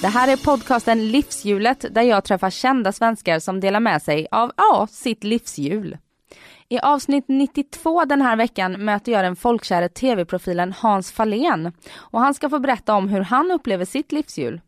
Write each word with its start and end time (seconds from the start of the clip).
Det 0.00 0.08
här 0.08 0.32
är 0.32 0.36
podcasten 0.36 1.08
Livshjulet 1.08 1.84
där 1.90 2.02
jag 2.02 2.24
träffar 2.24 2.50
kända 2.50 2.92
svenskar 2.92 3.38
som 3.38 3.60
delar 3.60 3.80
med 3.80 4.02
sig 4.02 4.26
av, 4.30 4.52
ja, 4.56 4.86
sitt 4.90 5.24
livshjul. 5.24 5.98
I 6.68 6.78
avsnitt 6.78 7.24
92 7.28 8.04
den 8.04 8.22
här 8.22 8.36
veckan 8.36 8.84
möter 8.84 9.12
jag 9.12 9.24
den 9.24 9.36
folkkäre 9.36 9.88
tv-profilen 9.88 10.72
Hans 10.72 11.12
Fahlén 11.12 11.72
och 11.96 12.20
han 12.20 12.34
ska 12.34 12.50
få 12.50 12.58
berätta 12.58 12.94
om 12.94 13.08
hur 13.08 13.20
han 13.20 13.50
upplever 13.50 13.84
sitt 13.84 14.12
livshjul. 14.12 14.60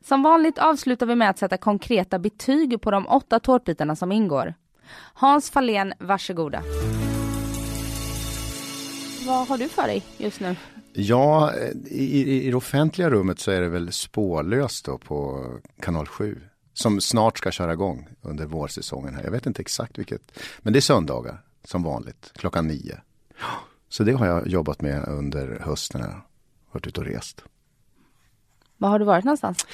Som 0.00 0.22
vanligt 0.22 0.58
avslutar 0.58 1.06
vi 1.06 1.14
med 1.14 1.30
att 1.30 1.38
sätta 1.38 1.56
konkreta 1.56 2.18
betyg 2.18 2.80
på 2.80 2.90
de 2.90 3.06
åtta 3.06 3.40
tårtbitarna 3.40 3.96
som 3.96 4.12
ingår. 4.12 4.54
Hans 5.14 5.50
Fahlén, 5.50 5.94
varsågoda. 5.98 6.62
Vad 9.26 9.48
har 9.48 9.58
du 9.58 9.68
för 9.68 9.86
dig 9.86 10.02
just 10.18 10.40
nu? 10.40 10.56
Ja, 10.96 11.52
eh, 11.54 11.70
i, 11.86 12.46
i 12.46 12.50
det 12.50 12.56
offentliga 12.56 13.10
rummet 13.10 13.38
så 13.38 13.50
är 13.50 13.60
det 13.60 13.68
väl 13.68 13.92
spårlöst 13.92 14.84
då 14.84 14.98
på 14.98 15.46
kanal 15.80 16.06
7. 16.06 16.40
Som 16.72 17.00
snart 17.00 17.38
ska 17.38 17.50
köra 17.50 17.72
igång 17.72 18.08
under 18.22 18.46
vårsäsongen 18.46 19.14
här. 19.14 19.24
Jag 19.24 19.30
vet 19.30 19.46
inte 19.46 19.62
exakt 19.62 19.98
vilket. 19.98 20.38
Men 20.58 20.72
det 20.72 20.78
är 20.78 20.80
söndagar 20.80 21.42
som 21.64 21.82
vanligt 21.82 22.32
klockan 22.34 22.68
nio. 22.68 23.00
Så 23.88 24.04
det 24.04 24.12
har 24.12 24.26
jag 24.26 24.48
jobbat 24.48 24.82
med 24.82 25.08
under 25.08 25.58
hösten 25.64 26.00
här. 26.00 26.20
Varit 26.72 26.86
ute 26.86 27.00
och 27.00 27.06
rest. 27.06 27.44
Var 28.76 28.88
har 28.88 28.98
du 28.98 29.04
varit 29.04 29.24
någonstans? 29.24 29.66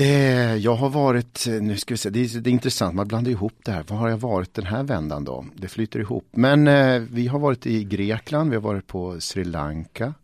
Eh, 0.00 0.56
jag 0.56 0.74
har 0.74 0.88
varit, 0.88 1.46
nu 1.46 1.76
ska 1.76 1.94
vi 1.94 1.98
se, 1.98 2.10
det 2.10 2.20
är, 2.20 2.40
det 2.40 2.50
är 2.50 2.52
intressant, 2.52 2.94
man 2.94 3.08
blandar 3.08 3.30
ihop 3.30 3.54
det 3.64 3.72
här. 3.72 3.82
Var 3.88 3.96
har 3.96 4.08
jag 4.08 4.18
varit 4.18 4.54
den 4.54 4.66
här 4.66 4.82
vändan 4.82 5.24
då? 5.24 5.44
Det 5.54 5.68
flyter 5.68 6.00
ihop. 6.00 6.28
Men 6.30 6.68
eh, 6.68 6.98
vi 7.00 7.26
har 7.26 7.38
varit 7.38 7.66
i 7.66 7.84
Grekland, 7.84 8.50
vi 8.50 8.56
har 8.56 8.62
varit 8.62 8.86
på 8.86 9.20
Sri 9.20 9.44
Lanka 9.44 10.14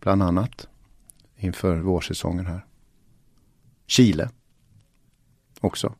bland 0.00 0.22
annat 0.22 0.68
inför 1.36 1.76
vårsäsongen 1.76 2.46
här. 2.46 2.66
Chile 3.86 4.28
också. 5.60 5.94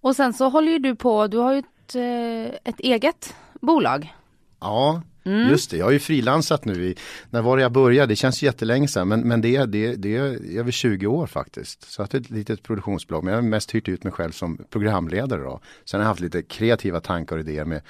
Och 0.00 0.16
sen 0.16 0.32
så 0.32 0.48
håller 0.48 0.72
ju 0.72 0.78
du 0.78 0.96
på, 0.96 1.26
du 1.26 1.38
har 1.38 1.52
ju 1.52 1.58
ett, 1.58 1.94
eh, 1.94 2.72
ett 2.72 2.80
eget 2.80 3.34
bolag. 3.60 4.14
Ja, 4.60 5.02
Mm. 5.24 5.48
Just 5.48 5.70
det, 5.70 5.76
jag 5.76 5.84
har 5.84 5.92
ju 5.92 5.98
frilansat 5.98 6.64
nu 6.64 6.84
i, 6.84 6.96
när 7.30 7.42
var 7.42 7.56
det 7.56 7.62
jag 7.62 7.72
började? 7.72 8.12
Det 8.12 8.16
känns 8.16 8.42
jättelänge 8.42 8.88
sedan 8.88 9.08
men, 9.08 9.20
men 9.20 9.40
det, 9.40 9.64
det, 9.64 9.94
det 9.94 10.16
är 10.16 10.58
över 10.58 10.70
20 10.70 11.06
år 11.06 11.26
faktiskt. 11.26 11.92
Så 11.92 12.02
att 12.02 12.10
det 12.10 12.18
är 12.18 12.20
ett 12.20 12.30
litet 12.30 12.62
produktionsbolag 12.62 13.24
men 13.24 13.34
jag 13.34 13.42
har 13.42 13.48
mest 13.48 13.74
hyrt 13.74 13.88
ut 13.88 14.04
mig 14.04 14.12
själv 14.12 14.32
som 14.32 14.64
programledare 14.70 15.42
då. 15.42 15.60
Sen 15.84 16.00
har 16.00 16.04
jag 16.04 16.08
haft 16.08 16.20
lite 16.20 16.42
kreativa 16.42 17.00
tankar 17.00 17.36
och 17.36 17.42
idéer 17.42 17.64
med, 17.64 17.82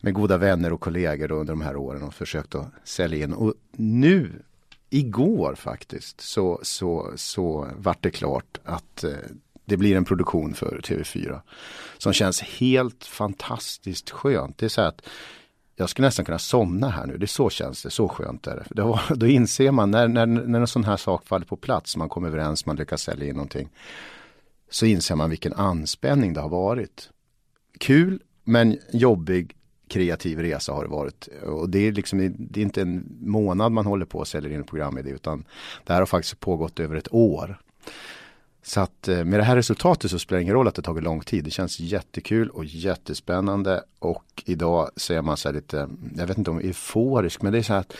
med 0.00 0.14
goda 0.14 0.36
vänner 0.36 0.72
och 0.72 0.80
kollegor 0.80 1.32
under 1.32 1.52
de 1.52 1.60
här 1.60 1.76
åren 1.76 2.02
och 2.02 2.14
försökt 2.14 2.54
att 2.54 2.68
sälja 2.84 3.24
in. 3.24 3.32
Och 3.32 3.54
nu, 3.76 4.32
igår 4.90 5.54
faktiskt, 5.54 6.20
så, 6.20 6.60
så, 6.62 7.12
så 7.16 7.68
vart 7.76 8.02
det 8.02 8.10
klart 8.10 8.58
att 8.64 9.04
eh, 9.04 9.10
det 9.64 9.76
blir 9.76 9.96
en 9.96 10.04
produktion 10.04 10.54
för 10.54 10.80
TV4. 10.84 11.40
Som 11.98 12.12
känns 12.12 12.40
helt 12.40 13.04
fantastiskt 13.04 14.10
skönt. 14.10 14.58
Det 14.58 14.66
är 14.66 14.70
så 14.70 14.80
att 14.80 15.02
jag 15.76 15.90
skulle 15.90 16.08
nästan 16.08 16.24
kunna 16.24 16.38
somna 16.38 16.88
här 16.88 17.06
nu. 17.06 17.18
Det 17.18 17.24
är 17.24 17.26
så 17.26 17.50
känns 17.50 17.82
det, 17.82 17.90
så 17.90 18.08
skönt 18.08 18.46
är 18.46 18.56
det. 18.56 18.64
Då, 18.70 19.00
då 19.14 19.26
inser 19.26 19.70
man 19.70 19.90
när, 19.90 20.08
när, 20.08 20.26
när 20.26 20.60
en 20.60 20.66
sån 20.66 20.84
här 20.84 20.96
sak 20.96 21.26
faller 21.26 21.46
på 21.46 21.56
plats, 21.56 21.96
man 21.96 22.08
kommer 22.08 22.28
överens, 22.28 22.66
man 22.66 22.76
lyckas 22.76 23.02
sälja 23.02 23.28
in 23.28 23.34
någonting. 23.34 23.68
Så 24.70 24.86
inser 24.86 25.14
man 25.14 25.30
vilken 25.30 25.52
anspänning 25.52 26.32
det 26.32 26.40
har 26.40 26.48
varit. 26.48 27.10
Kul 27.78 28.22
men 28.44 28.78
jobbig 28.92 29.56
kreativ 29.88 30.38
resa 30.38 30.72
har 30.72 30.82
det 30.82 30.90
varit. 30.90 31.28
Och 31.42 31.70
det 31.70 31.78
är 31.78 31.92
liksom, 31.92 32.34
det 32.38 32.60
är 32.60 32.64
inte 32.64 32.82
en 32.82 33.16
månad 33.20 33.72
man 33.72 33.86
håller 33.86 34.06
på 34.06 34.18
och 34.18 34.28
säljer 34.28 34.50
in 34.50 34.64
programidé 34.64 35.10
utan 35.10 35.44
det 35.84 35.92
här 35.92 36.00
har 36.00 36.06
faktiskt 36.06 36.40
pågått 36.40 36.80
över 36.80 36.96
ett 36.96 37.14
år. 37.14 37.60
Så 38.66 38.80
att 38.80 39.08
eh, 39.08 39.24
med 39.24 39.40
det 39.40 39.44
här 39.44 39.56
resultatet 39.56 40.10
så 40.10 40.18
spelar 40.18 40.38
det 40.38 40.42
ingen 40.42 40.54
roll 40.54 40.68
att 40.68 40.74
det 40.74 40.82
tagit 40.82 41.04
lång 41.04 41.20
tid. 41.20 41.44
Det 41.44 41.50
känns 41.50 41.80
jättekul 41.80 42.50
och 42.50 42.64
jättespännande 42.64 43.84
och 43.98 44.42
idag 44.44 44.90
så 44.96 45.12
är 45.14 45.22
man 45.22 45.36
så 45.36 45.48
här 45.48 45.54
lite, 45.54 45.88
jag 46.16 46.26
vet 46.26 46.38
inte 46.38 46.50
om 46.50 46.58
euforisk, 46.58 47.42
men 47.42 47.52
det 47.52 47.58
är 47.58 47.62
så 47.62 47.72
här 47.72 47.80
att 47.80 47.92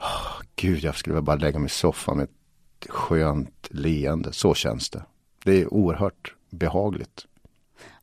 oh, 0.00 0.42
gud, 0.56 0.78
jag 0.78 0.96
skulle 0.96 1.20
bara 1.20 1.36
lägga 1.36 1.58
mig 1.58 1.66
i 1.66 1.70
soffan 1.70 2.16
med 2.16 2.24
ett 2.24 2.90
skönt 2.90 3.68
leende. 3.70 4.32
Så 4.32 4.54
känns 4.54 4.90
det. 4.90 5.02
Det 5.44 5.62
är 5.62 5.74
oerhört 5.74 6.34
behagligt. 6.50 7.26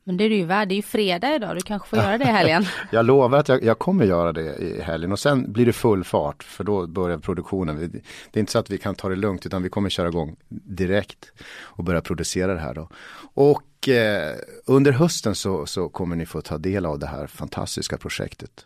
Men 0.07 0.17
det 0.17 0.23
är 0.23 0.29
du 0.29 0.35
ju 0.35 0.45
värd, 0.45 0.67
det 0.67 0.73
är 0.73 0.77
ju 0.77 0.81
fredag 0.81 1.35
idag, 1.35 1.55
du 1.55 1.61
kanske 1.61 1.88
får 1.89 1.99
göra 1.99 2.17
det 2.17 2.23
i 2.23 2.27
helgen. 2.31 2.66
jag 2.91 3.05
lovar 3.05 3.39
att 3.39 3.47
jag, 3.47 3.63
jag, 3.63 3.79
kommer 3.79 4.05
göra 4.05 4.33
det 4.33 4.55
i 4.55 4.81
helgen 4.81 5.11
och 5.11 5.19
sen 5.19 5.51
blir 5.51 5.66
det 5.66 5.73
full 5.73 6.03
fart 6.03 6.43
för 6.43 6.63
då 6.63 6.88
börjar 6.88 7.17
produktionen. 7.17 8.01
Det 8.31 8.39
är 8.39 8.39
inte 8.39 8.51
så 8.51 8.59
att 8.59 8.69
vi 8.69 8.77
kan 8.77 8.95
ta 8.95 9.09
det 9.09 9.16
lugnt 9.16 9.45
utan 9.45 9.63
vi 9.63 9.69
kommer 9.69 9.89
köra 9.89 10.07
igång 10.07 10.35
direkt 10.49 11.31
och 11.61 11.83
börja 11.83 12.01
producera 12.01 12.53
det 12.53 12.59
här 12.59 12.73
då. 12.73 12.89
Och 13.33 13.89
eh, 13.89 14.35
under 14.66 14.91
hösten 14.91 15.35
så, 15.35 15.66
så 15.66 15.89
kommer 15.89 16.16
ni 16.16 16.25
få 16.25 16.41
ta 16.41 16.57
del 16.57 16.85
av 16.85 16.99
det 16.99 17.07
här 17.07 17.27
fantastiska 17.27 17.97
projektet. 17.97 18.66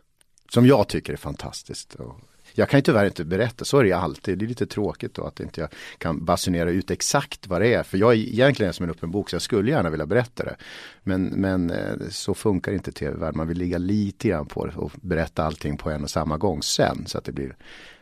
Som 0.49 0.65
jag 0.65 0.87
tycker 0.87 1.13
är 1.13 1.17
fantastiskt. 1.17 1.95
Och 1.95 2.15
jag 2.53 2.69
kan 2.69 2.77
ju 2.77 2.81
tyvärr 2.81 3.05
inte 3.05 3.25
berätta, 3.25 3.65
så 3.65 3.77
är 3.77 3.83
det 3.83 3.93
alltid. 3.93 4.37
Det 4.37 4.45
är 4.45 4.47
lite 4.47 4.65
tråkigt 4.65 5.13
då 5.13 5.23
att 5.23 5.39
inte 5.39 5.61
jag 5.61 5.69
kan 5.97 6.25
basunera 6.25 6.69
ut 6.69 6.91
exakt 6.91 7.47
vad 7.47 7.61
det 7.61 7.73
är. 7.73 7.83
För 7.83 7.97
jag 7.97 8.11
är 8.11 8.17
egentligen 8.17 8.73
som 8.73 8.83
en 8.83 8.89
öppen 8.89 9.11
bok 9.11 9.29
så 9.29 9.35
jag 9.35 9.41
skulle 9.41 9.71
gärna 9.71 9.89
vilja 9.89 10.05
berätta 10.05 10.43
det. 10.43 10.55
Men, 11.03 11.25
men 11.25 11.69
eh, 11.69 11.93
så 12.09 12.33
funkar 12.33 12.71
inte 12.71 12.91
tv-världen. 12.91 13.37
Man 13.37 13.47
vill 13.47 13.57
ligga 13.57 13.77
lite 13.77 14.27
grann 14.27 14.45
på 14.45 14.65
det 14.65 14.75
och 14.75 14.91
berätta 14.95 15.43
allting 15.43 15.77
på 15.77 15.89
en 15.89 16.03
och 16.03 16.09
samma 16.09 16.37
gång 16.37 16.63
sen. 16.63 17.05
Så 17.05 17.17
att 17.17 17.23
det 17.23 17.31
blir 17.31 17.55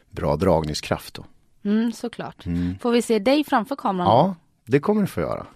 bra 0.09 0.35
dragningskraft 0.35 1.13
då. 1.13 1.25
Mm, 1.63 1.91
såklart. 1.91 2.45
Mm. 2.45 2.79
Får 2.79 2.91
vi 2.91 3.01
se 3.01 3.19
dig 3.19 3.43
framför 3.43 3.75
kameran? 3.75 4.07
Ja, 4.07 4.35
det 4.65 4.79
kommer 4.79 5.01
du 5.01 5.07
få 5.07 5.21
göra. 5.21 5.47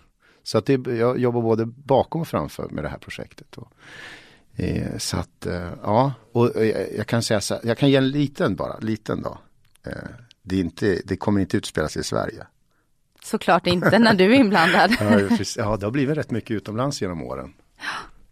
Så 0.43 0.57
att 0.57 0.65
det, 0.65 0.87
jag 0.87 1.19
jobbar 1.19 1.41
både 1.41 1.65
bakom 1.65 2.21
och 2.21 2.27
framför 2.27 2.69
med 2.69 2.83
det 2.83 2.89
här 2.89 2.97
projektet. 2.97 3.57
Och 3.57 3.73
Eh, 4.55 4.97
så 4.97 5.17
att, 5.17 5.45
eh, 5.45 5.69
ja, 5.83 6.13
och 6.31 6.55
eh, 6.55 6.95
jag 6.97 7.07
kan 7.07 7.23
säga 7.23 7.41
så 7.41 7.53
här, 7.53 7.61
jag 7.65 7.77
kan 7.77 7.89
ge 7.89 7.95
en 7.95 8.09
liten 8.09 8.55
bara, 8.55 8.77
liten 8.77 9.21
då. 9.21 9.37
Eh, 9.85 9.93
det, 10.43 10.55
är 10.55 10.59
inte, 10.59 11.01
det 11.05 11.17
kommer 11.17 11.41
inte 11.41 11.57
utspelas 11.57 11.97
i 11.97 12.03
Sverige. 12.03 12.47
Såklart 13.23 13.67
inte 13.67 13.99
när 13.99 14.13
du 14.13 14.35
är 14.35 14.39
inblandad. 14.39 14.91
ja, 14.99 15.37
ja, 15.57 15.77
det 15.77 15.85
har 15.85 15.91
blivit 15.91 16.17
rätt 16.17 16.31
mycket 16.31 16.51
utomlands 16.51 17.01
genom 17.01 17.23
åren. 17.23 17.53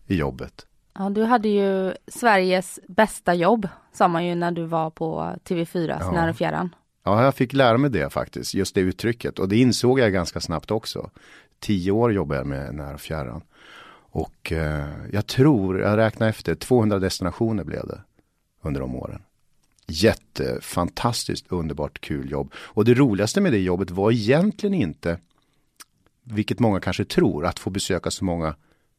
I 0.07 0.16
jobbet. 0.16 0.66
Ja, 0.97 1.09
du 1.09 1.24
hade 1.24 1.50
ju 1.50 1.94
Sveriges 2.07 2.80
bästa 2.88 3.34
jobb, 3.34 3.68
sa 3.94 4.07
man 4.07 4.25
ju 4.25 4.36
när 4.36 4.51
du 4.51 4.66
var 4.66 4.90
på 4.90 5.36
TV4, 5.44 5.97
ja. 6.00 6.12
Nära 6.12 6.30
och 6.30 6.38
fjärran. 6.38 6.75
Ja, 7.03 7.24
jag 7.24 7.36
fick 7.36 7.53
lära 7.53 7.78
mig 7.78 7.90
det 7.90 8.09
faktiskt, 8.09 8.53
just 8.53 8.75
det 8.75 8.81
uttrycket. 8.81 9.40
Och 9.40 9.50
det 9.50 9.57
insåg 9.57 10.00
jag 10.00 10.13
ganska 10.13 10.40
snabbt 10.40 10.72
också. 10.72 11.09
Tio 11.59 11.91
år 11.91 12.13
jobbade 12.13 12.40
jag 12.40 12.47
med 12.47 12.75
Nära 12.75 12.94
och 12.94 13.01
fjärran. 13.01 13.41
Och 14.19 14.52
eh, 14.52 14.90
jag 15.12 15.28
tror, 15.28 15.80
jag 15.80 15.97
räknar 15.97 16.30
efter, 16.30 16.56
200 16.56 17.00
destinationer 17.00 17.63
blev 17.63 17.88
det 17.88 18.02
under 18.62 18.81
de 18.81 18.96
åren. 18.96 19.22
Jättefantastiskt 19.88 21.46
underbart 21.50 22.02
kul 22.02 22.31
jobb. 22.31 22.53
Och 22.56 22.85
det 22.85 22.94
roligaste 22.94 23.41
med 23.41 23.52
det 23.52 23.59
jobbet 23.59 23.91
var 23.91 24.12
egentligen 24.12 24.74
inte, 24.74 25.19
vilket 26.24 26.60
många 26.60 26.80
kanske 26.80 27.06
tror, 27.06 27.45
att 27.45 27.60
få 27.60 27.69
besöka 27.69 28.12
så 28.12 28.25
många 28.25 28.56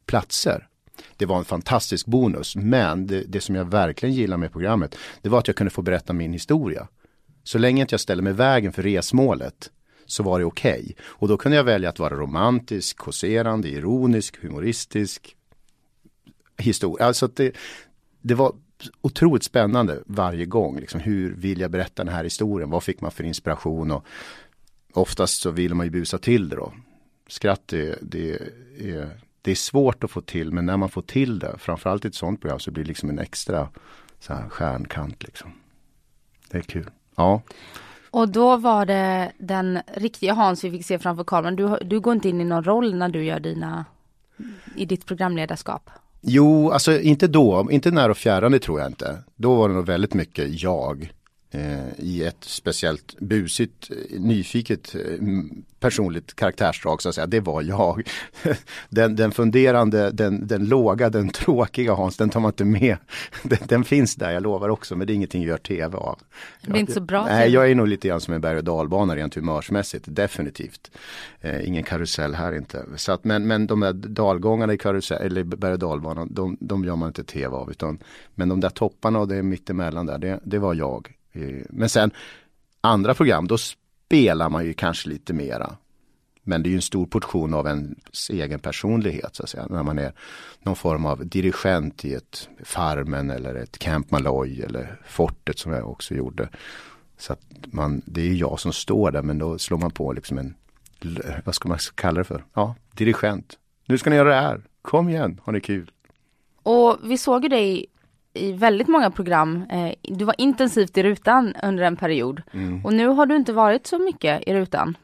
platser. 0.07 0.69
Det 1.17 1.27
var 1.27 1.39
en 1.39 1.45
fantastisk 1.45 2.07
bonus, 2.07 2.57
men 2.57 3.07
det, 3.07 3.25
det 3.29 3.41
som 3.41 3.55
jag 3.55 3.65
verkligen 3.65 4.15
gillar 4.15 4.37
med 4.37 4.53
programmet, 4.53 4.97
det 5.23 5.29
var 5.29 5.39
att 5.39 5.49
jag 5.49 5.57
kunde 5.57 5.71
få 5.71 5.83
berätta 5.83 6.13
min 6.13 6.33
historia. 6.33 6.89
Så 7.43 7.59
länge 7.59 7.81
inte 7.81 7.93
jag 7.93 8.01
ställer 8.01 8.23
mig 8.23 8.31
i 8.31 8.37
vägen 8.37 8.73
för 8.73 8.83
resmålet 8.83 9.71
så 10.11 10.23
var 10.23 10.39
det 10.39 10.45
okej. 10.45 10.81
Okay. 10.81 10.95
Och 11.03 11.29
då 11.29 11.37
kunde 11.37 11.57
jag 11.57 11.65
välja 11.65 11.89
att 11.89 11.99
vara 11.99 12.15
romantisk, 12.15 12.97
kåserande, 12.97 13.69
ironisk, 13.69 14.43
humoristisk. 14.43 15.37
Historia. 16.59 17.07
Alltså 17.07 17.29
det, 17.35 17.57
det 18.21 18.35
var 18.35 18.53
otroligt 19.01 19.45
spännande 19.45 20.03
varje 20.07 20.45
gång. 20.45 20.81
Liksom, 20.81 21.01
hur 21.01 21.35
vill 21.35 21.61
jag 21.61 21.71
berätta 21.71 22.05
den 22.05 22.15
här 22.15 22.25
historien? 22.25 22.71
Vad 22.71 22.83
fick 22.83 23.01
man 23.01 23.11
för 23.11 23.25
inspiration? 23.25 23.91
Och 23.91 24.05
oftast 24.93 25.43
så 25.43 25.51
vill 25.51 25.75
man 25.75 25.87
ju 25.87 25.91
busa 25.91 26.19
till 26.19 26.49
det 26.49 26.57
då. 26.57 26.73
Skratt 27.29 27.63
det, 27.69 27.99
det, 28.03 28.31
är, 28.79 29.21
det 29.43 29.51
är 29.51 29.55
svårt 29.55 30.05
att 30.05 30.11
få 30.11 30.21
till 30.21 30.53
men 30.53 30.67
när 30.67 30.77
man 30.77 30.89
får 30.89 31.03
till 31.03 31.39
det, 31.39 31.59
framförallt 31.59 32.05
i 32.05 32.09
ett 32.09 32.15
sånt 32.15 32.41
program 32.41 32.59
så 32.59 32.71
blir 32.71 32.85
det 32.85 32.89
liksom 32.89 33.11
en 33.11 33.19
extra 33.19 33.69
så 34.21 34.35
här, 34.35 34.49
stjärnkant 34.49 35.23
liksom. 35.23 35.53
Det 36.49 36.59
är 36.59 36.63
kul. 36.63 36.91
Ja. 37.17 37.43
Och 38.11 38.29
då 38.29 38.57
var 38.57 38.87
det 38.87 39.33
den 39.39 39.79
riktiga 39.95 40.35
Hans 40.35 40.65
vi 40.65 40.71
fick 40.71 40.87
se 40.87 40.99
framför 40.99 41.25
kameran. 41.25 41.57
Du, 41.57 41.79
du 41.85 42.01
går 42.01 42.15
inte 42.15 42.29
in 42.29 42.41
i 42.41 42.45
någon 42.45 42.65
roll 42.65 42.95
när 42.95 43.09
du 43.09 43.25
gör 43.25 43.41
dina, 43.41 43.85
i 44.77 44.85
ditt 44.85 45.07
programledarskap? 45.07 45.91
Jo, 46.21 46.71
alltså 46.71 47.01
inte 47.01 47.27
då, 47.27 47.69
inte 47.71 47.91
när 47.91 48.09
och 48.09 48.17
fjärran 48.17 48.53
det 48.53 48.59
tror 48.59 48.81
jag 48.81 48.89
inte. 48.89 49.19
Då 49.37 49.55
var 49.55 49.69
det 49.69 49.75
nog 49.75 49.87
väldigt 49.87 50.15
mycket 50.15 50.63
jag 50.63 51.13
i 51.97 52.25
ett 52.25 52.45
speciellt 52.45 53.19
busigt, 53.19 53.91
eh, 53.91 54.21
nyfiket 54.21 54.95
eh, 54.95 55.01
personligt 55.81 56.35
karaktärsdrag 56.35 57.03
så 57.03 57.09
att 57.09 57.15
säga. 57.15 57.27
Det 57.27 57.41
var 57.41 57.63
jag. 57.63 58.09
Den, 58.89 59.17
den 59.17 59.33
funderande, 59.33 60.11
den, 60.11 60.47
den 60.47 60.65
låga, 60.65 61.11
den 61.11 61.29
tråkiga 61.29 61.93
Hans, 61.93 62.17
den 62.17 62.31
tar 62.31 62.41
man 62.41 62.49
inte 62.49 62.65
med. 62.65 62.97
Den, 63.43 63.59
den 63.67 63.85
finns 63.85 64.17
där, 64.17 64.31
jag 64.31 64.43
lovar 64.43 64.69
också, 64.69 64.97
men 64.97 65.07
det 65.07 65.13
är 65.13 65.15
ingenting 65.15 65.43
jag 65.43 65.49
gör 65.49 65.59
tv 65.59 65.97
av. 65.97 66.19
Det 66.63 66.73
är 66.73 66.77
inte 66.77 66.93
så 66.93 67.01
bra? 67.01 67.25
Nej, 67.27 67.51
jag 67.51 67.71
är 67.71 67.75
nog 67.75 67.89
lite 67.89 68.09
grann 68.09 68.21
som 68.21 68.35
en 68.35 68.41
berg 68.41 68.57
och 68.57 68.65
dalbana 68.65 69.17
rent 69.17 69.35
humörsmässigt, 69.35 70.05
definitivt. 70.09 70.91
Eh, 71.41 71.69
ingen 71.69 71.83
karusell 71.83 72.35
här 72.35 72.57
inte. 72.57 72.85
Så 72.97 73.13
att, 73.13 73.25
men, 73.25 73.47
men 73.47 73.67
de 73.67 73.81
där 73.81 73.93
dalgångarna 73.93 74.73
i 74.73 74.79
karusell, 74.79 75.27
eller 75.27 75.45
berg 75.45 75.73
och 75.73 75.79
dalbanan, 75.79 76.29
de, 76.31 76.57
de 76.61 76.85
gör 76.85 76.97
man 76.97 77.09
inte 77.09 77.25
tv 77.25 77.57
av. 77.57 77.71
Utan, 77.71 77.99
men 78.35 78.49
de 78.49 78.61
där 78.61 78.71
topparna 78.71 79.19
och 79.19 79.29
det 79.29 79.43
mittemellan 79.43 80.07
där, 80.07 80.19
det, 80.19 80.41
det 80.45 80.59
var 80.59 80.75
jag. 80.75 81.17
Eh, 81.33 81.63
men 81.69 81.89
sen 81.89 82.11
andra 82.81 83.15
program, 83.15 83.47
då 83.47 83.59
spelar 83.59 84.49
man 84.49 84.65
ju 84.65 84.73
kanske 84.73 85.09
lite 85.09 85.33
mera. 85.33 85.77
Men 86.43 86.63
det 86.63 86.69
är 86.69 86.71
ju 86.71 86.77
en 86.77 86.83
stor 86.83 87.07
portion 87.07 87.55
av 87.55 87.67
ens 87.67 88.31
egen 88.31 88.59
personlighet 88.59 89.37
så 89.37 89.43
att 89.43 89.49
säga. 89.49 89.67
När 89.71 89.83
man 89.83 89.99
är 89.99 90.13
någon 90.63 90.77
form 90.77 91.07
av 91.07 91.27
dirigent 91.27 92.05
i 92.05 92.15
ett 92.15 92.49
Farmen 92.65 93.31
eller 93.31 93.55
ett 93.55 93.79
Camp 93.79 94.11
Malloy 94.11 94.63
eller 94.63 95.01
Fortet 95.07 95.59
som 95.59 95.73
jag 95.73 95.91
också 95.91 96.15
gjorde. 96.15 96.49
Så 97.19 97.33
att 97.33 97.41
man, 97.65 98.03
det 98.05 98.21
är 98.21 98.25
ju 98.25 98.37
jag 98.37 98.61
som 98.61 98.73
står 98.73 99.11
där 99.11 99.23
men 99.23 99.39
då 99.39 99.59
slår 99.59 99.79
man 99.79 99.91
på 99.91 100.13
liksom 100.13 100.39
en, 100.39 100.55
vad 101.45 101.55
ska 101.55 101.69
man 101.69 101.79
kalla 101.95 102.19
det 102.19 102.25
för? 102.25 102.45
Ja, 102.55 102.75
dirigent. 102.95 103.59
Nu 103.87 103.99
ska 103.99 104.11
ni 104.11 104.17
göra 104.17 104.29
det 104.29 104.41
här. 104.41 104.63
Kom 104.83 105.09
igen, 105.09 105.41
har 105.45 105.53
ni 105.53 105.61
kul. 105.61 105.91
Och 106.63 106.99
vi 107.03 107.19
såg 107.19 107.43
ju 107.43 107.49
dig 107.49 107.87
i 108.41 108.53
väldigt 108.53 108.89
många 108.89 109.11
program. 109.11 109.65
Eh, 109.71 109.93
du 110.03 110.25
var 110.25 110.35
intensivt 110.39 110.99
i 110.99 111.03
rutan 111.03 111.55
under 111.63 111.85
en 111.85 111.97
period. 111.97 112.43
Mm. 112.53 112.85
Och 112.85 112.95
nu 112.95 113.07
har 113.07 113.27
du 113.27 113.37
inte 113.37 113.53
varit 113.53 113.87
så 113.87 113.99
mycket 113.99 114.43
i 114.47 114.55
rutan. 114.55 114.97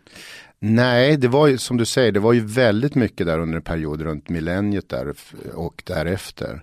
Nej, 0.58 1.16
det 1.16 1.28
var 1.28 1.46
ju 1.46 1.58
som 1.58 1.76
du 1.76 1.84
säger, 1.84 2.12
det 2.12 2.20
var 2.20 2.32
ju 2.32 2.40
väldigt 2.40 2.94
mycket 2.94 3.26
där 3.26 3.38
under 3.38 3.56
en 3.56 3.62
period 3.62 4.02
runt 4.02 4.28
millenniet 4.28 4.88
där 4.88 5.14
och 5.54 5.82
därefter. 5.86 6.62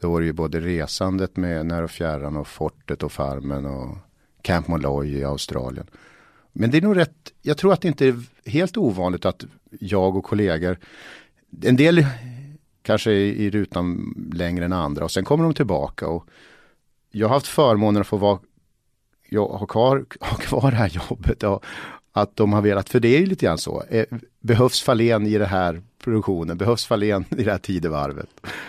Då 0.00 0.10
var 0.12 0.20
det 0.20 0.26
ju 0.26 0.32
både 0.32 0.60
resandet 0.60 1.36
med 1.36 1.66
När 1.66 1.82
och 1.82 1.90
fjärran 1.90 2.36
och 2.36 2.48
Fortet 2.48 3.02
och 3.02 3.12
Farmen 3.12 3.66
och 3.66 3.98
Camp 4.42 4.68
Molloy 4.68 5.18
i 5.18 5.24
Australien. 5.24 5.86
Men 6.52 6.70
det 6.70 6.78
är 6.78 6.82
nog 6.82 6.96
rätt, 6.96 7.32
jag 7.42 7.58
tror 7.58 7.72
att 7.72 7.80
det 7.80 7.88
inte 7.88 8.06
är 8.06 8.14
helt 8.46 8.76
ovanligt 8.76 9.24
att 9.24 9.44
jag 9.70 10.16
och 10.16 10.24
kollegor, 10.24 10.78
en 11.62 11.76
del 11.76 12.06
kanske 12.82 13.12
i, 13.12 13.44
i 13.44 13.50
rutan 13.50 14.14
längre 14.34 14.64
än 14.64 14.72
andra 14.72 15.04
och 15.04 15.10
sen 15.10 15.24
kommer 15.24 15.44
de 15.44 15.54
tillbaka 15.54 16.08
och 16.08 16.26
jag 17.10 17.28
har 17.28 17.34
haft 17.34 17.46
förmånen 17.46 18.00
att 18.00 18.06
få 18.06 18.16
vara, 18.16 18.38
jag 19.28 19.48
har 19.48 19.66
kvar, 19.66 20.04
har 20.20 20.38
kvar 20.38 20.70
det 20.70 20.76
här 20.76 20.88
jobbet 20.88 21.42
och, 21.42 21.64
att 22.12 22.36
de 22.36 22.52
har 22.52 22.62
velat, 22.62 22.88
för 22.88 23.00
det 23.00 23.16
är 23.16 23.20
ju 23.20 23.26
lite 23.26 23.46
grann 23.46 23.58
så. 23.58 23.82
Eh, 23.88 24.04
behövs 24.40 24.82
Fahlén 24.82 25.26
i 25.26 25.38
den 25.38 25.48
här 25.48 25.82
produktionen? 25.98 26.58
Behövs 26.58 26.86
Fahlén 26.86 27.24
i 27.30 27.44
det 27.44 27.50
här 27.50 27.58
tidevarvet? 27.58 28.28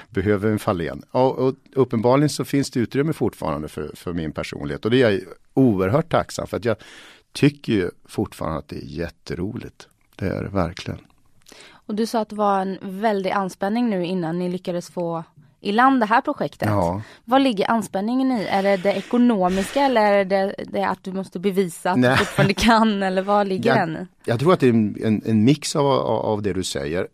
Behöver 0.09 0.51
en 0.51 0.59
Fahlén? 0.59 1.03
Och, 1.11 1.39
och 1.39 1.55
uppenbarligen 1.73 2.29
så 2.29 2.45
finns 2.45 2.71
det 2.71 2.79
utrymme 2.79 3.13
fortfarande 3.13 3.67
för, 3.67 3.91
för 3.95 4.13
min 4.13 4.31
personlighet 4.31 4.85
och 4.85 4.91
det 4.91 5.01
är 5.01 5.11
jag 5.11 5.21
oerhört 5.53 6.11
tacksam 6.11 6.47
för 6.47 6.57
att 6.57 6.65
jag 6.65 6.77
tycker 7.31 7.73
ju 7.73 7.89
fortfarande 8.05 8.59
att 8.59 8.67
det 8.67 8.75
är 8.75 8.85
jätteroligt. 8.85 9.87
Det 10.15 10.25
är 10.25 10.43
det 10.43 10.49
verkligen. 10.49 10.99
Och 11.85 11.95
du 11.95 12.05
sa 12.05 12.19
att 12.19 12.29
det 12.29 12.35
var 12.35 12.61
en 12.61 12.77
väldig 12.81 13.31
anspänning 13.31 13.89
nu 13.89 14.05
innan 14.05 14.39
ni 14.39 14.49
lyckades 14.49 14.89
få 14.89 15.23
i 15.63 15.71
land 15.71 15.99
det 15.99 16.05
här 16.05 16.21
projektet. 16.21 16.69
Ja. 16.69 17.01
Vad 17.25 17.41
ligger 17.41 17.71
anspänningen 17.71 18.31
i? 18.31 18.43
Är 18.43 18.63
det 18.63 18.77
det 18.77 18.93
ekonomiska 18.93 19.81
eller 19.81 20.13
är 20.13 20.25
det, 20.25 20.55
det 20.67 20.83
att 20.83 21.03
du 21.03 21.11
måste 21.11 21.39
bevisa 21.39 21.91
att 21.91 21.99
Nej. 21.99 22.09
du 22.09 22.17
fortfarande 22.17 22.53
kan 22.53 23.03
eller 23.03 23.21
vad 23.21 23.47
ligger 23.47 23.77
jag, 23.77 23.87
den 23.89 24.07
Jag 24.25 24.39
tror 24.39 24.53
att 24.53 24.59
det 24.59 24.67
är 24.67 24.73
en, 25.05 25.21
en 25.25 25.43
mix 25.43 25.75
av, 25.75 25.85
av 26.07 26.41
det 26.41 26.53
du 26.53 26.63
säger. 26.63 27.07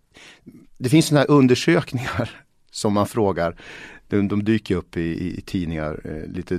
Det 0.77 0.89
finns 0.89 1.06
sådana 1.07 1.19
här 1.19 1.31
undersökningar 1.31 2.30
som 2.72 2.94
man 2.94 3.07
frågar. 3.07 3.56
De, 4.07 4.27
de 4.27 4.44
dyker 4.44 4.75
upp 4.75 4.98
i, 4.98 5.38
i 5.38 5.42
tidningar 5.42 6.01
eh, 6.06 6.31
lite 6.33 6.57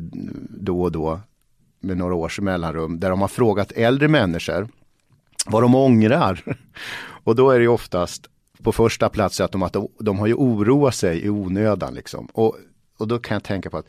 då 0.60 0.82
och 0.82 0.92
då 0.92 1.20
med 1.80 1.96
några 1.96 2.14
års 2.14 2.40
mellanrum 2.40 3.00
där 3.00 3.10
de 3.10 3.20
har 3.20 3.28
frågat 3.28 3.72
äldre 3.72 4.08
människor 4.08 4.68
vad 5.46 5.62
de 5.62 5.74
ångrar. 5.74 6.56
Och 7.24 7.36
då 7.36 7.50
är 7.50 7.58
det 7.58 7.62
ju 7.62 7.68
oftast 7.68 8.26
på 8.62 8.72
första 8.72 9.08
plats 9.08 9.40
att 9.40 9.52
de, 9.52 9.62
att 9.62 9.72
de, 9.72 9.88
de 9.98 10.18
har 10.18 10.26
ju 10.26 10.34
oroat 10.34 10.94
sig 10.94 11.24
i 11.24 11.28
onödan 11.28 11.94
liksom. 11.94 12.28
Och, 12.32 12.56
och 12.98 13.08
då 13.08 13.18
kan 13.18 13.34
jag 13.34 13.44
tänka 13.44 13.70
på 13.70 13.76
att 13.76 13.88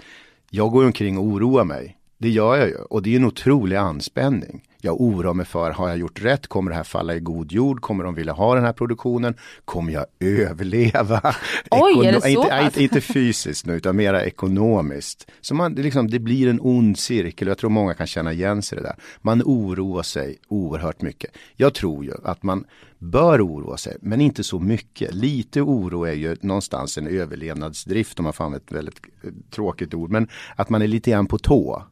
jag 0.49 0.71
går 0.71 0.85
omkring 0.85 1.17
och 1.17 1.23
oroar 1.23 1.63
mig. 1.63 1.97
Det 2.17 2.29
gör 2.29 2.55
jag 2.55 2.67
ju 2.67 2.75
och 2.75 3.01
det 3.01 3.11
är 3.11 3.15
en 3.15 3.25
otrolig 3.25 3.75
anspänning. 3.75 4.63
Jag 4.83 5.01
oroar 5.01 5.33
mig 5.33 5.45
för, 5.45 5.71
har 5.71 5.89
jag 5.89 5.97
gjort 5.97 6.21
rätt? 6.21 6.47
Kommer 6.47 6.71
det 6.71 6.77
här 6.77 6.83
falla 6.83 7.15
i 7.15 7.19
god 7.19 7.51
jord? 7.51 7.81
Kommer 7.81 8.03
de 8.03 8.15
vilja 8.15 8.33
ha 8.33 8.55
den 8.55 8.63
här 8.63 8.73
produktionen? 8.73 9.35
Kommer 9.65 9.93
jag 9.93 10.05
överleva? 10.19 11.35
Oj, 11.71 11.91
Ekono 11.91 12.03
är 12.07 12.11
det 12.11 12.21
så 12.21 12.27
inte, 12.27 12.61
inte, 12.63 12.83
inte, 12.83 13.01
fysiskt 13.01 13.65
nu, 13.65 13.73
utan 13.73 13.95
mera 13.95 14.25
ekonomiskt. 14.25 15.31
Så 15.41 15.55
man, 15.55 15.75
det, 15.75 15.83
liksom, 15.83 16.09
det 16.09 16.19
blir 16.19 16.47
en 16.47 16.59
ond 16.61 16.99
cirkel 16.99 17.47
och 17.47 17.51
jag 17.51 17.57
tror 17.57 17.69
många 17.69 17.93
kan 17.93 18.07
känna 18.07 18.33
igen 18.33 18.61
sig 18.61 18.77
i 18.77 18.81
det 18.81 18.87
där. 18.87 18.95
Man 19.21 19.41
oroar 19.45 20.03
sig 20.03 20.37
oerhört 20.47 21.01
mycket. 21.01 21.31
Jag 21.55 21.73
tror 21.73 22.05
ju 22.05 22.13
att 22.23 22.43
man 22.43 22.65
bör 22.99 23.47
oroa 23.47 23.77
sig, 23.77 23.97
men 24.01 24.21
inte 24.21 24.43
så 24.43 24.59
mycket. 24.59 25.13
Lite 25.13 25.61
oro 25.61 26.03
är 26.03 26.13
ju 26.13 26.37
någonstans 26.41 26.97
en 26.97 27.07
överlevnadsdrift 27.07 28.19
om 28.19 28.23
man 28.23 28.33
får 28.33 28.43
använda 28.43 28.63
ett 28.65 28.71
väldigt 28.71 29.01
eh, 29.23 29.29
tråkigt 29.51 29.93
ord, 29.93 30.11
men 30.11 30.27
att 30.55 30.69
man 30.69 30.81
är 30.81 30.87
lite 30.87 31.11
grann 31.11 31.27
på 31.27 31.37
tå. 31.37 31.83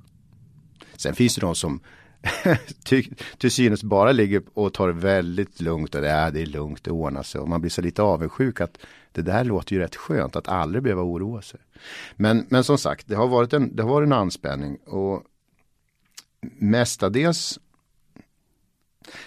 Sen 0.96 1.16
finns 1.16 1.36
det 1.36 1.42
de 1.42 1.56
som 1.56 1.80
till, 2.84 3.16
till 3.38 3.52
synes 3.52 3.84
bara 3.84 4.12
ligger 4.12 4.42
och 4.54 4.74
tar 4.74 4.88
det 4.88 4.94
väldigt 4.94 5.62
lugnt 5.62 5.96
och 5.96 6.02
det 6.02 6.10
är, 6.10 6.32
det 6.32 6.42
är 6.42 6.46
lugnt, 6.46 6.84
det 6.84 6.92
ordnar 6.92 7.24
sig 7.24 7.42
och 7.42 7.50
man 7.50 7.62
blir 7.62 7.72
så 7.72 7.82
lite 7.82 8.02
avundsjuk 8.02 8.62
att 8.62 8.78
det 9.12 9.22
där 9.22 9.44
låter 9.44 9.76
ju 9.76 9.82
rätt 9.82 9.96
skönt 9.96 10.36
att 10.36 10.48
aldrig 10.48 10.84
behöva 10.84 11.02
oroa 11.02 11.42
sig. 11.42 11.60
Men, 12.16 12.46
men 12.50 12.64
som 12.64 12.78
sagt, 12.78 13.08
det 13.08 13.16
har 13.16 13.28
varit 13.28 13.54
en, 13.54 13.76
det 13.76 13.84
har 13.84 13.90
varit 13.90 14.06
en 14.06 14.14
anspänning 14.14 14.78
och 14.78 15.24
mestadels 16.42 17.60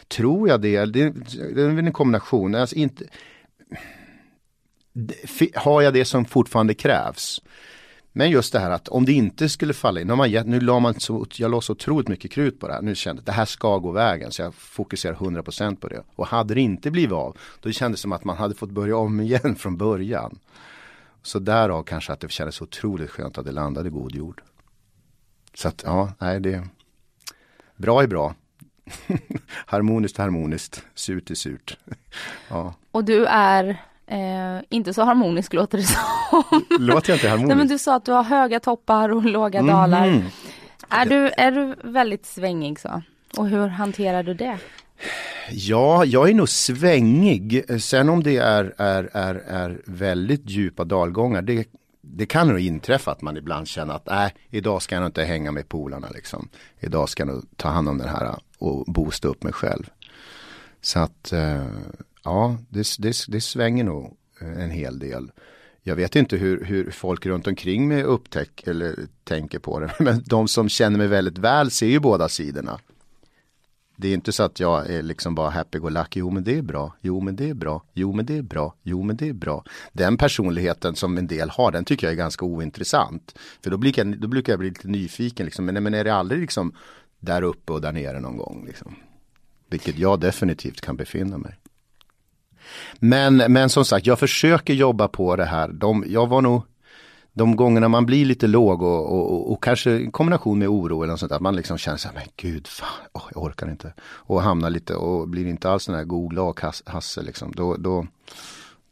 tror 0.08 0.48
jag 0.48 0.60
det, 0.60 0.84
det, 0.84 1.10
det 1.54 1.62
är 1.62 1.78
en 1.78 1.92
kombination. 1.92 2.54
Alltså 2.54 2.76
inte, 2.76 3.04
har 5.54 5.82
jag 5.82 5.94
det 5.94 6.04
som 6.04 6.24
fortfarande 6.24 6.74
krävs? 6.74 7.42
Men 8.12 8.30
just 8.30 8.52
det 8.52 8.58
här 8.58 8.70
att 8.70 8.88
om 8.88 9.04
det 9.04 9.12
inte 9.12 9.48
skulle 9.48 9.74
falla 9.74 10.00
in, 10.00 10.06
nu, 10.06 10.14
man, 10.14 10.30
nu 10.30 10.60
la 10.60 10.80
man 10.80 11.00
så, 11.00 11.26
jag 11.34 11.50
la 11.50 11.60
så 11.60 11.72
otroligt 11.72 12.08
mycket 12.08 12.30
krut 12.30 12.60
på 12.60 12.68
det 12.68 12.74
här, 12.74 12.82
nu 12.82 12.94
kände 12.94 13.18
jag 13.18 13.22
att 13.22 13.26
det 13.26 13.32
här 13.32 13.44
ska 13.44 13.78
gå 13.78 13.90
vägen 13.90 14.32
så 14.32 14.42
jag 14.42 14.54
fokuserar 14.54 15.14
100% 15.14 15.76
på 15.76 15.88
det. 15.88 16.02
Och 16.14 16.26
hade 16.26 16.54
det 16.54 16.60
inte 16.60 16.90
blivit 16.90 17.12
av, 17.12 17.36
då 17.60 17.72
kändes 17.72 18.00
det 18.00 18.02
som 18.02 18.12
att 18.12 18.24
man 18.24 18.36
hade 18.36 18.54
fått 18.54 18.70
börja 18.70 18.96
om 18.96 19.20
igen 19.20 19.56
från 19.58 19.76
början. 19.76 20.38
Så 21.22 21.38
därav 21.38 21.82
kanske 21.82 22.12
att 22.12 22.20
det 22.20 22.30
kändes 22.30 22.60
otroligt 22.60 23.10
skönt 23.10 23.38
att 23.38 23.44
det 23.44 23.52
landade 23.52 23.88
i 23.88 23.92
god 23.92 24.14
jord. 24.14 24.42
Så 25.54 25.68
att 25.68 25.82
ja, 25.86 26.12
nej 26.18 26.40
det 26.40 26.68
Bra 27.76 28.02
är 28.02 28.06
bra. 28.06 28.34
harmoniskt 29.66 30.16
harmoniskt, 30.18 30.84
surt 30.94 31.30
är 31.30 31.34
surt. 31.34 31.78
ja. 32.48 32.74
Och 32.90 33.04
du 33.04 33.26
är 33.26 33.80
Eh, 34.12 34.62
inte 34.68 34.94
så 34.94 35.02
harmonisk 35.02 35.52
låter 35.52 35.78
det 35.78 35.84
som. 35.84 36.00
Låter 36.78 37.10
jag 37.10 37.16
inte 37.16 37.28
harmonisk? 37.28 37.48
Nej 37.48 37.56
men 37.56 37.68
du 37.68 37.78
sa 37.78 37.96
att 37.96 38.04
du 38.04 38.12
har 38.12 38.22
höga 38.22 38.60
toppar 38.60 39.08
och 39.08 39.24
låga 39.24 39.58
mm. 39.58 39.74
dalar. 39.74 40.22
Är 40.88 41.06
du, 41.06 41.30
är 41.36 41.52
du 41.52 41.74
väldigt 41.84 42.26
svängig 42.26 42.80
så? 42.80 43.02
Och 43.36 43.48
hur 43.48 43.68
hanterar 43.68 44.22
du 44.22 44.34
det? 44.34 44.58
Ja, 45.50 46.04
jag 46.04 46.30
är 46.30 46.34
nog 46.34 46.48
svängig. 46.48 47.64
Sen 47.82 48.08
om 48.08 48.22
det 48.22 48.36
är, 48.36 48.74
är, 48.78 49.10
är, 49.12 49.34
är 49.34 49.80
väldigt 49.84 50.50
djupa 50.50 50.84
dalgångar, 50.84 51.42
det, 51.42 51.68
det 52.00 52.26
kan 52.26 52.48
nog 52.48 52.60
inträffa 52.60 53.10
att 53.10 53.22
man 53.22 53.36
ibland 53.36 53.68
känner 53.68 53.94
att 53.94 54.06
nej, 54.06 54.34
idag 54.50 54.82
ska 54.82 54.94
jag 54.94 55.00
nog 55.00 55.08
inte 55.08 55.24
hänga 55.24 55.52
med 55.52 55.68
polarna 55.68 56.08
liksom. 56.14 56.48
Idag 56.80 57.08
ska 57.08 57.20
jag 57.20 57.34
nog 57.34 57.44
ta 57.56 57.68
hand 57.68 57.88
om 57.88 57.98
den 57.98 58.08
här 58.08 58.34
och 58.58 58.84
boosta 58.86 59.28
upp 59.28 59.42
mig 59.42 59.52
själv. 59.52 59.90
Så 60.80 60.98
att 60.98 61.32
eh, 61.32 61.66
Ja, 62.24 62.56
det, 62.68 62.96
det, 62.98 63.24
det 63.28 63.40
svänger 63.40 63.84
nog 63.84 64.16
en 64.40 64.70
hel 64.70 64.98
del. 64.98 65.30
Jag 65.82 65.96
vet 65.96 66.16
inte 66.16 66.36
hur, 66.36 66.64
hur 66.64 66.90
folk 66.90 67.26
runt 67.26 67.46
omkring 67.46 67.88
mig 67.88 68.02
upptäcker 68.02 68.70
eller 68.70 68.96
tänker 69.24 69.58
på 69.58 69.80
det. 69.80 69.94
Men 70.00 70.22
de 70.26 70.48
som 70.48 70.68
känner 70.68 70.98
mig 70.98 71.08
väldigt 71.08 71.38
väl 71.38 71.70
ser 71.70 71.86
ju 71.86 72.00
båda 72.00 72.28
sidorna. 72.28 72.78
Det 73.96 74.08
är 74.08 74.14
inte 74.14 74.32
så 74.32 74.42
att 74.42 74.60
jag 74.60 74.90
är 74.90 75.02
liksom 75.02 75.34
bara 75.34 75.50
happy-go-lucky. 75.50 76.20
Jo 76.20 76.30
men 76.30 76.44
det 76.44 76.58
är 76.58 76.62
bra. 76.62 76.96
Jo 77.00 77.20
men 77.20 77.36
det 77.36 77.48
är 77.48 77.54
bra. 77.54 77.84
Jo 77.92 78.12
men 78.12 78.26
det 78.26 78.38
är 78.38 78.42
bra. 78.42 78.74
Jo 78.82 79.02
men 79.02 79.16
det 79.16 79.28
är 79.28 79.32
bra. 79.32 79.64
Den 79.92 80.16
personligheten 80.16 80.94
som 80.96 81.18
en 81.18 81.26
del 81.26 81.50
har 81.50 81.72
den 81.72 81.84
tycker 81.84 82.06
jag 82.06 82.12
är 82.12 82.16
ganska 82.16 82.44
ointressant. 82.44 83.38
För 83.62 83.70
då, 83.70 83.76
blir 83.76 83.98
jag, 83.98 84.20
då 84.20 84.28
brukar 84.28 84.52
jag 84.52 84.60
bli 84.60 84.68
lite 84.68 84.88
nyfiken. 84.88 85.46
Liksom. 85.46 85.64
Men, 85.64 85.82
men 85.82 85.94
är 85.94 86.04
det 86.04 86.14
aldrig 86.14 86.40
liksom 86.40 86.72
där 87.20 87.42
uppe 87.42 87.72
och 87.72 87.80
där 87.80 87.92
nere 87.92 88.20
någon 88.20 88.36
gång. 88.36 88.64
Liksom. 88.66 88.94
Vilket 89.70 89.98
jag 89.98 90.20
definitivt 90.20 90.80
kan 90.80 90.96
befinna 90.96 91.38
mig. 91.38 91.54
Men, 92.98 93.36
men 93.36 93.68
som 93.68 93.84
sagt, 93.84 94.06
jag 94.06 94.18
försöker 94.18 94.74
jobba 94.74 95.08
på 95.08 95.36
det 95.36 95.44
här. 95.44 95.68
De, 95.68 96.04
jag 96.08 96.26
var 96.26 96.40
nog 96.40 96.62
de 97.32 97.56
gångerna 97.56 97.88
man 97.88 98.06
blir 98.06 98.24
lite 98.24 98.46
låg 98.46 98.82
och, 98.82 99.12
och, 99.12 99.32
och, 99.32 99.52
och 99.52 99.62
kanske 99.62 99.90
i 99.90 100.10
kombination 100.10 100.58
med 100.58 100.68
oro 100.68 101.02
eller 101.02 101.12
något 101.12 101.20
sånt, 101.20 101.32
att 101.32 101.42
man 101.42 101.56
liksom 101.56 101.78
känner 101.78 101.98
så 101.98 102.08
här, 102.08 102.14
men 102.14 102.24
gud, 102.36 102.66
fan, 102.66 103.06
oh, 103.12 103.22
jag 103.34 103.42
orkar 103.42 103.70
inte. 103.70 103.94
Och 104.02 104.42
hamnar 104.42 104.70
lite 104.70 104.94
och 104.94 105.28
blir 105.28 105.46
inte 105.46 105.70
alls 105.70 105.86
den 105.86 105.94
här 105.94 106.04
googla 106.04 106.42
och 106.42 106.60
hasse 106.86 107.22
liksom. 107.22 107.52
Då, 107.52 107.76
då, 107.76 108.06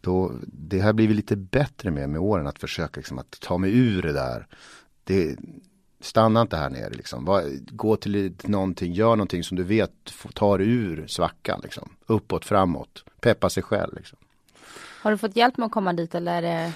då, 0.00 0.32
det 0.46 0.80
har 0.80 0.92
blivit 0.92 1.16
lite 1.16 1.36
bättre 1.36 1.90
med 1.90 2.08
med 2.08 2.20
åren 2.20 2.46
att 2.46 2.58
försöka 2.58 3.00
liksom, 3.00 3.18
att 3.18 3.40
ta 3.40 3.58
mig 3.58 3.78
ur 3.78 4.02
det 4.02 4.12
där. 4.12 4.46
Det, 5.04 5.36
stanna 6.00 6.40
inte 6.40 6.56
här 6.56 6.70
nere 6.70 6.90
liksom. 6.90 7.42
Gå 7.70 7.96
till 7.96 8.34
någonting, 8.42 8.92
gör 8.92 9.16
någonting 9.16 9.44
som 9.44 9.56
du 9.56 9.62
vet 9.62 9.92
tar 10.34 10.60
ur 10.60 11.06
svackan 11.06 11.60
liksom. 11.62 11.88
Uppåt, 12.06 12.44
framåt, 12.44 13.04
peppa 13.20 13.50
sig 13.50 13.62
själv 13.62 13.94
liksom. 13.96 14.18
Har 15.02 15.10
du 15.10 15.18
fått 15.18 15.36
hjälp 15.36 15.56
med 15.56 15.66
att 15.66 15.72
komma 15.72 15.92
dit 15.92 16.14
eller 16.14 16.32
är 16.34 16.42
det 16.42 16.72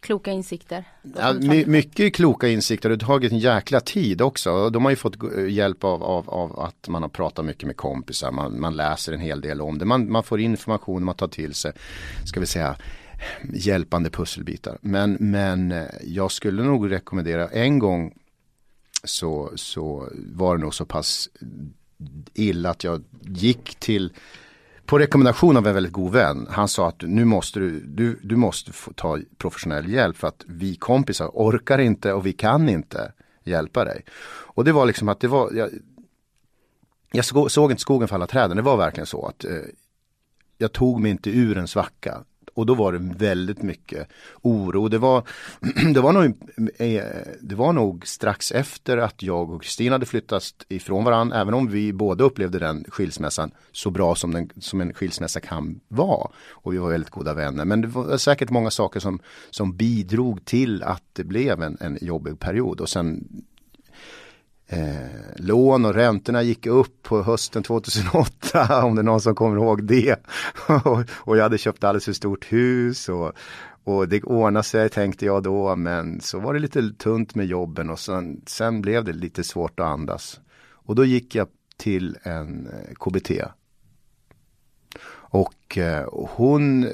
kloka 0.00 0.30
insikter? 0.30 0.84
Ja, 1.16 1.32
my 1.32 1.66
mycket 1.66 2.14
kloka 2.14 2.48
insikter, 2.48 2.88
det 2.88 3.04
har 3.04 3.14
tagit 3.14 3.32
en 3.32 3.38
jäkla 3.38 3.80
tid 3.80 4.22
också. 4.22 4.70
De 4.70 4.84
har 4.84 4.90
ju 4.90 4.96
fått 4.96 5.16
hjälp 5.48 5.84
av, 5.84 6.02
av, 6.02 6.30
av 6.30 6.60
att 6.60 6.88
man 6.88 7.02
har 7.02 7.08
pratat 7.08 7.44
mycket 7.44 7.66
med 7.66 7.76
kompisar, 7.76 8.30
man, 8.30 8.60
man 8.60 8.76
läser 8.76 9.12
en 9.12 9.20
hel 9.20 9.40
del 9.40 9.60
om 9.60 9.78
det, 9.78 9.84
man, 9.84 10.12
man 10.12 10.22
får 10.22 10.40
information, 10.40 11.04
man 11.04 11.14
tar 11.14 11.28
till 11.28 11.54
sig, 11.54 11.72
ska 12.24 12.40
vi 12.40 12.46
säga, 12.46 12.76
hjälpande 13.54 14.10
pusselbitar. 14.10 14.78
Men, 14.80 15.16
men 15.20 15.72
eh, 15.72 15.84
jag 16.04 16.32
skulle 16.32 16.62
nog 16.62 16.92
rekommendera 16.92 17.48
en 17.48 17.78
gång 17.78 18.14
så, 19.04 19.52
så 19.54 20.08
var 20.14 20.56
det 20.56 20.62
nog 20.62 20.74
så 20.74 20.84
pass 20.84 21.28
illa 22.34 22.70
att 22.70 22.84
jag 22.84 23.04
gick 23.22 23.74
till 23.74 24.12
på 24.86 24.98
rekommendation 24.98 25.56
av 25.56 25.66
en 25.66 25.74
väldigt 25.74 25.92
god 25.92 26.12
vän. 26.12 26.46
Han 26.50 26.68
sa 26.68 26.88
att 26.88 27.02
nu 27.02 27.24
måste 27.24 27.60
du, 27.60 27.80
du, 27.80 28.18
du 28.22 28.36
måste 28.36 28.72
få 28.72 28.92
ta 28.92 29.18
professionell 29.38 29.88
hjälp 29.88 30.16
för 30.16 30.28
att 30.28 30.44
vi 30.46 30.76
kompisar 30.76 31.30
orkar 31.34 31.78
inte 31.78 32.12
och 32.12 32.26
vi 32.26 32.32
kan 32.32 32.68
inte 32.68 33.12
hjälpa 33.44 33.84
dig. 33.84 34.04
Och 34.28 34.64
det 34.64 34.72
var 34.72 34.86
liksom 34.86 35.08
att 35.08 35.20
det 35.20 35.28
var, 35.28 35.52
jag, 35.52 35.70
jag 37.12 37.50
såg 37.50 37.70
inte 37.70 37.80
skogen 37.80 38.08
falla 38.08 38.26
träden, 38.26 38.56
det 38.56 38.62
var 38.62 38.76
verkligen 38.76 39.06
så 39.06 39.26
att 39.26 39.44
eh, 39.44 39.52
jag 40.58 40.72
tog 40.72 41.00
mig 41.00 41.10
inte 41.10 41.30
ur 41.30 41.58
en 41.58 41.68
svacka. 41.68 42.24
Och 42.54 42.66
då 42.66 42.74
var 42.74 42.92
det 42.92 42.98
väldigt 42.98 43.62
mycket 43.62 44.08
oro. 44.42 44.88
Det 44.88 44.98
var, 44.98 45.22
det 45.94 46.00
var, 46.00 46.12
nog, 46.12 46.24
eh, 46.78 47.02
det 47.40 47.54
var 47.54 47.72
nog 47.72 48.06
strax 48.06 48.52
efter 48.52 48.96
att 48.96 49.22
jag 49.22 49.50
och 49.50 49.62
Kristina 49.62 49.94
hade 49.94 50.06
flyttat 50.06 50.44
ifrån 50.68 51.04
varandra. 51.04 51.40
Även 51.40 51.54
om 51.54 51.68
vi 51.68 51.92
båda 51.92 52.24
upplevde 52.24 52.58
den 52.58 52.84
skilsmässan 52.88 53.50
så 53.72 53.90
bra 53.90 54.14
som, 54.14 54.32
den, 54.32 54.50
som 54.58 54.80
en 54.80 54.94
skilsmässa 54.94 55.40
kan 55.40 55.80
vara. 55.88 56.30
Och 56.50 56.74
vi 56.74 56.78
var 56.78 56.90
väldigt 56.90 57.10
goda 57.10 57.34
vänner. 57.34 57.64
Men 57.64 57.80
det 57.80 57.88
var 57.88 58.16
säkert 58.16 58.50
många 58.50 58.70
saker 58.70 59.00
som, 59.00 59.20
som 59.50 59.76
bidrog 59.76 60.44
till 60.44 60.82
att 60.82 61.02
det 61.12 61.24
blev 61.24 61.62
en, 61.62 61.76
en 61.80 61.98
jobbig 62.00 62.38
period. 62.38 62.80
Och 62.80 62.88
sen 62.88 63.28
Eh, 64.70 65.36
lån 65.36 65.84
och 65.84 65.94
räntorna 65.94 66.42
gick 66.42 66.66
upp 66.66 67.02
på 67.02 67.22
hösten 67.22 67.62
2008 67.62 68.84
om 68.84 68.94
det 68.94 69.00
är 69.00 69.04
någon 69.04 69.20
som 69.20 69.34
kommer 69.34 69.56
ihåg 69.56 69.84
det. 69.84 70.16
och 71.10 71.36
jag 71.36 71.42
hade 71.42 71.58
köpt 71.58 71.84
alldeles 71.84 72.04
för 72.04 72.12
stort 72.12 72.52
hus 72.52 73.08
och, 73.08 73.32
och 73.84 74.08
det 74.08 74.22
ordnade 74.22 74.64
sig 74.64 74.88
tänkte 74.88 75.26
jag 75.26 75.42
då 75.42 75.76
men 75.76 76.20
så 76.20 76.38
var 76.38 76.54
det 76.54 76.60
lite 76.60 76.92
tunt 76.98 77.34
med 77.34 77.46
jobben 77.46 77.90
och 77.90 77.98
sen, 77.98 78.40
sen 78.46 78.82
blev 78.82 79.04
det 79.04 79.12
lite 79.12 79.44
svårt 79.44 79.80
att 79.80 79.86
andas. 79.86 80.40
Och 80.70 80.94
då 80.94 81.04
gick 81.04 81.34
jag 81.34 81.48
till 81.76 82.16
en 82.22 82.66
eh, 82.66 82.94
KBT. 82.94 83.30
Och 85.30 85.78
eh, 85.78 86.08
hon 86.12 86.84
eh, 86.84 86.92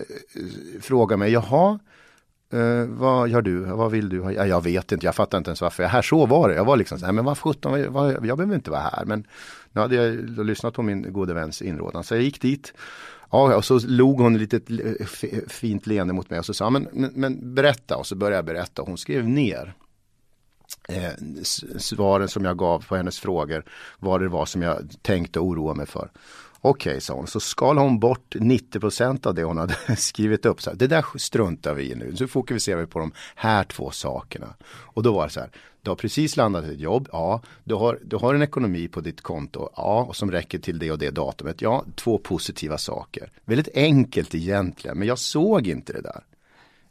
frågade 0.80 1.18
mig, 1.18 1.32
jaha, 1.32 1.78
Uh, 2.54 2.86
vad 2.86 3.28
gör 3.28 3.42
du? 3.42 3.58
Vad 3.60 3.90
vill 3.90 4.08
du? 4.08 4.16
Ja, 4.16 4.46
jag 4.46 4.64
vet 4.64 4.92
inte, 4.92 5.06
jag 5.06 5.14
fattar 5.14 5.38
inte 5.38 5.50
ens 5.50 5.60
varför 5.60 5.82
jag 5.82 5.88
är 5.88 5.92
här. 5.92 6.02
Så 6.02 6.26
var 6.26 6.48
det. 6.48 6.54
Jag 6.54 6.64
var 6.64 6.76
liksom 6.76 6.98
så 6.98 7.06
här, 7.06 7.12
men 7.12 7.24
vad 7.24 7.38
sjutton, 7.38 7.80
jag 7.80 7.92
behöver 8.22 8.54
inte 8.54 8.70
vara 8.70 8.80
här. 8.80 9.04
Men 9.04 9.26
nu 9.72 9.80
hade 9.80 9.94
jag 9.94 10.46
lyssnat 10.46 10.74
på 10.74 10.82
min 10.82 11.12
gode 11.12 11.34
väns 11.34 11.62
inrådan. 11.62 12.04
Så 12.04 12.14
jag 12.14 12.22
gick 12.22 12.40
dit. 12.40 12.72
Ja, 13.30 13.56
och 13.56 13.64
så 13.64 13.80
log 13.86 14.20
hon 14.20 14.38
lite 14.38 14.56
eh, 14.56 15.06
fint 15.48 15.86
leende 15.86 16.14
mot 16.14 16.30
mig 16.30 16.38
och 16.38 16.46
så 16.46 16.54
sa 16.54 16.70
men, 16.70 16.88
men, 16.92 17.10
men 17.14 17.54
berätta. 17.54 17.96
Och 17.96 18.06
så 18.06 18.16
började 18.16 18.36
jag 18.36 18.44
berätta. 18.44 18.82
Hon 18.82 18.98
skrev 18.98 19.28
ner 19.28 19.74
eh, 20.88 21.12
svaren 21.78 22.28
som 22.28 22.44
jag 22.44 22.58
gav 22.58 22.84
på 22.84 22.96
hennes 22.96 23.20
frågor. 23.20 23.64
Vad 23.98 24.20
det 24.20 24.28
var 24.28 24.46
som 24.46 24.62
jag 24.62 24.90
tänkte 25.02 25.40
oroa 25.40 25.74
mig 25.74 25.86
för. 25.86 26.10
Okej, 26.66 26.90
okay, 26.90 27.00
sa 27.00 27.14
hon. 27.14 27.26
Så 27.26 27.40
skalade 27.40 27.86
hon 27.86 27.98
bort 27.98 28.34
90% 28.34 29.26
av 29.26 29.34
det 29.34 29.44
hon 29.44 29.58
hade 29.58 29.76
skrivit 29.96 30.46
upp. 30.46 30.62
Så 30.62 30.70
här, 30.70 30.76
det 30.76 30.86
där 30.86 31.04
struntar 31.18 31.74
vi 31.74 31.92
i 31.92 31.94
nu. 31.94 32.16
Så 32.16 32.26
fokuserar 32.26 32.80
vi 32.80 32.86
på 32.86 32.98
de 32.98 33.12
här 33.34 33.64
två 33.64 33.90
sakerna. 33.90 34.54
Och 34.66 35.02
då 35.02 35.12
var 35.12 35.24
det 35.24 35.32
så 35.32 35.40
här. 35.40 35.50
Du 35.82 35.90
har 35.90 35.96
precis 35.96 36.36
landat 36.36 36.64
i 36.64 36.74
ett 36.74 36.80
jobb. 36.80 37.08
Ja. 37.12 37.42
Du 37.64 37.74
har, 37.74 37.98
du 38.04 38.16
har 38.16 38.34
en 38.34 38.42
ekonomi 38.42 38.88
på 38.88 39.00
ditt 39.00 39.20
konto. 39.20 39.68
Ja. 39.76 40.04
Och 40.08 40.16
som 40.16 40.30
räcker 40.30 40.58
till 40.58 40.78
det 40.78 40.90
och 40.90 40.98
det 40.98 41.10
datumet. 41.10 41.62
Ja. 41.62 41.84
Två 41.94 42.18
positiva 42.18 42.78
saker. 42.78 43.30
Väldigt 43.44 43.76
enkelt 43.76 44.34
egentligen. 44.34 44.98
Men 44.98 45.08
jag 45.08 45.18
såg 45.18 45.66
inte 45.66 45.92
det 45.92 46.00
där. 46.00 46.22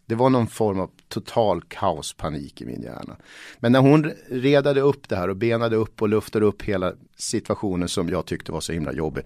Det 0.05 0.15
var 0.15 0.29
någon 0.29 0.47
form 0.47 0.79
av 0.79 0.89
total 1.07 1.61
kaospanik 1.61 2.61
i 2.61 2.65
min 2.65 2.81
hjärna. 2.81 3.15
Men 3.59 3.71
när 3.71 3.79
hon 3.79 4.11
redade 4.29 4.81
upp 4.81 5.09
det 5.09 5.15
här 5.15 5.29
och 5.29 5.35
benade 5.35 5.75
upp 5.75 6.01
och 6.01 6.09
luftade 6.09 6.45
upp 6.45 6.61
hela 6.61 6.93
situationen 7.17 7.89
som 7.89 8.09
jag 8.09 8.25
tyckte 8.25 8.51
var 8.51 8.61
så 8.61 8.73
himla 8.73 8.93
jobbig. 8.93 9.23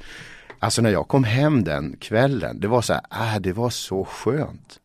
Alltså 0.60 0.82
när 0.82 0.90
jag 0.90 1.08
kom 1.08 1.24
hem 1.24 1.64
den 1.64 1.98
kvällen, 1.98 2.60
det 2.60 2.68
var 2.68 2.82
så 2.82 2.94
här, 2.94 3.36
äh, 3.36 3.42
det 3.42 3.54
var 3.54 3.70
så 3.70 4.06
skönt. 4.06 4.80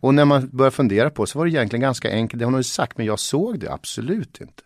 Och 0.00 0.14
när 0.14 0.24
man 0.24 0.48
börjar 0.52 0.70
fundera 0.70 1.10
på 1.10 1.26
så 1.26 1.38
var 1.38 1.46
det 1.46 1.52
egentligen 1.52 1.80
ganska 1.80 2.10
enkelt, 2.10 2.38
det 2.38 2.44
hon 2.44 2.54
hade 2.54 2.64
sagt, 2.64 2.98
men 2.98 3.06
jag 3.06 3.18
såg 3.18 3.58
det 3.58 3.72
absolut 3.72 4.40
inte. 4.40 4.62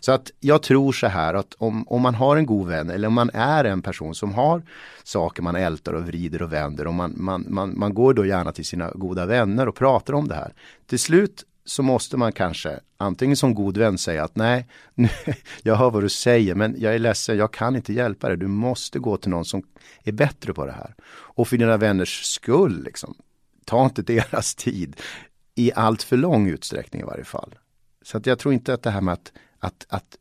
Så 0.00 0.12
att 0.12 0.30
jag 0.40 0.62
tror 0.62 0.92
så 0.92 1.06
här 1.06 1.34
att 1.34 1.54
om, 1.58 1.88
om 1.88 2.02
man 2.02 2.14
har 2.14 2.36
en 2.36 2.46
god 2.46 2.68
vän 2.68 2.90
eller 2.90 3.08
om 3.08 3.14
man 3.14 3.30
är 3.34 3.64
en 3.64 3.82
person 3.82 4.14
som 4.14 4.34
har 4.34 4.62
saker 5.04 5.42
man 5.42 5.56
ältar 5.56 5.92
och 5.92 6.06
vrider 6.06 6.42
och 6.42 6.52
vänder 6.52 6.86
och 6.86 6.94
man, 6.94 7.14
man, 7.16 7.46
man, 7.48 7.78
man 7.78 7.94
går 7.94 8.14
då 8.14 8.26
gärna 8.26 8.52
till 8.52 8.64
sina 8.64 8.90
goda 8.94 9.26
vänner 9.26 9.68
och 9.68 9.74
pratar 9.74 10.12
om 10.12 10.28
det 10.28 10.34
här. 10.34 10.52
Till 10.86 10.98
slut 10.98 11.44
så 11.64 11.82
måste 11.82 12.16
man 12.16 12.32
kanske 12.32 12.80
antingen 12.96 13.36
som 13.36 13.54
god 13.54 13.76
vän 13.76 13.98
säga 13.98 14.24
att 14.24 14.36
nej, 14.36 14.66
nu, 14.94 15.08
jag 15.62 15.76
hör 15.76 15.90
vad 15.90 16.02
du 16.02 16.08
säger 16.08 16.54
men 16.54 16.74
jag 16.78 16.94
är 16.94 16.98
ledsen, 16.98 17.36
jag 17.36 17.52
kan 17.52 17.76
inte 17.76 17.92
hjälpa 17.92 18.28
dig. 18.28 18.36
Du 18.36 18.46
måste 18.46 18.98
gå 18.98 19.16
till 19.16 19.30
någon 19.30 19.44
som 19.44 19.62
är 20.04 20.12
bättre 20.12 20.54
på 20.54 20.66
det 20.66 20.72
här. 20.72 20.94
Och 21.06 21.48
för 21.48 21.56
dina 21.56 21.76
vänners 21.76 22.22
skull, 22.22 22.84
liksom, 22.84 23.14
ta 23.64 23.84
inte 23.84 24.02
deras 24.12 24.54
tid 24.54 24.96
i 25.54 25.72
allt 25.74 26.02
för 26.02 26.16
lång 26.16 26.48
utsträckning 26.48 27.02
i 27.02 27.04
varje 27.04 27.24
fall. 27.24 27.54
Så 28.04 28.16
att 28.16 28.26
jag 28.26 28.38
tror 28.38 28.54
inte 28.54 28.74
att 28.74 28.82
det 28.82 28.90
här 28.90 29.00
med 29.00 29.12
att, 29.12 29.32
att, 29.58 29.86
att 29.88 30.16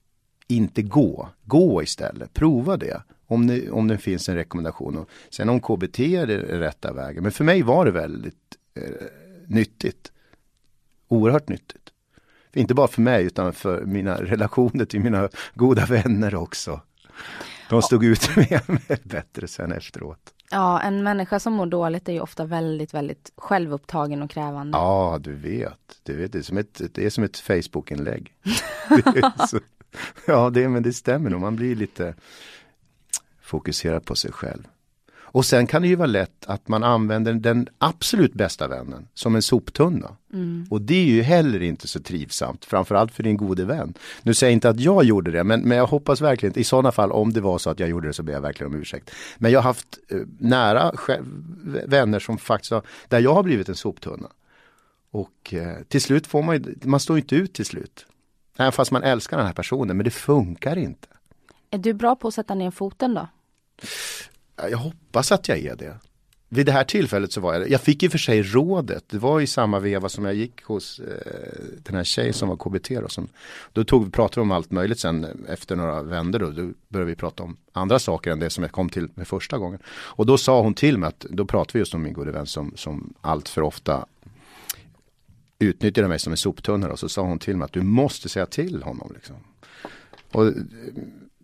inte 0.47 0.81
gå, 0.81 1.29
gå 1.43 1.83
istället, 1.83 2.33
prova 2.33 2.77
det. 2.77 3.03
Om 3.27 3.47
det, 3.47 3.69
om 3.69 3.87
det 3.87 3.97
finns 3.97 4.29
en 4.29 4.35
rekommendation. 4.35 4.97
Och 4.97 5.09
sen 5.29 5.49
om 5.49 5.59
KBT 5.59 5.99
är 5.99 6.27
det 6.27 6.59
rätta 6.59 6.93
vägen. 6.93 7.23
Men 7.23 7.31
för 7.31 7.43
mig 7.43 7.61
var 7.61 7.85
det 7.85 7.91
väldigt 7.91 8.57
eh, 8.75 9.07
nyttigt 9.47 10.11
oerhört 11.07 11.49
nyttigt. 11.49 11.89
Inte 12.53 12.73
bara 12.73 12.87
för 12.87 13.01
mig 13.01 13.25
utan 13.25 13.53
för 13.53 13.85
mina 13.85 14.15
relationer 14.21 14.85
till 14.85 14.99
mina 14.99 15.29
goda 15.55 15.85
vänner 15.85 16.35
också. 16.35 16.81
De 17.69 17.81
stod 17.81 18.05
ut 18.05 18.29
med 18.35 18.61
mig 18.67 18.99
bättre 19.03 19.47
sen 19.47 19.71
efteråt. 19.71 20.32
Ja, 20.53 20.81
en 20.81 21.03
människa 21.03 21.39
som 21.39 21.53
mår 21.53 21.65
dåligt 21.65 22.09
är 22.09 22.13
ju 22.13 22.19
ofta 22.19 22.45
väldigt, 22.45 22.93
väldigt 22.93 23.31
självupptagen 23.35 24.21
och 24.21 24.29
krävande. 24.29 24.77
Ja, 24.77 25.19
du 25.21 25.35
vet. 25.35 25.99
Du 26.03 26.17
vet 26.17 26.31
det, 26.31 26.37
är 26.37 26.43
som 26.43 26.57
ett, 26.57 26.81
det 26.91 27.05
är 27.05 27.09
som 27.09 27.23
ett 27.23 27.37
Facebook-inlägg. 27.37 28.33
ja, 30.27 30.49
det, 30.49 30.69
men 30.69 30.83
det 30.83 30.93
stämmer 30.93 31.29
nog. 31.29 31.41
Man 31.41 31.55
blir 31.55 31.75
lite 31.75 32.15
fokuserad 33.41 34.05
på 34.05 34.15
sig 34.15 34.31
själv. 34.31 34.67
Och 35.33 35.45
sen 35.45 35.67
kan 35.67 35.81
det 35.81 35.87
ju 35.87 35.95
vara 35.95 36.07
lätt 36.07 36.45
att 36.45 36.67
man 36.67 36.83
använder 36.83 37.33
den 37.33 37.67
absolut 37.77 38.33
bästa 38.33 38.67
vännen 38.67 39.07
som 39.13 39.35
en 39.35 39.41
soptunna. 39.41 40.11
Mm. 40.33 40.67
Och 40.69 40.81
det 40.81 40.95
är 40.95 41.05
ju 41.05 41.21
heller 41.21 41.61
inte 41.61 41.87
så 41.87 41.99
trivsamt, 41.99 42.65
framförallt 42.65 43.11
för 43.11 43.23
din 43.23 43.37
gode 43.37 43.65
vän. 43.65 43.93
Nu 44.21 44.33
säger 44.33 44.51
jag 44.51 44.55
inte 44.55 44.69
att 44.69 44.79
jag 44.79 45.03
gjorde 45.03 45.31
det, 45.31 45.43
men, 45.43 45.61
men 45.61 45.77
jag 45.77 45.87
hoppas 45.87 46.21
verkligen, 46.21 46.59
i 46.59 46.63
sådana 46.63 46.91
fall 46.91 47.11
om 47.11 47.33
det 47.33 47.41
var 47.41 47.57
så 47.57 47.69
att 47.69 47.79
jag 47.79 47.89
gjorde 47.89 48.07
det 48.07 48.13
så 48.13 48.23
ber 48.23 48.33
jag 48.33 48.41
verkligen 48.41 48.73
om 48.73 48.79
ursäkt. 48.79 49.11
Men 49.37 49.51
jag 49.51 49.59
har 49.59 49.63
haft 49.63 49.99
eh, 50.09 50.17
nära 50.39 50.91
vänner 51.85 52.19
som 52.19 52.37
faktiskt 52.37 52.71
har, 52.71 52.81
där 53.07 53.19
jag 53.19 53.33
har 53.33 53.43
blivit 53.43 53.69
en 53.69 53.75
soptunna. 53.75 54.27
Och 55.11 55.53
eh, 55.53 55.77
till 55.87 56.01
slut 56.01 56.27
får 56.27 56.43
man 56.43 56.55
ju, 56.55 56.75
man 56.83 56.99
står 56.99 57.17
inte 57.17 57.35
ut 57.35 57.53
till 57.53 57.65
slut. 57.65 58.05
Även 58.57 58.71
fast 58.71 58.91
man 58.91 59.03
älskar 59.03 59.37
den 59.37 59.45
här 59.45 59.53
personen, 59.53 59.97
men 59.97 60.03
det 60.03 60.11
funkar 60.11 60.77
inte. 60.77 61.07
Är 61.69 61.77
du 61.77 61.93
bra 61.93 62.15
på 62.15 62.27
att 62.27 62.33
sätta 62.33 62.55
ner 62.55 62.71
foten 62.71 63.13
då? 63.13 63.27
Jag 64.55 64.77
hoppas 64.77 65.31
att 65.31 65.47
jag 65.47 65.59
är 65.59 65.75
det. 65.75 65.97
vid 66.49 66.65
det 66.65 66.71
här 66.71 66.83
tillfället 66.83 67.31
så 67.31 67.41
var 67.41 67.53
jag 67.53 67.69
Jag 67.69 67.81
fick 67.81 68.03
i 68.03 68.07
och 68.07 68.11
för 68.11 68.17
sig 68.17 68.43
rådet. 68.43 69.03
Det 69.09 69.17
var 69.17 69.41
i 69.41 69.47
samma 69.47 69.79
veva 69.79 70.09
som 70.09 70.25
jag 70.25 70.35
gick 70.35 70.63
hos 70.63 70.99
eh, 70.99 71.63
den 71.83 71.95
här 71.95 72.03
tjejen 72.03 72.33
som 72.33 72.49
var 72.49 72.55
KBT. 72.55 72.89
Då, 72.89 73.07
som, 73.07 73.27
då 73.73 73.83
tog, 73.83 74.13
pratade 74.13 74.39
vi 74.39 74.41
om 74.41 74.51
allt 74.51 74.71
möjligt 74.71 74.99
sen 74.99 75.45
efter 75.49 75.75
några 75.75 76.03
vändor. 76.03 76.39
Då, 76.39 76.51
då 76.51 76.71
började 76.87 77.09
vi 77.09 77.15
prata 77.15 77.43
om 77.43 77.57
andra 77.71 77.99
saker 77.99 78.31
än 78.31 78.39
det 78.39 78.49
som 78.49 78.63
jag 78.63 78.71
kom 78.71 78.89
till 78.89 79.09
med 79.13 79.27
första 79.27 79.57
gången. 79.57 79.79
Och 79.87 80.25
då 80.25 80.37
sa 80.37 80.61
hon 80.61 80.73
till 80.73 80.97
mig 80.97 81.07
att 81.07 81.25
då 81.29 81.45
pratade 81.45 81.73
vi 81.73 81.79
just 81.79 81.93
om 81.93 82.03
min 82.03 82.13
gode 82.13 82.31
vän 82.31 82.45
som, 82.45 82.71
som 82.75 83.13
allt 83.21 83.49
för 83.49 83.61
ofta 83.61 84.05
utnyttjade 85.59 86.07
mig 86.07 86.19
som 86.19 86.33
en 86.33 86.37
soptunna. 86.37 86.87
Och 86.87 86.99
så 86.99 87.09
sa 87.09 87.21
hon 87.21 87.39
till 87.39 87.57
mig 87.57 87.65
att 87.65 87.73
du 87.73 87.81
måste 87.81 88.29
säga 88.29 88.45
till 88.45 88.83
honom. 88.83 89.11
Liksom. 89.13 89.35
Och 90.31 90.47
eh, 90.47 90.53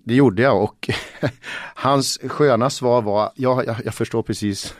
det 0.03 0.15
gjorde 0.15 0.41
jag 0.41 0.63
och 0.63 0.89
hans 1.75 2.19
sköna 2.23 2.69
svar 2.69 3.01
var, 3.01 3.31
ja, 3.35 3.63
jag, 3.63 3.75
jag, 3.85 3.93
förstår 3.93 4.23
precis, 4.23 4.75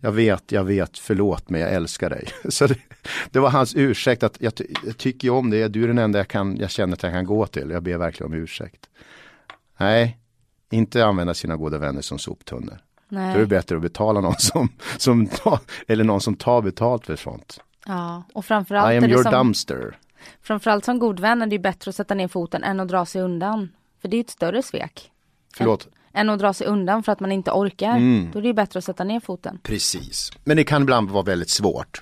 jag 0.00 0.12
vet, 0.12 0.52
jag 0.52 0.64
vet, 0.64 0.98
förlåt 0.98 1.50
mig, 1.50 1.60
jag 1.60 1.72
älskar 1.72 2.10
dig. 2.10 2.28
Så 2.48 2.66
det, 2.66 2.78
det 3.30 3.38
var 3.38 3.50
hans 3.50 3.74
ursäkt 3.76 4.22
att 4.22 4.36
jag, 4.40 4.52
jag, 4.84 4.98
tycker 4.98 5.30
om 5.30 5.50
det, 5.50 5.68
du 5.68 5.84
är 5.84 5.88
den 5.88 5.98
enda 5.98 6.18
jag, 6.18 6.28
kan, 6.28 6.56
jag 6.56 6.70
känner 6.70 6.92
att 6.92 7.02
jag 7.02 7.12
kan 7.12 7.24
gå 7.24 7.46
till, 7.46 7.70
jag 7.70 7.82
ber 7.82 7.96
verkligen 7.96 8.32
om 8.32 8.38
ursäkt. 8.38 8.88
Nej, 9.78 10.18
inte 10.70 11.06
använda 11.06 11.34
sina 11.34 11.56
goda 11.56 11.78
vänner 11.78 12.00
som 12.00 12.18
soptunnor. 12.18 12.78
Nej. 13.08 13.32
Då 13.32 13.38
är 13.38 13.40
det 13.40 13.46
bättre 13.46 13.76
att 13.76 13.82
betala 13.82 14.20
någon 14.20 14.38
som, 14.38 14.68
som 14.98 15.26
tar, 15.26 15.58
eller 15.86 16.04
någon 16.04 16.20
som 16.20 16.34
tar 16.36 16.62
betalt 16.62 17.06
för 17.06 17.16
sånt. 17.16 17.60
Ja, 17.86 18.22
och 18.32 18.44
framförallt 18.44 18.92
I 18.92 18.96
am 18.96 19.04
your 19.04 19.22
som, 19.22 19.32
dumpster. 19.32 19.98
Framförallt 20.42 20.84
som 20.84 20.98
god 20.98 21.20
vän 21.20 21.42
är 21.42 21.46
det 21.46 21.58
bättre 21.58 21.88
att 21.88 21.94
sätta 21.94 22.14
ner 22.14 22.28
foten 22.28 22.64
än 22.64 22.80
att 22.80 22.88
dra 22.88 23.06
sig 23.06 23.22
undan. 23.22 23.68
För 24.04 24.08
det 24.08 24.16
är 24.16 24.20
ett 24.20 24.30
större 24.30 24.62
svek. 24.62 25.10
Förlåt? 25.54 25.88
Än, 26.12 26.28
än 26.28 26.30
att 26.30 26.38
dra 26.38 26.52
sig 26.52 26.66
undan 26.66 27.02
för 27.02 27.12
att 27.12 27.20
man 27.20 27.32
inte 27.32 27.50
orkar. 27.50 27.96
Mm. 27.96 28.30
Då 28.32 28.38
är 28.38 28.42
det 28.42 28.54
bättre 28.54 28.78
att 28.78 28.84
sätta 28.84 29.04
ner 29.04 29.20
foten. 29.20 29.58
Precis. 29.62 30.30
Men 30.44 30.56
det 30.56 30.64
kan 30.64 30.82
ibland 30.82 31.10
vara 31.10 31.22
väldigt 31.22 31.50
svårt. 31.50 32.00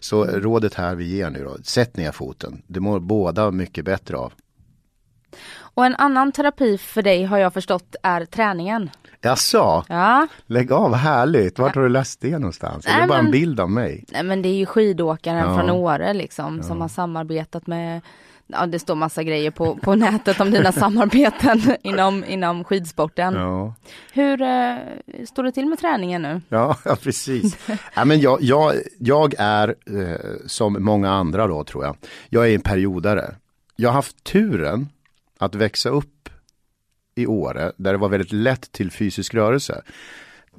Så 0.00 0.24
rådet 0.24 0.74
här 0.74 0.94
vi 0.94 1.04
ger 1.16 1.30
nu 1.30 1.44
då, 1.44 1.56
sätt 1.62 1.96
ner 1.96 2.12
foten. 2.12 2.62
Det 2.66 2.80
mår 2.80 3.00
båda 3.00 3.50
mycket 3.50 3.84
bättre 3.84 4.16
av. 4.16 4.32
Och 5.56 5.86
en 5.86 5.94
annan 5.94 6.32
terapi 6.32 6.78
för 6.78 7.02
dig 7.02 7.24
har 7.24 7.38
jag 7.38 7.54
förstått 7.54 7.96
är 8.02 8.24
träningen. 8.24 8.90
Jaså? 9.20 9.84
Ja. 9.88 10.26
Lägg 10.46 10.72
av, 10.72 10.94
härligt. 10.94 11.58
Vart 11.58 11.74
har 11.74 11.82
du 11.82 11.88
läst 11.88 12.20
det 12.20 12.38
någonstans? 12.38 12.84
Nej, 12.86 12.96
är 12.96 13.00
det 13.00 13.06
bara 13.06 13.18
men, 13.18 13.26
en 13.26 13.32
bild 13.32 13.60
av 13.60 13.70
mig? 13.70 14.04
Nej 14.08 14.22
men 14.22 14.42
det 14.42 14.48
är 14.48 14.56
ju 14.56 14.66
skidåkaren 14.66 15.50
ja. 15.50 15.58
från 15.58 15.70
Åre 15.70 16.14
liksom 16.14 16.56
ja. 16.56 16.62
som 16.62 16.80
har 16.80 16.88
samarbetat 16.88 17.66
med 17.66 18.00
Ja 18.46 18.66
det 18.66 18.78
står 18.78 18.94
massa 18.94 19.22
grejer 19.22 19.50
på, 19.50 19.76
på 19.76 19.94
nätet 19.94 20.40
om 20.40 20.50
dina 20.50 20.72
samarbeten 20.72 21.60
inom, 21.82 22.24
inom 22.24 22.64
skidsporten. 22.64 23.34
Ja. 23.34 23.74
Hur 24.12 24.42
eh, 24.42 24.76
står 25.24 25.42
det 25.42 25.52
till 25.52 25.66
med 25.66 25.78
träningen 25.78 26.22
nu? 26.22 26.40
Ja, 26.48 26.76
ja 26.84 26.96
precis. 26.96 27.58
ja, 27.94 28.04
men 28.04 28.20
jag, 28.20 28.42
jag, 28.42 28.74
jag 28.98 29.34
är 29.38 29.68
eh, 29.68 30.46
som 30.46 30.76
många 30.80 31.10
andra 31.10 31.46
då 31.46 31.64
tror 31.64 31.84
jag. 31.84 31.96
Jag 32.28 32.50
är 32.50 32.54
en 32.54 32.60
periodare. 32.60 33.34
Jag 33.76 33.88
har 33.88 33.94
haft 33.94 34.24
turen 34.24 34.88
att 35.38 35.54
växa 35.54 35.88
upp 35.88 36.28
i 37.14 37.26
Åre 37.26 37.72
där 37.76 37.92
det 37.92 37.98
var 37.98 38.08
väldigt 38.08 38.32
lätt 38.32 38.72
till 38.72 38.90
fysisk 38.90 39.34
rörelse. 39.34 39.82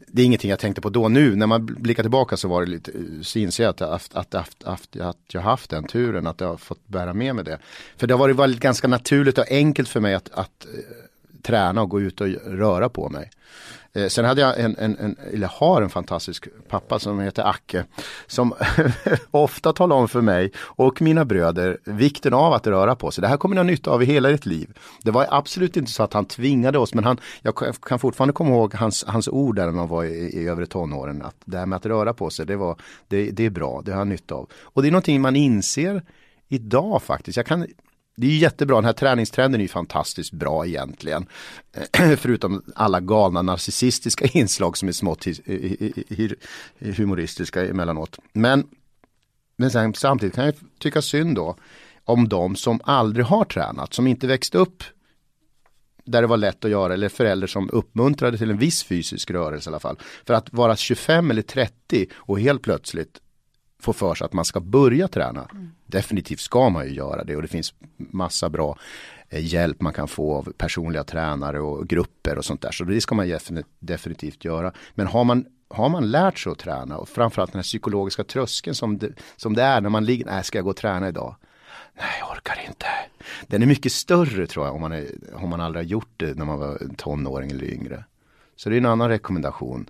Det 0.08 0.22
är 0.22 0.26
ingenting 0.26 0.50
jag 0.50 0.60
tänkte 0.60 0.82
på 0.82 0.90
då. 0.90 1.10
Nu 1.10 1.36
när 1.36 1.48
man 1.48 1.66
blickar 1.66 2.04
tillbaka 2.04 2.38
så 2.38 2.48
var 2.48 2.62
det 2.62 2.72
lite, 2.72 2.92
eh, 2.92 3.22
så 3.22 3.40
inser 3.40 3.64
jag 3.64 3.70
att, 3.70 3.82
att, 3.82 4.16
att, 4.16 4.36
att, 4.36 4.64
att, 4.64 4.98
att 5.02 5.18
jag 5.34 5.42
haft 5.42 5.70
den 5.70 5.84
turen, 5.84 6.28
att 6.28 6.42
jag 6.42 6.48
har 6.48 6.58
fått 6.58 6.88
bära 6.88 7.14
med 7.14 7.36
mig 7.36 7.44
det. 7.44 7.60
För 7.98 8.08
det 8.08 8.14
har 8.14 8.30
varit 8.30 8.60
ganska 8.60 8.88
naturligt 8.88 9.38
och 9.38 9.52
enkelt 9.52 9.90
för 9.90 10.00
mig 10.00 10.14
att, 10.14 10.30
att 10.34 10.66
eh, 10.66 10.80
träna 11.42 11.82
och 11.82 11.90
gå 11.90 12.02
ut 12.02 12.22
och 12.22 12.28
röra 12.46 12.90
på 12.90 13.10
mig. 13.10 13.32
Eh, 13.98 14.08
sen 14.08 14.26
hade 14.26 14.42
jag 14.42 14.60
en, 14.60 14.76
en, 14.78 14.98
en, 14.98 15.16
eller 15.34 15.48
har 15.48 15.82
en 15.82 15.90
fantastisk 15.90 16.48
pappa 16.70 17.00
som 17.00 17.20
heter 17.20 17.44
Acke. 17.44 17.86
Som 18.28 18.54
ofta 19.32 19.74
talar 19.74 19.96
om 19.96 20.08
för 20.08 20.22
mig 20.22 20.52
och 20.60 21.02
mina 21.02 21.26
bröder 21.26 21.78
vikten 21.84 22.34
av 22.34 22.54
att 22.54 22.68
röra 22.68 22.96
på 22.96 23.12
sig. 23.12 23.22
Det 23.22 23.28
här 23.28 23.38
kommer 23.38 23.56
ni 23.56 23.60
ha 23.60 23.64
nytta 23.64 23.92
av 23.92 24.04
i 24.04 24.06
hela 24.06 24.32
ert 24.32 24.46
liv. 24.46 24.70
Det 25.04 25.12
var 25.12 25.28
absolut 25.30 25.78
inte 25.78 25.92
så 25.92 26.04
att 26.04 26.14
han 26.14 26.26
tvingade 26.26 26.80
oss 26.80 26.94
men 26.94 27.04
han, 27.04 27.18
jag 27.42 27.56
kan 27.82 28.00
fortfarande 28.00 28.34
komma 28.34 28.50
ihåg 28.50 28.74
hans, 28.74 29.06
hans 29.08 29.28
ord 29.28 29.56
där 29.56 29.66
när 29.66 29.74
man 29.74 29.88
var 29.88 30.04
i, 30.04 30.42
i 30.42 30.48
övre 30.48 30.66
tonåren. 30.66 31.22
Att 31.22 31.36
det 31.46 31.58
här 31.58 31.66
med 31.66 31.78
att 31.78 31.86
röra 31.86 32.14
på 32.14 32.30
sig 32.30 32.46
det, 32.46 32.56
var, 32.56 32.76
det, 33.08 33.32
det 33.32 33.46
är 33.46 33.50
bra, 33.50 33.82
det 33.86 33.92
har 33.92 33.98
han 33.98 34.10
nytta 34.10 34.36
av. 34.36 34.50
Och 34.62 34.82
det 34.82 34.88
är 34.88 34.92
någonting 34.92 35.22
man 35.22 35.36
inser 35.36 36.02
idag 36.48 37.02
faktiskt. 37.04 37.38
Jag 37.38 37.46
kan 37.46 37.68
det 38.20 38.28
är 38.28 38.38
jättebra, 38.38 38.76
den 38.76 38.86
här 38.86 38.94
träningstrenden 38.94 39.62
är 39.62 39.64
ju 39.64 39.68
fantastiskt 39.68 40.32
bra 40.32 40.66
egentligen. 40.66 41.26
Förutom 42.18 42.64
alla 42.76 43.00
galna 43.00 43.42
narcissistiska 43.42 44.26
inslag 44.34 44.78
som 44.78 44.88
är 44.88 44.92
smått 44.92 45.28
eh, 45.28 45.34
eh, 45.46 46.32
eh, 46.80 46.96
humoristiska 46.96 47.66
emellanåt. 47.66 48.20
Men, 48.34 48.68
men 49.58 49.72
sen, 49.72 49.94
samtidigt 49.94 50.36
kan 50.36 50.46
jag 50.46 50.54
tycka 50.80 51.02
synd 51.02 51.36
då 51.36 51.56
om 52.06 52.30
de 52.30 52.56
som 52.56 52.80
aldrig 52.84 53.26
har 53.26 53.46
tränat, 53.46 53.94
som 53.94 54.08
inte 54.08 54.28
växte 54.28 54.58
upp 54.58 54.84
där 56.06 56.22
det 56.22 56.28
var 56.28 56.38
lätt 56.38 56.66
att 56.66 56.72
göra 56.72 56.94
eller 56.94 57.10
föräldrar 57.10 57.48
som 57.48 57.70
uppmuntrade 57.70 58.38
till 58.38 58.50
en 58.50 58.58
viss 58.58 58.84
fysisk 58.84 59.32
rörelse 59.32 59.70
i 59.70 59.72
alla 59.72 59.80
fall. 59.80 59.98
För 60.26 60.34
att 60.34 60.54
vara 60.54 60.76
25 60.76 61.32
eller 61.32 61.42
30 61.42 62.08
och 62.16 62.40
helt 62.40 62.62
plötsligt 62.62 63.20
få 63.80 63.94
för 63.94 64.16
sig 64.16 64.26
att 64.26 64.34
man 64.34 64.46
ska 64.46 64.60
börja 64.60 65.08
träna. 65.08 65.48
Mm. 65.52 65.72
Definitivt 65.86 66.40
ska 66.40 66.70
man 66.70 66.86
ju 66.86 66.94
göra 66.94 67.24
det 67.24 67.36
och 67.36 67.42
det 67.42 67.48
finns 67.48 67.74
massa 67.98 68.50
bra 68.50 68.78
eh, 69.30 69.46
hjälp 69.46 69.82
man 69.82 69.94
kan 69.94 70.08
få 70.08 70.36
av 70.36 70.54
personliga 70.58 71.04
tränare 71.04 71.60
och 71.60 71.88
grupper 71.88 72.38
och 72.38 72.46
sånt 72.46 72.62
där. 72.62 72.72
Så 72.72 72.84
det 72.84 73.02
ska 73.02 73.16
man 73.16 73.42
definitivt 73.80 74.46
göra. 74.46 74.74
Men 74.96 75.08
har 75.08 75.24
man 75.24 75.46
har 75.70 75.90
man 75.90 76.12
lärt 76.12 76.40
sig 76.40 76.52
att 76.52 76.60
träna 76.60 76.98
och 76.98 77.10
framförallt 77.10 77.52
den 77.52 77.60
här 77.60 77.64
psykologiska 77.64 78.24
tröskeln 78.24 78.76
som 78.76 78.98
det, 78.98 79.12
som 79.36 79.54
det 79.54 79.64
är 79.64 79.82
när 79.82 79.90
man 79.90 80.06
ligger, 80.06 80.26
nej 80.26 80.44
ska 80.44 80.58
jag 80.58 80.66
gå 80.66 80.70
och 80.70 80.78
träna 80.78 81.08
idag? 81.08 81.36
Nej, 81.94 82.06
jag 82.20 82.32
orkar 82.32 82.62
inte. 82.68 82.86
Den 83.48 83.62
är 83.62 83.66
mycket 83.66 83.92
större 83.92 84.48
tror 84.48 84.66
jag 84.66 84.76
om 84.76 84.82
man, 84.82 84.92
är, 84.92 85.06
om 85.34 85.50
man 85.50 85.62
aldrig 85.62 85.86
har 85.86 85.90
gjort 85.90 86.14
det 86.18 86.38
när 86.38 86.46
man 86.46 86.60
var 86.60 86.82
tonåring 86.98 87.52
eller 87.52 87.74
yngre. 87.74 88.04
Så 88.56 88.70
det 88.70 88.76
är 88.76 88.78
en 88.78 88.86
annan 88.86 89.10
rekommendation 89.10 89.90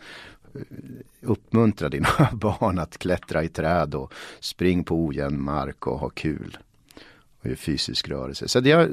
uppmuntra 1.22 1.90
dina 1.90 2.10
barn 2.34 2.80
att 2.80 2.98
klättra 2.98 3.44
i 3.44 3.50
träd 3.50 3.96
och 3.96 4.14
spring 4.40 4.84
på 4.84 5.06
ojämn 5.06 5.44
mark 5.44 5.88
och 5.88 6.00
ha 6.00 6.10
kul. 6.10 6.58
Och 7.42 7.58
fysisk 7.58 8.10
rörelse. 8.10 8.48
Så, 8.48 8.60
det, 8.60 8.90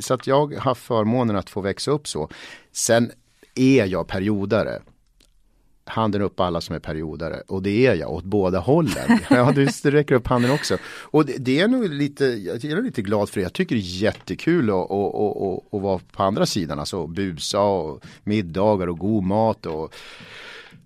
så 0.00 0.14
att 0.14 0.26
jag 0.26 0.54
har 0.54 0.74
förmånen 0.74 1.36
att 1.36 1.50
få 1.50 1.60
växa 1.60 1.90
upp 1.90 2.08
så. 2.08 2.28
Sen 2.72 3.10
är 3.54 3.86
jag 3.86 4.08
periodare. 4.08 4.82
Handen 5.84 6.22
upp 6.22 6.40
alla 6.40 6.60
som 6.60 6.74
är 6.74 6.78
periodare 6.78 7.42
och 7.46 7.62
det 7.62 7.86
är 7.86 7.94
jag 7.94 8.12
åt 8.12 8.24
båda 8.24 8.58
hållen. 8.58 9.18
Ja, 9.30 9.52
du 9.54 9.66
räcker 9.90 10.14
upp 10.14 10.26
handen 10.26 10.50
också. 10.50 10.78
Och 10.84 11.26
det, 11.26 11.36
det, 11.38 11.60
är 11.60 11.68
nog 11.68 11.88
lite, 11.88 12.24
jag 12.24 12.64
är 12.64 12.82
lite 12.82 13.02
glad 13.02 13.28
för 13.28 13.40
det. 13.40 13.42
Jag 13.42 13.52
tycker 13.52 13.74
det 13.74 13.80
är 13.80 14.02
jättekul 14.02 14.70
att, 14.70 14.74
att, 14.74 14.90
att, 14.90 15.36
att, 15.36 15.74
att 15.74 15.82
vara 15.82 16.00
på 16.12 16.22
andra 16.22 16.46
sidan. 16.46 16.78
Alltså 16.78 17.06
busa 17.06 17.60
och 17.60 18.04
middagar 18.24 18.86
och 18.86 18.98
god 18.98 19.24
mat 19.24 19.66
och 19.66 19.94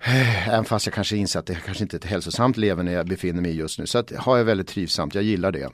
Eh, 0.04 0.48
även 0.48 0.64
fast 0.64 0.86
jag 0.86 0.94
kanske 0.94 1.16
inser 1.16 1.40
att 1.40 1.46
det 1.46 1.54
kanske 1.54 1.84
inte 1.84 1.96
är 1.96 1.98
ett 1.98 2.04
hälsosamt 2.04 2.56
leverne 2.56 2.92
jag 2.92 3.06
befinner 3.06 3.42
mig 3.42 3.50
i 3.50 3.54
just 3.54 3.78
nu. 3.78 3.86
Så 3.86 3.98
att, 3.98 4.12
har 4.16 4.36
jag 4.36 4.44
väldigt 4.44 4.68
trivsamt, 4.68 5.14
jag 5.14 5.24
gillar 5.24 5.52
det. 5.52 5.68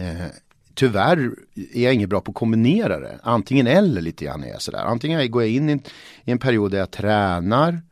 Eh, 0.00 0.26
tyvärr 0.74 1.30
är 1.74 1.84
jag 1.84 1.94
inget 1.94 2.08
bra 2.08 2.20
på 2.20 2.30
att 2.30 2.36
kombinera 2.36 3.00
det. 3.00 3.18
Antingen 3.22 3.66
eller 3.66 4.00
lite 4.00 4.24
grann 4.24 4.44
är 4.44 4.48
jag 4.48 4.62
sådär. 4.62 4.78
Antingen 4.84 5.30
går 5.30 5.42
jag 5.42 5.50
in 5.50 5.70
i 5.70 5.80
en 6.24 6.38
period 6.38 6.70
där 6.70 6.78
jag 6.78 6.90
tränar 6.90 7.82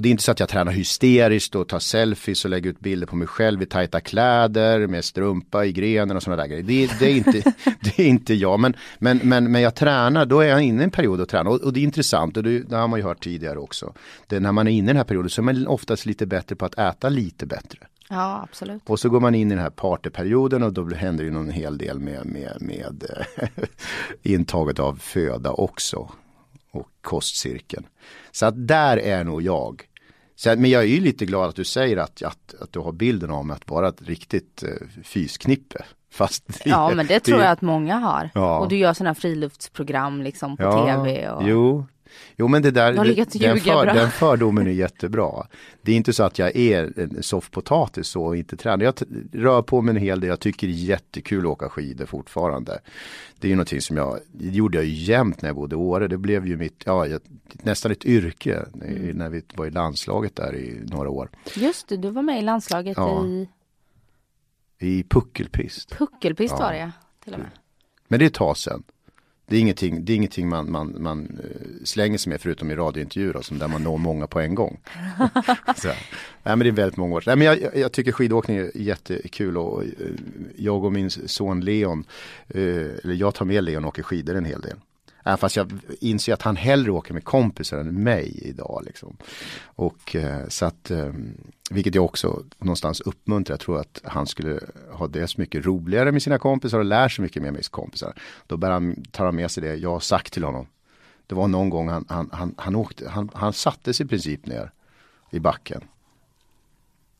och 0.00 0.02
det 0.02 0.08
är 0.08 0.10
inte 0.10 0.22
så 0.22 0.32
att 0.32 0.40
jag 0.40 0.48
tränar 0.48 0.72
hysteriskt 0.72 1.54
och 1.54 1.68
tar 1.68 1.78
selfies 1.78 2.44
och 2.44 2.50
lägger 2.50 2.70
ut 2.70 2.80
bilder 2.80 3.06
på 3.06 3.16
mig 3.16 3.28
själv 3.28 3.62
i 3.62 3.66
tajta 3.66 4.00
kläder 4.00 4.86
med 4.86 5.04
strumpa 5.04 5.64
i 5.64 5.72
grenen 5.72 6.16
och 6.16 6.22
sådana 6.22 6.42
där 6.42 6.48
grejer. 6.48 6.62
Det, 6.62 6.98
det, 6.98 7.06
är 7.06 7.16
inte, 7.16 7.32
det 7.80 7.98
är 7.98 8.06
inte 8.06 8.34
jag. 8.34 8.60
Men, 8.60 8.76
men, 8.98 9.20
men, 9.22 9.52
men 9.52 9.62
jag 9.62 9.74
tränar, 9.74 10.26
då 10.26 10.40
är 10.40 10.48
jag 10.48 10.62
inne 10.62 10.80
i 10.80 10.84
en 10.84 10.90
period 10.90 11.20
att 11.20 11.28
träna. 11.28 11.50
Och, 11.50 11.60
och 11.60 11.72
det 11.72 11.80
är 11.80 11.84
intressant 11.84 12.36
och 12.36 12.42
det, 12.42 12.58
det, 12.58 12.76
har 12.76 12.88
man 12.88 12.98
ju 12.98 13.04
hört 13.04 13.24
tidigare 13.24 13.58
också. 13.58 13.92
Det, 14.26 14.40
när 14.40 14.52
man 14.52 14.66
är 14.66 14.70
inne 14.70 14.86
i 14.86 14.86
den 14.86 14.96
här 14.96 15.04
perioden 15.04 15.30
så 15.30 15.40
är 15.40 15.44
man 15.44 15.66
oftast 15.66 16.06
lite 16.06 16.26
bättre 16.26 16.56
på 16.56 16.64
att 16.64 16.78
äta 16.78 17.08
lite 17.08 17.46
bättre. 17.46 17.78
Ja, 18.08 18.40
absolut. 18.50 18.82
Och 18.86 19.00
så 19.00 19.08
går 19.08 19.20
man 19.20 19.34
in 19.34 19.46
i 19.46 19.54
den 19.54 19.62
här 19.62 19.70
partyperioden 19.70 20.62
och 20.62 20.72
då 20.72 20.88
händer 20.94 21.24
det 21.24 21.30
någon 21.30 21.50
hel 21.50 21.78
del 21.78 21.98
med, 21.98 22.26
med, 22.26 22.56
med 22.60 23.04
intaget 24.22 24.78
av 24.78 24.94
föda 24.94 25.52
också. 25.52 26.10
Och 26.72 26.88
kostcirkeln. 27.00 27.86
Så 28.32 28.46
att 28.46 28.68
där 28.68 28.96
är 28.96 29.24
nog 29.24 29.42
jag. 29.42 29.82
Så, 30.40 30.56
men 30.56 30.70
jag 30.70 30.82
är 30.82 30.86
ju 30.86 31.00
lite 31.00 31.26
glad 31.26 31.48
att 31.48 31.56
du 31.56 31.64
säger 31.64 31.96
att, 31.96 32.22
att, 32.22 32.54
att 32.60 32.72
du 32.72 32.78
har 32.78 32.92
bilden 32.92 33.30
av 33.30 33.46
mig 33.46 33.56
att 33.56 33.70
vara 33.70 33.88
ett 33.88 34.02
riktigt 34.02 34.64
uh, 34.66 35.02
fysknippe. 35.04 35.84
Fast 36.12 36.46
det, 36.46 36.70
ja 36.70 36.92
men 36.94 37.06
det 37.06 37.20
tror 37.20 37.40
jag 37.40 37.50
att 37.50 37.62
många 37.62 37.96
har. 37.96 38.30
Ja. 38.34 38.58
Och 38.58 38.68
du 38.68 38.76
gör 38.76 38.92
sådana 38.92 39.14
friluftsprogram 39.14 40.22
liksom 40.22 40.56
på 40.56 40.62
ja, 40.62 40.86
tv. 40.86 41.30
Och... 41.30 41.48
Jo, 41.48 41.86
Jo 42.36 42.48
men 42.48 42.62
det 42.62 42.70
där, 42.70 42.92
den, 42.92 43.60
för, 43.60 43.86
den 43.94 44.10
fördomen 44.10 44.66
är 44.66 44.70
jättebra. 44.70 45.46
Det 45.82 45.92
är 45.92 45.96
inte 45.96 46.12
så 46.12 46.22
att 46.22 46.38
jag 46.38 46.56
är 46.56 47.00
en 47.00 47.22
soffpotatis 47.22 48.16
och 48.16 48.36
inte 48.36 48.56
tränar. 48.56 48.84
Jag 48.84 48.94
rör 49.32 49.62
på 49.62 49.80
mig 49.82 49.90
en 49.96 50.02
hel 50.02 50.20
del, 50.20 50.28
jag 50.28 50.40
tycker 50.40 50.66
det 50.66 50.72
är 50.72 50.74
jättekul 50.74 51.38
att 51.40 51.44
åka 51.50 51.68
skidor 51.68 52.06
fortfarande. 52.06 52.78
Det 53.38 53.46
är 53.46 53.50
ju 53.50 53.54
någonting 53.56 53.80
som 53.80 53.96
jag, 53.96 54.18
det 54.32 54.48
gjorde 54.48 54.78
jag 54.78 54.84
ju 54.84 54.92
jämt 54.94 55.42
när 55.42 55.48
jag 55.48 55.56
bodde 55.56 55.74
i 55.74 55.78
Åre. 55.78 56.08
Det 56.08 56.18
blev 56.18 56.46
ju 56.46 56.56
mitt, 56.56 56.82
ja, 56.86 57.06
jag, 57.06 57.20
nästan 57.62 57.92
ett 57.92 58.04
yrke 58.04 58.64
i- 58.88 59.12
när 59.12 59.28
vi 59.30 59.42
var 59.54 59.66
i 59.66 59.70
landslaget 59.70 60.36
där 60.36 60.56
i 60.56 60.80
några 60.84 61.10
år. 61.10 61.30
Just 61.54 61.88
det, 61.88 61.96
du 61.96 62.10
var 62.10 62.22
med 62.22 62.38
i 62.38 62.42
landslaget 62.42 62.96
Ja. 62.96 63.26
i 63.26 63.48
I 64.78 65.02
puckelpist. 65.02 65.90
puckelpist 65.98 66.54
Ja. 66.58 66.64
var 66.64 66.72
det 66.72 66.78
ja, 66.78 66.90
till 67.24 67.32
och 67.32 67.38
med. 67.38 67.48
Men 68.08 68.18
det 68.18 68.24
är 68.24 68.26
ett 68.26 68.34
tag 68.34 68.56
sedan. 68.56 68.82
Det 69.50 69.56
är 69.56 69.60
ingenting, 69.60 70.04
det 70.04 70.12
är 70.12 70.16
ingenting 70.16 70.48
man, 70.48 70.70
man, 70.70 70.96
man 70.98 71.38
eh, 71.44 71.84
slänger 71.84 72.18
sig 72.18 72.30
med 72.30 72.40
förutom 72.40 72.70
i 72.70 72.74
radiointervjuer 72.74 73.42
som 73.42 73.58
där 73.58 73.68
man 73.68 73.82
når 73.82 73.98
många 73.98 74.26
på 74.26 74.40
en 74.40 74.54
gång. 74.54 74.80
så, 75.76 75.88
nej 75.88 75.96
men 76.42 76.58
det 76.58 76.68
är 76.68 76.72
väldigt 76.72 76.96
många 76.96 77.14
år. 77.14 77.22
Nej, 77.26 77.36
men 77.36 77.46
jag, 77.46 77.76
jag 77.76 77.92
tycker 77.92 78.12
skidåkning 78.12 78.56
är 78.56 78.70
jättekul 78.74 79.56
och 79.56 79.84
eh, 79.84 79.90
jag 80.56 80.84
och 80.84 80.92
min 80.92 81.10
son 81.10 81.60
Leon, 81.60 82.04
eh, 82.48 82.62
eller 82.62 83.14
jag 83.14 83.34
tar 83.34 83.44
med 83.44 83.64
Leon 83.64 83.84
och 83.84 83.88
åker 83.88 84.02
skidor 84.02 84.34
en 84.34 84.44
hel 84.44 84.60
del. 84.60 84.76
Även 85.24 85.38
fast 85.38 85.56
jag 85.56 85.72
inser 86.00 86.32
att 86.32 86.42
han 86.42 86.56
hellre 86.56 86.90
åker 86.90 87.14
med 87.14 87.24
kompisar 87.24 87.78
än 87.78 88.02
mig 88.02 88.40
idag. 88.42 88.82
Liksom. 88.86 89.16
Och 89.62 90.16
eh, 90.16 90.48
så 90.48 90.64
att, 90.64 90.90
ehm, 90.90 91.34
vilket 91.70 91.94
jag 91.94 92.04
också 92.04 92.44
någonstans 92.58 93.00
uppmuntrar. 93.00 93.52
Jag 93.52 93.60
tror 93.60 93.80
att 93.80 94.00
han 94.04 94.26
skulle 94.26 94.60
ha 94.92 95.08
det 95.08 95.28
så 95.28 95.40
mycket 95.40 95.66
roligare 95.66 96.12
med 96.12 96.22
sina 96.22 96.38
kompisar 96.38 96.78
och 96.78 96.84
lär 96.84 97.08
sig 97.08 97.22
mycket 97.22 97.42
mer 97.42 97.50
med 97.50 97.64
sina 97.64 97.70
kompisar. 97.72 98.14
Då 98.46 98.56
bär 98.56 98.70
han, 98.70 99.04
tar 99.10 99.24
han 99.24 99.36
med 99.36 99.50
sig 99.50 99.62
det 99.62 99.74
jag 99.74 99.90
har 99.90 100.00
sagt 100.00 100.32
till 100.32 100.44
honom. 100.44 100.66
Det 101.26 101.34
var 101.34 101.48
någon 101.48 101.70
gång 101.70 101.88
han, 101.88 102.04
han, 102.08 102.30
han, 102.32 102.54
han 102.58 102.76
åkte, 102.76 103.08
han, 103.08 103.30
han 103.34 103.52
satte 103.52 103.94
sig 103.94 104.06
i 104.06 104.08
princip 104.08 104.46
ner 104.46 104.70
i 105.30 105.38
backen. 105.40 105.84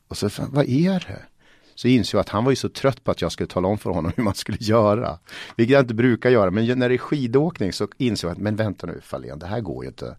Och 0.07 0.17
så, 0.17 0.29
fan, 0.29 0.49
vad 0.51 0.69
är 0.69 0.99
det? 1.07 1.25
Så 1.75 1.87
insåg 1.87 2.17
jag 2.17 2.21
att 2.21 2.29
han 2.29 2.43
var 2.43 2.51
ju 2.51 2.55
så 2.55 2.69
trött 2.69 3.03
på 3.03 3.11
att 3.11 3.21
jag 3.21 3.31
skulle 3.31 3.47
tala 3.47 3.67
om 3.67 3.77
för 3.77 3.89
honom 3.89 4.11
hur 4.17 4.23
man 4.23 4.35
skulle 4.35 4.57
göra. 4.61 5.17
Vilket 5.55 5.73
jag 5.73 5.83
inte 5.83 5.93
brukar 5.93 6.29
göra, 6.29 6.51
men 6.51 6.79
när 6.79 6.89
det 6.89 6.95
är 6.95 6.97
skidåkning 6.97 7.73
så 7.73 7.87
insåg 7.97 8.29
jag 8.29 8.35
att, 8.35 8.41
men 8.41 8.55
vänta 8.55 8.87
nu 8.87 8.99
Fahlén, 9.03 9.39
det 9.39 9.45
här 9.47 9.59
går 9.61 9.83
ju 9.83 9.89
inte. 9.89 10.15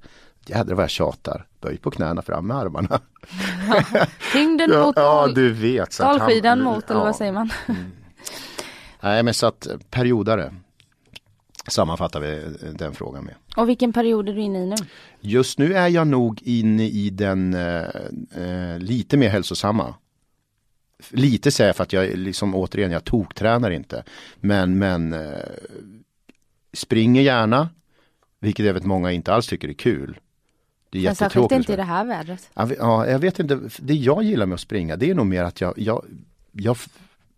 Jädrar 0.47 0.75
vad 0.75 0.83
jag 0.83 0.91
tjatar. 0.91 1.47
Böj 1.61 1.77
på 1.79 1.91
knäna 1.91 2.23
fram 2.23 2.47
med 2.47 2.57
armarna. 2.57 3.01
Tyngden 4.33 4.71
Ja, 4.73 4.87
mot 4.87 4.97
ja 4.97 5.27
du 5.35 5.53
vet. 5.53 5.93
så 5.93 6.03
att 6.03 6.09
han- 6.09 6.19
dalskidan 6.19 6.61
mot, 6.63 6.91
eller 6.91 7.01
ja. 7.01 7.05
vad 7.05 7.17
säger 7.17 7.33
man? 7.33 7.51
Nej 9.01 9.23
men 9.23 9.35
så 9.35 9.47
att 9.47 9.67
eh, 9.67 9.77
periodare 9.91 10.55
sammanfattar 11.69 12.21
vi 12.21 12.33
eh, 12.63 12.69
den 12.73 12.93
frågan 12.95 13.25
med. 13.25 13.35
Och 13.57 13.69
vilken 13.69 13.93
period 13.93 14.29
är 14.29 14.33
du 14.35 14.41
inne 14.41 14.63
i 14.63 14.67
nu? 14.67 14.75
Just 15.21 15.59
nu 15.59 15.75
är 15.75 15.89
jag 15.89 16.07
nog 16.07 16.43
inne 16.43 16.85
i 16.89 17.11
den 17.11 17.55
eh, 17.55 17.83
eh, 18.37 18.79
lite 18.79 19.17
mer 19.17 19.29
hälsosamma. 19.29 19.95
Lite 21.11 21.51
säger 21.51 21.69
jag 21.69 21.77
för 21.77 21.83
att 21.83 21.93
jag 21.93 22.19
liksom 22.19 22.55
återigen, 22.55 22.91
jag 22.91 23.05
toktränar 23.05 23.71
inte. 23.71 24.05
Men, 24.37 24.79
men 24.79 25.13
eh, 25.13 25.33
springer 26.73 27.23
gärna. 27.23 27.69
Vilket 28.41 28.67
jag 28.67 28.75
vet 28.75 28.85
många 28.85 29.13
inte 29.13 29.33
alls 29.35 29.47
tycker 29.47 29.69
är 29.69 29.73
kul. 29.73 30.19
Det 30.91 30.99
är 30.99 31.03
Men 31.03 31.15
särskilt 31.15 31.35
jättetråkigt. 31.35 31.59
inte 31.59 31.73
i 31.73 31.77
det 31.77 31.83
här 31.83 32.05
vädret. 32.05 32.51
Ja, 32.55 33.07
jag 33.07 33.19
vet 33.19 33.39
inte. 33.39 33.61
Det 33.79 33.95
jag 33.95 34.23
gillar 34.23 34.47
med 34.47 34.55
att 34.55 34.61
springa 34.61 34.97
det 34.97 35.11
är 35.11 35.15
nog 35.15 35.27
mer 35.27 35.45
att 35.45 35.61
jag, 35.61 35.79
jag, 35.79 36.05
jag 36.53 36.77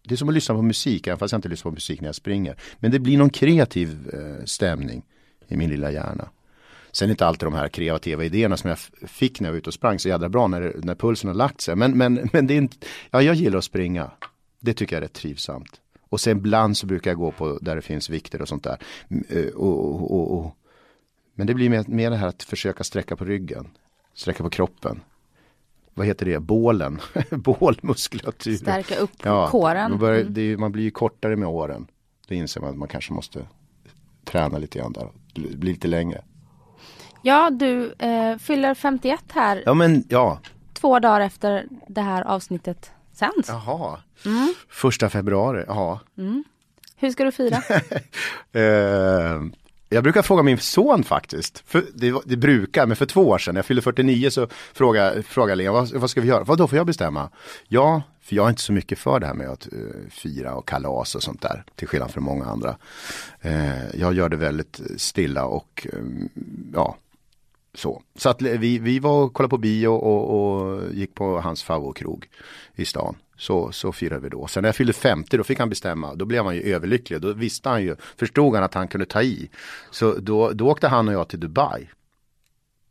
det 0.03 0.15
är 0.15 0.17
som 0.17 0.29
att 0.29 0.35
lyssna 0.35 0.55
på 0.55 0.63
musik, 0.63 1.07
även 1.07 1.19
fast 1.19 1.33
jag 1.33 1.39
inte 1.39 1.49
lyssnar 1.49 1.71
på 1.71 1.75
musik 1.75 2.01
när 2.01 2.09
jag 2.09 2.15
springer. 2.15 2.57
Men 2.79 2.91
det 2.91 2.99
blir 2.99 3.19
någon 3.19 3.31
kreativ 3.31 4.11
eh, 4.13 4.45
stämning 4.45 5.03
i 5.49 5.57
min 5.57 5.71
lilla 5.71 5.91
hjärna. 5.91 6.29
Sen 6.97 7.09
är 7.09 7.11
inte 7.11 7.27
alltid 7.27 7.47
de 7.47 7.55
här 7.55 7.69
kreativa 7.69 8.25
idéerna 8.25 8.57
som 8.57 8.69
jag 8.71 8.79
fick 9.09 9.41
när 9.41 9.49
jag 9.49 9.53
var 9.53 9.59
ute 9.59 9.71
och 9.71 9.75
sprang 9.75 9.99
så 9.99 10.09
jädra 10.09 10.29
bra 10.29 10.47
när, 10.47 10.75
när 10.83 10.95
pulsen 10.95 11.29
har 11.29 11.35
lagt 11.35 11.61
sig. 11.61 11.77
Men, 11.77 11.99
men, 11.99 12.29
men 12.33 12.47
det 12.47 12.55
är 12.55 12.59
inte, 12.59 12.77
ja, 13.11 13.23
jag 13.23 13.35
gillar 13.35 13.59
att 13.59 13.65
springa. 13.65 14.11
Det 14.61 14.75
tycker 14.75 14.97
jag 14.97 14.99
är 15.03 15.07
rätt 15.07 15.13
trivsamt. 15.13 15.81
Och 16.09 16.21
sen 16.21 16.37
ibland 16.39 16.77
så 16.77 16.87
brukar 16.87 17.11
jag 17.11 17.19
gå 17.19 17.31
på 17.31 17.59
där 17.61 17.77
det 17.77 17.83
finns 17.83 18.11
vikter 18.11 18.43
och 18.43 18.49
sånt 18.49 18.65
där. 18.65 18.79
Eh, 19.29 19.47
Och, 19.47 19.85
och, 19.85 20.11
och, 20.15 20.39
och. 20.39 20.57
Men 21.35 21.47
det 21.47 21.55
blir 21.55 21.71
mer, 21.71 21.85
mer 21.89 22.11
det 22.11 22.17
här 22.17 22.27
att 22.29 22.43
försöka 22.43 22.85
sträcka 22.85 23.17
på 23.17 23.25
ryggen. 23.25 23.69
Sträcka 24.15 24.43
på 24.43 24.51
kroppen. 24.51 25.01
Vad 25.95 26.07
heter 26.07 26.27
det? 26.27 26.41
Bålen. 26.41 27.01
Bålmuskulatur. 27.31 28.57
Stärka 28.57 28.97
upp 28.97 29.11
Ja, 29.23 29.49
kåren. 29.51 29.91
man, 29.91 30.01
börjar, 30.01 30.21
Mm. 30.21 30.37
är, 30.53 30.57
man 30.57 30.73
blir 30.73 30.85
ju 30.85 30.91
kortare 30.91 31.37
med 31.37 31.49
åren. 31.49 31.87
Då 32.29 32.35
inser 32.35 32.61
man 32.61 32.71
att 32.71 32.77
man 32.77 32.89
kanske 32.89 33.13
måste 33.13 33.47
träna 34.25 34.59
lite 34.59 34.79
grann 34.79 34.93
där. 34.93 35.09
Bli 35.35 35.73
lite 35.73 35.89
längre. 35.89 36.25
Ja, 37.27 37.51
du 37.51 37.95
eh, 37.99 38.39
fyller 38.39 38.75
51 38.75 39.21
här 39.33 39.63
Ja 39.67 39.75
men 39.75 40.05
ja. 40.09 40.39
två 40.73 40.99
dagar 40.99 41.21
efter 41.21 41.67
det 41.89 42.01
här 42.01 42.23
avsnittet 42.23 42.91
sänds. 43.13 43.49
Jaha. 43.49 43.99
Mm. 44.25 44.55
Första 44.69 45.11
februari. 45.11 45.65
Ja. 45.67 46.01
Hur 46.97 47.11
ska 47.11 47.25
du 47.25 47.33
fira? 47.33 47.63
Eh, 48.53 49.41
jag 49.89 50.03
brukar 50.03 50.23
fråga 50.23 50.43
min 50.43 50.59
son 50.59 51.05
faktiskt. 51.05 51.63
För 51.67 51.85
det, 51.95 52.15
det 52.25 52.37
brukar, 52.37 52.87
men 52.87 52.97
för 52.97 53.07
två 53.07 53.29
år 53.29 53.39
sedan, 53.39 53.55
när 53.55 53.59
jag 53.59 53.67
fyllde 53.67 53.83
49 53.83 54.31
så 54.31 54.49
frågade, 54.73 55.23
frågade 55.23 55.57
Lena, 55.57 55.73
vad, 55.73 55.93
vad 55.93 56.11
ska 56.11 56.21
vi 56.21 56.29
göra? 56.29 56.45
Vad 56.45 56.59
då 56.59 56.69
får 56.69 56.77
jag 56.77 56.87
bestämma? 56.87 57.31
Ja, 57.69 58.03
för 58.23 58.37
jag 58.37 58.47
är 58.47 58.51
inte 58.51 58.63
så 58.63 58.73
mycket 58.73 58.99
för 58.99 59.21
det 59.21 59.27
här 59.27 59.35
med 59.35 59.49
att 59.49 59.67
eh, 59.73 59.79
fira 60.11 60.55
och 60.55 60.69
kalas 60.69 61.15
och 61.15 61.23
sånt 61.23 61.43
där. 61.43 61.65
Till 61.75 61.89
skillnad 61.89 62.11
från 62.11 62.25
många 62.25 62.45
andra. 62.45 62.77
Eh, 63.41 63.97
jag 63.97 64.15
gör 64.15 64.29
det 64.29 64.37
väldigt 64.37 64.81
stilla 64.97 65.45
och 65.45 65.87
eh, 65.93 65.99
ja, 66.75 66.97
så. 67.75 68.03
Så 68.17 68.29
att 68.29 68.43
vi, 68.43 68.79
vi 68.79 68.99
var 68.99 69.25
och 69.25 69.35
kollade 69.35 69.51
på 69.51 69.59
bio 69.59 69.89
och, 69.89 70.31
och 70.31 70.83
gick 70.95 71.15
på 71.15 71.41
hans 71.41 71.63
favoritkrog 71.63 72.29
i 72.75 72.85
stan. 72.85 73.17
Så, 73.37 73.73
så 73.73 73.93
firade 73.93 74.21
vi 74.21 74.29
då. 74.29 74.47
Sen 74.47 74.63
när 74.63 74.69
jag 74.69 74.77
fyllde 74.77 74.93
50 74.93 75.37
då 75.37 75.45
fick 75.45 75.59
han 75.59 75.69
bestämma. 75.69 76.15
Då 76.15 76.25
blev 76.25 76.45
han 76.45 76.57
ju 76.57 76.63
överlycklig. 76.63 77.21
Då 77.21 77.33
visste 77.33 77.69
han 77.69 77.83
ju, 77.83 77.97
förstod 78.17 78.55
han 78.55 78.65
att 78.65 78.75
han 78.75 78.89
kunde 78.89 79.07
ta 79.07 79.23
i. 79.23 79.49
Så 79.91 80.15
då, 80.15 80.51
då 80.51 80.69
åkte 80.69 80.89
han 80.89 81.09
och 81.09 81.15
jag 81.15 81.29
till 81.29 81.41
Dubai. 81.41 81.89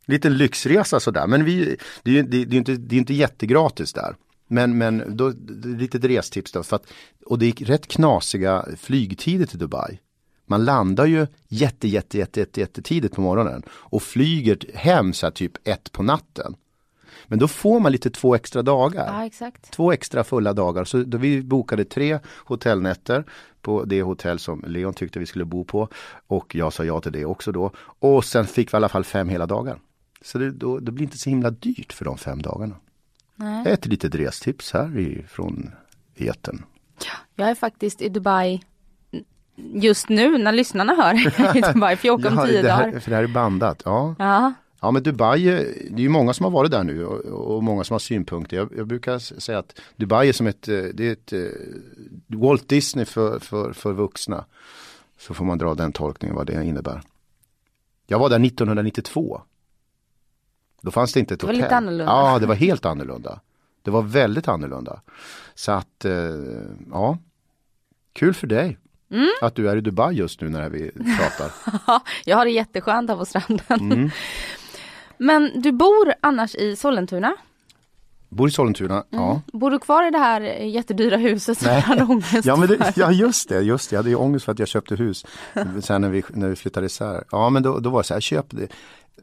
Lite 0.06 0.28
lyxresa 0.28 1.00
sådär. 1.00 1.26
Men 1.26 1.44
vi, 1.44 1.76
det 2.02 2.10
är 2.10 2.14
ju 2.14 2.22
det, 2.22 2.44
det 2.44 2.56
är 2.56 2.58
inte, 2.58 2.76
det 2.76 2.96
är 2.96 2.98
inte 2.98 3.14
jättegratis 3.14 3.92
där. 3.92 4.16
Men, 4.48 4.78
men 4.78 5.16
då, 5.16 5.32
lite 5.64 5.98
restips 5.98 6.52
då. 6.52 6.62
För 6.62 6.76
att, 6.76 6.92
och 7.26 7.38
det 7.38 7.46
gick 7.46 7.62
rätt 7.62 7.86
knasiga 7.86 8.66
flygtider 8.78 9.46
till 9.46 9.58
Dubai. 9.58 9.98
Man 10.54 10.64
landar 10.64 11.06
ju 11.06 11.26
jätte, 11.48 11.88
jätte, 11.88 12.18
jätte, 12.18 12.40
jätte, 12.40 12.60
jätte 12.60 12.82
tidigt 12.82 13.12
på 13.12 13.20
morgonen 13.20 13.62
och 13.70 14.02
flyger 14.02 14.58
hem 14.74 15.12
så 15.12 15.26
här 15.26 15.30
typ 15.30 15.68
ett 15.68 15.92
på 15.92 16.02
natten. 16.02 16.56
Men 17.26 17.38
då 17.38 17.48
får 17.48 17.80
man 17.80 17.92
lite 17.92 18.10
två 18.10 18.34
extra 18.34 18.62
dagar. 18.62 19.30
ja. 19.40 19.50
Två 19.70 19.92
extra 19.92 20.24
fulla 20.24 20.52
dagar. 20.52 20.84
Så 20.84 21.02
då 21.02 21.18
vi 21.18 21.42
bokade 21.42 21.84
tre 21.84 22.18
hotellnätter 22.36 23.24
på 23.62 23.84
det 23.84 24.02
hotell 24.02 24.38
som 24.38 24.64
Leon 24.66 24.94
tyckte 24.94 25.18
vi 25.18 25.26
skulle 25.26 25.44
bo 25.44 25.64
på. 25.64 25.88
Och 26.26 26.54
jag 26.54 26.72
sa 26.72 26.84
ja 26.84 27.00
till 27.00 27.12
det 27.12 27.24
också 27.24 27.52
då. 27.52 27.70
Och 27.98 28.24
sen 28.24 28.46
fick 28.46 28.72
vi 28.72 28.76
i 28.76 28.76
alla 28.76 28.88
fall 28.88 29.04
fem 29.04 29.28
hela 29.28 29.46
dagar. 29.46 29.78
Så 30.22 30.38
det, 30.38 30.50
då, 30.50 30.78
det 30.78 30.92
blir 30.92 31.04
inte 31.04 31.18
så 31.18 31.30
himla 31.30 31.50
dyrt 31.50 31.92
för 31.92 32.04
de 32.04 32.18
fem 32.18 32.42
dagarna. 32.42 32.76
Nej. 33.36 33.64
Ett 33.66 33.86
litet 33.86 34.14
restips 34.14 34.72
här 34.72 34.98
ifrån 34.98 35.70
eten. 36.14 36.64
Jag 37.36 37.48
är 37.48 37.54
faktiskt 37.54 38.02
i 38.02 38.08
Dubai 38.08 38.60
just 39.56 40.08
nu 40.08 40.38
när 40.38 40.52
lyssnarna 40.52 40.94
hör 40.94 41.14
i 41.56 41.60
Dubai, 41.72 41.96
för 41.96 42.08
jag 42.08 42.14
åker 42.20 42.28
om 42.28 42.34
Jaha, 42.34 42.46
tio 42.46 42.62
det 42.62 42.70
här, 42.72 42.86
dagar. 42.86 43.00
för 43.00 43.10
det 43.10 43.16
här 43.16 43.22
är 43.22 43.28
bandat. 43.28 43.82
Ja. 43.84 44.14
Ja, 44.18 44.52
Ja 44.80 44.90
men 44.90 45.02
Dubai, 45.02 45.48
eh, 45.48 45.54
det 45.90 45.96
är 45.96 46.02
ju 46.02 46.08
många 46.08 46.32
som 46.32 46.44
har 46.44 46.50
varit 46.50 46.70
där 46.70 46.84
nu 46.84 47.04
och, 47.06 47.56
och 47.56 47.62
många 47.62 47.84
som 47.84 47.94
har 47.94 47.98
synpunkter. 47.98 48.56
Jag, 48.56 48.68
jag 48.76 48.86
brukar 48.86 49.18
säga 49.18 49.58
att 49.58 49.80
Dubai 49.96 50.28
är 50.28 50.32
som 50.32 50.46
ett, 50.46 50.68
eh, 50.68 50.82
det 50.94 51.08
är 51.08 51.12
ett 51.12 51.32
eh, 51.32 52.38
Walt 52.38 52.68
Disney 52.68 53.04
för, 53.04 53.38
för, 53.38 53.72
för 53.72 53.92
vuxna. 53.92 54.44
Så 55.18 55.34
får 55.34 55.44
man 55.44 55.58
dra 55.58 55.74
den 55.74 55.92
tolkningen 55.92 56.36
vad 56.36 56.46
det 56.46 56.64
innebär. 56.64 57.02
Jag 58.06 58.18
var 58.18 58.28
där 58.28 58.46
1992. 58.46 59.42
Då 60.80 60.90
fanns 60.90 61.12
det 61.12 61.20
inte 61.20 61.34
ett 61.34 61.40
Det 61.40 61.46
var 61.46 61.52
hotell. 61.54 61.64
lite 61.64 61.76
annorlunda. 61.76 62.04
Ja, 62.12 62.38
det 62.38 62.46
var 62.46 62.54
helt 62.54 62.86
annorlunda. 62.86 63.40
Det 63.82 63.90
var 63.90 64.02
väldigt 64.02 64.48
annorlunda. 64.48 65.00
Så 65.54 65.72
att, 65.72 66.04
ja. 66.90 67.18
Kul 68.12 68.34
för 68.34 68.46
dig. 68.46 68.78
Mm. 69.10 69.28
Att 69.40 69.54
du 69.54 69.70
är 69.70 69.76
i 69.76 69.80
Dubai 69.80 70.14
just 70.14 70.40
nu 70.40 70.48
när 70.48 70.70
vi 70.70 70.90
pratar. 71.18 71.50
jag 72.24 72.36
har 72.36 72.44
det 72.44 72.50
jätteskönt 72.50 73.10
här 73.10 73.16
på 73.16 73.24
stranden. 73.24 73.92
Mm. 73.92 74.10
Men 75.18 75.62
du 75.62 75.72
bor 75.72 76.14
annars 76.20 76.54
i 76.54 76.76
Sollentuna? 76.76 77.36
Bor 78.28 78.48
i 78.48 78.52
Sollentuna, 78.52 79.04
ja. 79.10 79.40
Bor 79.52 79.70
du 79.70 79.78
kvar 79.78 80.08
i 80.08 80.10
det 80.10 80.18
här 80.18 80.40
jättedyra 80.40 81.16
huset 81.16 81.58
som 81.58 81.66
Nej. 81.66 81.80
du 81.80 81.86
hade 81.86 82.02
ångest 82.04 82.44
Ja, 82.44 82.56
men 82.56 82.68
det, 82.68 82.92
ja 82.96 83.10
just 83.10 83.48
det, 83.48 83.60
just 83.60 83.90
det. 83.90 83.94
Jag 83.94 83.98
hade 83.98 84.10
ju 84.10 84.16
ångest 84.16 84.44
för 84.44 84.52
att 84.52 84.58
jag 84.58 84.68
köpte 84.68 84.96
hus. 84.96 85.24
Sen 85.82 86.00
när 86.00 86.08
vi, 86.08 86.22
när 86.28 86.48
vi 86.48 86.56
flyttade 86.56 86.86
isär. 86.86 87.24
Ja 87.30 87.50
men 87.50 87.62
då, 87.62 87.78
då 87.78 87.90
var 87.90 88.00
det 88.00 88.06
så 88.06 88.14
här, 88.14 88.16
jag 88.16 88.22
köpte, 88.22 88.68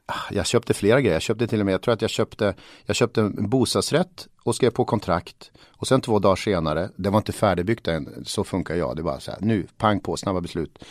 Ah, 0.05 0.31
jag 0.31 0.45
köpte 0.45 0.73
flera 0.73 1.01
grejer. 1.01 1.15
Jag 1.15 1.21
köpte 1.21 1.47
till 1.47 1.59
och 1.59 1.65
med, 1.65 1.73
jag 1.73 1.81
tror 1.81 1.93
att 1.93 2.01
jag 2.01 2.11
köpte, 2.11 2.53
jag 2.85 2.95
köpte 2.95 3.21
en 3.21 3.49
bostadsrätt 3.49 4.27
och 4.43 4.55
skrev 4.55 4.69
på 4.69 4.85
kontrakt. 4.85 5.51
Och 5.69 5.87
sen 5.87 6.01
två 6.01 6.19
dagar 6.19 6.35
senare, 6.35 6.89
det 6.95 7.09
var 7.09 7.17
inte 7.17 7.31
färdigbyggt 7.31 7.87
än, 7.87 8.23
så 8.25 8.43
funkar 8.43 8.75
jag. 8.75 8.95
Det 8.95 9.01
var 9.01 9.19
så 9.19 9.31
här, 9.31 9.39
nu, 9.41 9.67
pang 9.77 9.99
på, 9.99 10.17
snabba 10.17 10.41
beslut. 10.41 10.83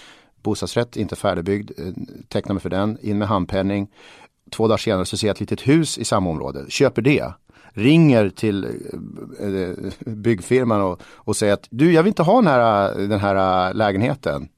bostadsrätt, 0.42 0.96
inte 0.96 1.16
färdigbyggd, 1.16 1.70
eh, 1.78 1.92
teckna 2.28 2.54
mig 2.54 2.62
för 2.62 2.70
den, 2.70 2.98
in 3.02 3.18
med 3.18 3.28
handpenning. 3.28 3.88
Två 4.50 4.68
dagar 4.68 4.78
senare 4.78 5.04
så 5.04 5.16
ser 5.16 5.26
jag 5.26 5.34
ett 5.34 5.40
litet 5.40 5.68
hus 5.68 5.98
i 5.98 6.04
samma 6.04 6.30
område, 6.30 6.64
köper 6.68 7.02
det. 7.02 7.32
Ringer 7.72 8.28
till 8.30 8.64
eh, 8.64 9.48
eh, 9.48 9.74
byggfirman 10.00 10.80
och, 10.80 11.02
och 11.06 11.36
säger 11.36 11.52
att 11.52 11.66
du, 11.70 11.92
jag 11.92 12.02
vill 12.02 12.10
inte 12.10 12.22
ha 12.22 12.36
den 12.36 12.46
här, 12.46 12.94
den 12.94 13.20
här 13.20 13.74
lägenheten. 13.74 14.48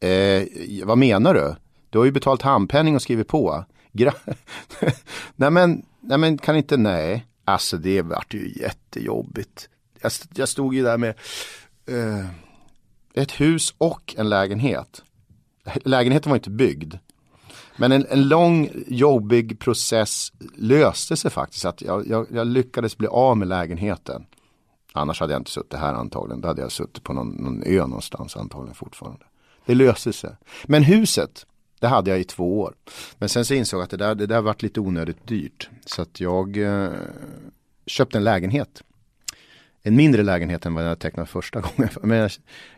Eh, 0.00 0.42
vad 0.84 0.98
menar 0.98 1.34
du? 1.34 1.54
Du 1.90 1.98
har 1.98 2.04
ju 2.04 2.12
betalt 2.12 2.42
handpenning 2.42 2.94
och 2.94 3.02
skrivit 3.02 3.28
på. 3.28 3.64
nej, 5.36 5.50
men, 5.50 5.86
nej 6.00 6.18
men 6.18 6.38
kan 6.38 6.56
inte, 6.56 6.76
nej. 6.76 7.26
Alltså 7.44 7.76
det 7.76 8.02
vart 8.02 8.34
ju 8.34 8.52
jättejobbigt. 8.56 9.68
Jag, 10.00 10.12
jag 10.34 10.48
stod 10.48 10.74
ju 10.74 10.82
där 10.82 10.98
med 10.98 11.14
eh, 11.86 12.26
ett 13.14 13.40
hus 13.40 13.74
och 13.78 14.14
en 14.18 14.28
lägenhet. 14.28 15.02
Lägenheten 15.84 16.30
var 16.30 16.36
inte 16.36 16.50
byggd. 16.50 16.94
Men 17.76 17.92
en, 17.92 18.06
en 18.10 18.28
lång 18.28 18.70
jobbig 18.86 19.58
process 19.58 20.32
löste 20.54 21.16
sig 21.16 21.30
faktiskt. 21.30 21.64
Att 21.64 21.82
jag, 21.82 22.06
jag, 22.06 22.26
jag, 22.30 22.46
lyckades 22.46 22.98
bli 22.98 23.06
av 23.06 23.36
med 23.36 23.48
lägenheten. 23.48 24.26
Annars 24.92 25.20
hade 25.20 25.32
jag 25.32 25.40
inte 25.40 25.50
suttit 25.50 25.78
här 25.78 25.94
antagligen. 25.94 26.40
Då 26.40 26.48
hade 26.48 26.62
jag 26.62 26.72
suttit 26.72 27.02
på 27.02 27.12
någon, 27.12 27.28
någon 27.28 27.62
ö 27.62 27.78
någonstans 27.78 28.36
antagligen 28.36 28.74
fortfarande. 28.74 29.24
Det 29.66 29.74
löste 29.74 30.12
sig. 30.12 30.30
Men 30.64 30.82
huset, 30.82 31.46
det 31.82 31.88
hade 31.88 32.10
jag 32.10 32.20
i 32.20 32.24
två 32.24 32.60
år. 32.60 32.74
Men 33.18 33.28
sen 33.28 33.44
så 33.44 33.54
insåg 33.54 33.80
jag 33.80 33.84
att 33.84 33.90
det 33.90 33.96
där, 33.96 34.14
det 34.14 34.26
där 34.26 34.40
varit 34.40 34.62
lite 34.62 34.80
onödigt 34.80 35.26
dyrt. 35.26 35.70
Så 35.86 36.02
att 36.02 36.20
jag 36.20 36.56
eh, 36.56 36.90
köpte 37.86 38.18
en 38.18 38.24
lägenhet. 38.24 38.82
En 39.82 39.96
mindre 39.96 40.22
lägenhet 40.22 40.66
än 40.66 40.74
vad 40.74 40.86
jag 40.86 40.98
tecknade 40.98 41.26
första 41.26 41.60
gången. 41.76 41.90
Men 42.02 42.18
jag, 42.18 42.30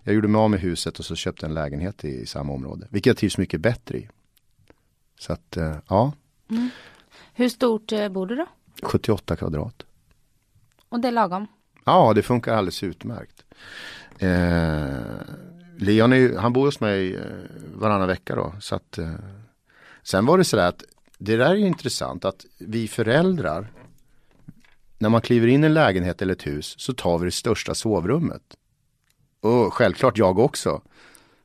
jag 0.03 0.15
gjorde 0.15 0.29
mig 0.29 0.39
av 0.39 0.51
med 0.51 0.61
huset 0.61 0.99
och 0.99 1.05
så 1.05 1.17
köpte 1.17 1.47
en 1.47 1.55
lägenhet 1.55 2.05
i, 2.05 2.09
i 2.09 2.27
samma 2.27 2.53
område. 2.53 2.87
Vilket 2.91 3.11
jag 3.11 3.17
trivs 3.17 3.39
mycket 3.39 3.61
bättre 3.61 3.99
i. 3.99 4.09
Så 5.21 5.33
att, 5.33 5.57
eh, 5.57 5.77
ja. 5.89 6.13
Mm. 6.51 6.71
Hur 7.35 7.49
stort 7.49 7.93
eh, 7.93 8.09
bor 8.09 8.27
du 8.27 8.37
då? 8.37 8.47
78 8.83 9.37
kvadrat. 9.37 9.87
Och 10.89 11.01
det 11.01 11.09
är 11.09 11.13
lagom? 11.13 11.47
Ja, 11.85 12.13
det 12.15 12.23
funkar 12.23 12.55
alldeles 12.55 12.83
utmärkt. 12.83 13.45
Eh, 14.19 15.54
Leon 15.77 16.13
är, 16.13 16.37
han 16.37 16.53
bor 16.53 16.65
hos 16.67 16.81
mig 16.81 17.17
eh, 17.17 17.23
varannan 17.75 18.09
vecka 18.09 18.35
då. 18.35 18.55
Så 18.61 18.75
att, 18.75 18.99
eh, 18.99 19.15
sen 20.03 20.27
var 20.27 20.39
det 20.39 20.45
sådär 20.45 20.69
att 20.69 20.85
det 21.19 21.37
där 21.37 21.51
är 21.51 21.55
intressant 21.55 22.25
att 22.25 22.47
vi 22.59 22.89
föräldrar 22.89 23.73
när 24.99 25.09
man 25.09 25.21
kliver 25.21 25.47
in 25.47 25.65
i 25.65 25.67
en 25.67 25.75
lägenhet 25.75 26.23
eller 26.23 26.33
ett 26.33 26.47
hus 26.47 26.75
så 26.79 26.93
tar 26.93 27.19
vi 27.19 27.25
det 27.25 27.31
största 27.31 27.75
sovrummet. 27.75 28.43
Och 29.41 29.75
självklart 29.75 30.19
jag 30.19 30.39
också. 30.39 30.83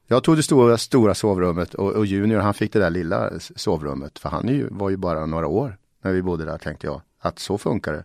Jag 0.08 0.24
tog 0.24 0.36
det 0.36 0.44
stora, 0.44 0.78
stora 0.78 1.16
sovrummet 1.16 1.74
och, 1.74 1.92
och 1.92 2.06
Junior 2.06 2.40
han 2.40 2.54
fick 2.54 2.74
det 2.74 2.80
där 2.80 2.90
lilla 2.90 3.40
sovrummet. 3.40 4.20
För 4.20 4.30
han 4.30 4.48
ju, 4.48 4.68
var 4.72 4.90
ju 4.90 4.98
bara 4.98 5.26
några 5.26 5.48
år 5.48 5.78
när 6.02 6.12
vi 6.12 6.22
bodde 6.22 6.46
där 6.46 6.58
tänkte 6.58 6.88
jag. 6.88 7.02
Att 7.22 7.40
så 7.40 7.58
funkar 7.58 7.94
det. 7.94 8.04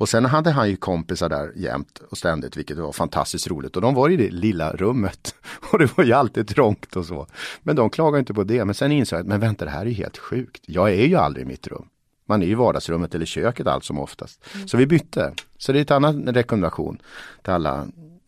Och 0.00 0.08
sen 0.08 0.24
hade 0.24 0.50
han 0.50 0.70
ju 0.70 0.76
kompisar 0.76 1.28
där 1.28 1.52
jämt 1.56 1.98
och 2.10 2.18
ständigt 2.18 2.56
vilket 2.56 2.78
var 2.78 2.92
fantastiskt 2.92 3.48
roligt. 3.48 3.76
Och 3.76 3.82
de 3.82 3.94
var 3.94 4.08
i 4.08 4.16
det 4.16 4.30
lilla 4.30 4.72
rummet. 4.72 5.34
Och 5.72 5.78
det 5.78 5.96
var 5.96 6.04
ju 6.04 6.12
alltid 6.12 6.48
trångt 6.48 6.96
och 6.96 7.06
så. 7.06 7.26
Men 7.62 7.76
de 7.76 7.90
klagade 7.90 8.18
inte 8.18 8.34
på 8.34 8.44
det. 8.44 8.64
Men 8.64 8.74
sen 8.74 8.92
insåg 8.92 9.16
jag 9.16 9.20
att 9.20 9.28
men 9.28 9.40
vänta 9.40 9.64
det 9.64 9.70
här 9.70 9.86
är 9.86 9.90
helt 9.90 10.18
sjukt. 10.18 10.62
Jag 10.66 10.90
är 10.90 11.06
ju 11.06 11.16
aldrig 11.16 11.46
i 11.46 11.48
mitt 11.48 11.66
rum. 11.66 11.88
Man 12.26 12.42
är 12.42 12.46
i 12.46 12.54
vardagsrummet 12.54 13.14
eller 13.14 13.26
köket 13.26 13.66
allt 13.66 13.84
som 13.84 13.98
oftast. 13.98 14.44
Mm. 14.54 14.68
Så 14.68 14.76
vi 14.76 14.86
bytte. 14.86 15.34
Så 15.58 15.72
det 15.72 15.78
är 15.78 15.82
ett 15.82 15.90
annat 15.90 16.16
rekommendation 16.36 16.98
till 17.42 17.52
alla 17.52 17.86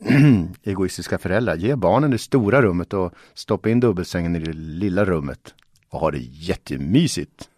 egoistiska 0.63 1.19
föräldrar. 1.19 1.57
Ge 1.57 1.77
barnen 1.77 2.11
det 2.11 2.19
stora 2.19 2.63
rummet 2.63 2.93
och 2.93 3.13
stoppa 3.35 3.71
in 3.71 3.81
dubbelsängen 3.81 4.37
i 4.37 4.39
det 4.39 4.53
lilla 4.53 5.05
rummet. 5.05 5.55
Och 5.89 6.01
ha 6.01 6.11
det 6.11 6.19
jättemysigt. 6.19 7.49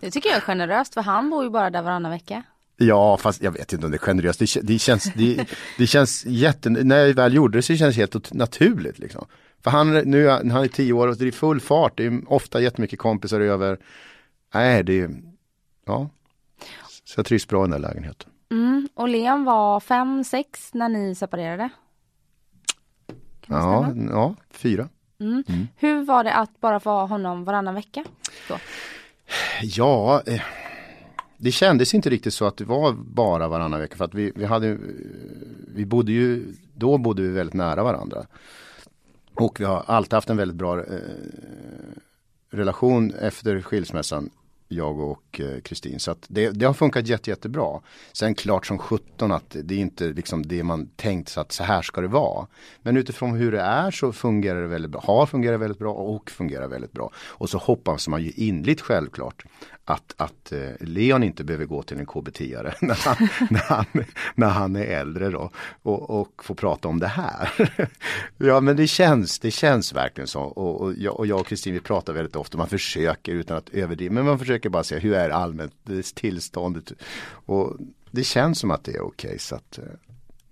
Det 0.00 0.10
tycker 0.10 0.28
jag 0.28 0.36
är 0.36 0.40
generöst 0.40 0.94
för 0.94 1.00
han 1.00 1.30
bor 1.30 1.44
ju 1.44 1.50
bara 1.50 1.70
där 1.70 1.82
varannan 1.82 2.10
vecka. 2.10 2.42
Ja, 2.76 3.16
fast 3.16 3.42
jag 3.42 3.50
vet 3.50 3.72
inte 3.72 3.86
om 3.86 3.92
det 3.92 3.96
är 3.96 3.98
generöst. 3.98 4.38
Det, 4.38 4.60
det 4.62 4.78
känns, 4.78 5.12
det, 5.14 5.46
det, 5.78 5.86
känns 5.86 6.26
jätte, 6.26 6.70
när 6.70 7.06
jag 7.06 7.14
väl 7.14 7.34
gjorde 7.34 7.58
det 7.58 7.62
så 7.62 7.76
känns 7.76 7.94
det 7.94 8.00
helt 8.00 8.32
naturligt. 8.32 8.98
Liksom. 8.98 9.26
För 9.62 9.70
han, 9.70 9.94
nu, 9.94 10.28
han 10.28 10.50
är 10.50 10.68
tio 10.68 10.92
år 10.92 11.08
och 11.08 11.16
det 11.16 11.26
är 11.26 11.32
full 11.32 11.60
fart. 11.60 11.96
Det 11.96 12.06
är 12.06 12.32
ofta 12.32 12.60
jättemycket 12.60 12.98
kompisar 12.98 13.40
över. 13.40 13.78
Nej, 14.54 14.82
det 14.82 15.00
är, 15.00 15.10
ja. 15.86 16.10
Så 17.04 17.18
jag 17.18 17.26
trivs 17.26 17.48
bra 17.48 17.64
i 17.64 17.64
den 17.64 17.72
här 17.72 17.80
lägenheten. 17.80 18.30
Mm. 18.50 18.88
Och 18.94 19.08
Leon 19.08 19.44
var 19.44 19.80
fem, 19.80 20.24
sex 20.24 20.74
när 20.74 20.88
ni 20.88 21.14
separerade? 21.14 21.68
Ja, 23.46 23.92
ja, 24.10 24.34
fyra. 24.50 24.88
Mm. 25.20 25.44
Mm. 25.48 25.68
Hur 25.76 26.04
var 26.04 26.24
det 26.24 26.34
att 26.34 26.60
bara 26.60 26.80
få 26.80 26.90
ha 26.90 27.06
honom 27.06 27.44
varannan 27.44 27.74
vecka? 27.74 28.04
Då? 28.48 28.58
Ja, 29.62 30.22
eh, 30.26 30.40
det 31.36 31.52
kändes 31.52 31.94
inte 31.94 32.10
riktigt 32.10 32.34
så 32.34 32.44
att 32.46 32.56
det 32.56 32.64
var 32.64 32.92
bara 32.92 33.48
varannan 33.48 33.80
vecka 33.80 33.96
för 33.96 34.04
att 34.04 34.14
vi, 34.14 34.32
vi 34.34 34.44
hade 34.44 34.78
Vi 35.74 35.86
bodde 35.86 36.12
ju 36.12 36.54
Då 36.74 36.98
bodde 36.98 37.22
vi 37.22 37.28
väldigt 37.28 37.54
nära 37.54 37.82
varandra. 37.82 38.26
Och 39.34 39.60
vi 39.60 39.64
har 39.64 39.84
alltid 39.86 40.12
haft 40.12 40.30
en 40.30 40.36
väldigt 40.36 40.56
bra 40.56 40.78
eh, 40.78 40.84
relation 42.50 43.14
efter 43.14 43.60
skilsmässan 43.60 44.30
jag 44.68 45.00
och 45.00 45.40
eh, 45.40 45.60
Kristin. 45.60 45.92
Eh, 45.92 45.98
så 45.98 46.10
att 46.10 46.26
det, 46.28 46.50
det, 46.50 46.66
har 46.66 46.74
funkat 46.74 47.06
jätte, 47.06 47.30
jättebra. 47.30 47.80
Sen 48.12 48.34
klart 48.34 48.66
som 48.66 48.78
sjutton 48.78 49.32
att 49.32 49.56
det 49.64 49.74
är 49.74 49.78
inte 49.78 50.04
liksom 50.04 50.46
det 50.46 50.62
man 50.62 50.86
tänkt 50.96 51.28
så 51.28 51.40
att 51.40 51.52
så 51.52 51.64
här 51.64 51.82
ska 51.82 52.00
det 52.00 52.08
vara. 52.08 52.46
Men 52.82 52.96
utifrån 52.96 53.34
hur 53.34 53.52
det 53.52 53.60
är 53.60 53.90
så 53.90 54.12
fungerar 54.12 54.62
det 54.62 54.68
väldigt 54.68 54.90
bra, 54.90 55.00
har 55.04 55.26
fungerat 55.26 55.60
väldigt 55.60 55.78
bra 55.78 55.92
och 55.92 56.30
fungerar 56.30 56.68
väldigt 56.68 56.92
bra. 56.92 57.10
Och 57.16 57.50
så 57.50 57.58
hoppas 57.58 58.08
man 58.08 58.22
ju 58.22 58.30
inligt 58.30 58.80
självklart 58.80 59.44
att, 59.90 60.14
att 60.16 60.52
eh, 60.52 60.70
Leon 60.80 61.22
inte 61.22 61.44
behöver 61.44 61.64
gå 61.64 61.82
till 61.82 61.98
en 61.98 62.06
KBT-are 62.06 62.74
när 62.80 62.94
han, 62.94 63.28
när, 63.50 63.60
han, 63.60 63.86
när 64.34 64.48
han 64.48 64.76
är 64.76 64.84
äldre 64.84 65.30
då 65.30 65.50
och, 65.82 66.10
och 66.10 66.44
få 66.44 66.54
prata 66.54 66.88
om 66.88 67.00
det 67.00 67.06
här. 67.06 67.50
ja 68.36 68.60
men 68.60 68.76
det 68.76 68.86
känns, 68.86 69.38
det 69.38 69.50
känns 69.50 69.92
verkligen 69.92 70.28
så 70.28 70.40
och, 70.40 70.80
och, 70.80 70.94
jag, 70.94 71.18
och 71.18 71.26
jag 71.26 71.40
och 71.40 71.46
Kristin 71.46 71.74
vi 71.74 71.80
pratar 71.80 72.12
väldigt 72.12 72.36
ofta, 72.36 72.58
man 72.58 72.68
försöker 72.68 73.32
utan 73.32 73.56
att 73.56 73.68
överdriva, 73.68 74.14
men 74.14 74.24
man 74.24 74.38
försöker 74.38 74.68
bara 74.68 74.84
se 74.84 74.98
hur 74.98 75.14
är 75.14 75.30
allmänt 75.30 75.74
tillståndet 76.14 76.92
och 77.30 77.76
det 78.10 78.24
känns 78.24 78.58
som 78.58 78.70
att 78.70 78.84
det 78.84 78.92
är 78.92 79.00
okej 79.00 79.28
okay, 79.28 79.38
så 79.38 79.54
att 79.54 79.78
eh, 79.78 79.84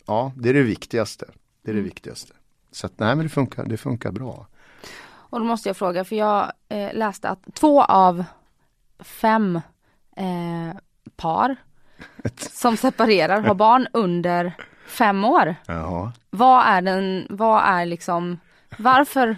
ja 0.07 0.33
det 0.37 0.49
är 0.49 0.55
det 0.55 0.63
viktigaste. 0.63 1.27
Det 1.63 1.71
är 1.71 1.75
det 1.75 1.81
mm. 1.81 1.85
viktigaste. 1.85 2.33
Så 2.71 2.87
att 2.87 2.99
nej 2.99 3.17
men 3.17 3.25
det 3.25 3.29
funkar, 3.29 3.65
det 3.65 3.77
funkar 3.77 4.13
bra. 4.13 4.47
Och 5.07 5.39
då 5.39 5.45
måste 5.45 5.69
jag 5.69 5.77
fråga 5.77 6.05
för 6.05 6.17
jag 6.17 6.53
eh, 6.69 6.95
läste 6.95 7.29
att 7.29 7.55
två 7.55 7.83
av 7.83 8.25
fem 8.99 9.61
eh, 10.17 10.77
par 11.17 11.57
som 12.37 12.77
separerar 12.77 13.41
har 13.41 13.55
barn 13.55 13.87
under 13.93 14.53
fem 14.87 15.25
år. 15.25 15.55
Jaha. 15.67 16.13
Vad 16.31 16.67
är 16.67 16.83
den, 16.83 17.27
vad 17.31 17.63
är 17.65 17.87
liksom 17.87 18.39
varför 18.77 19.37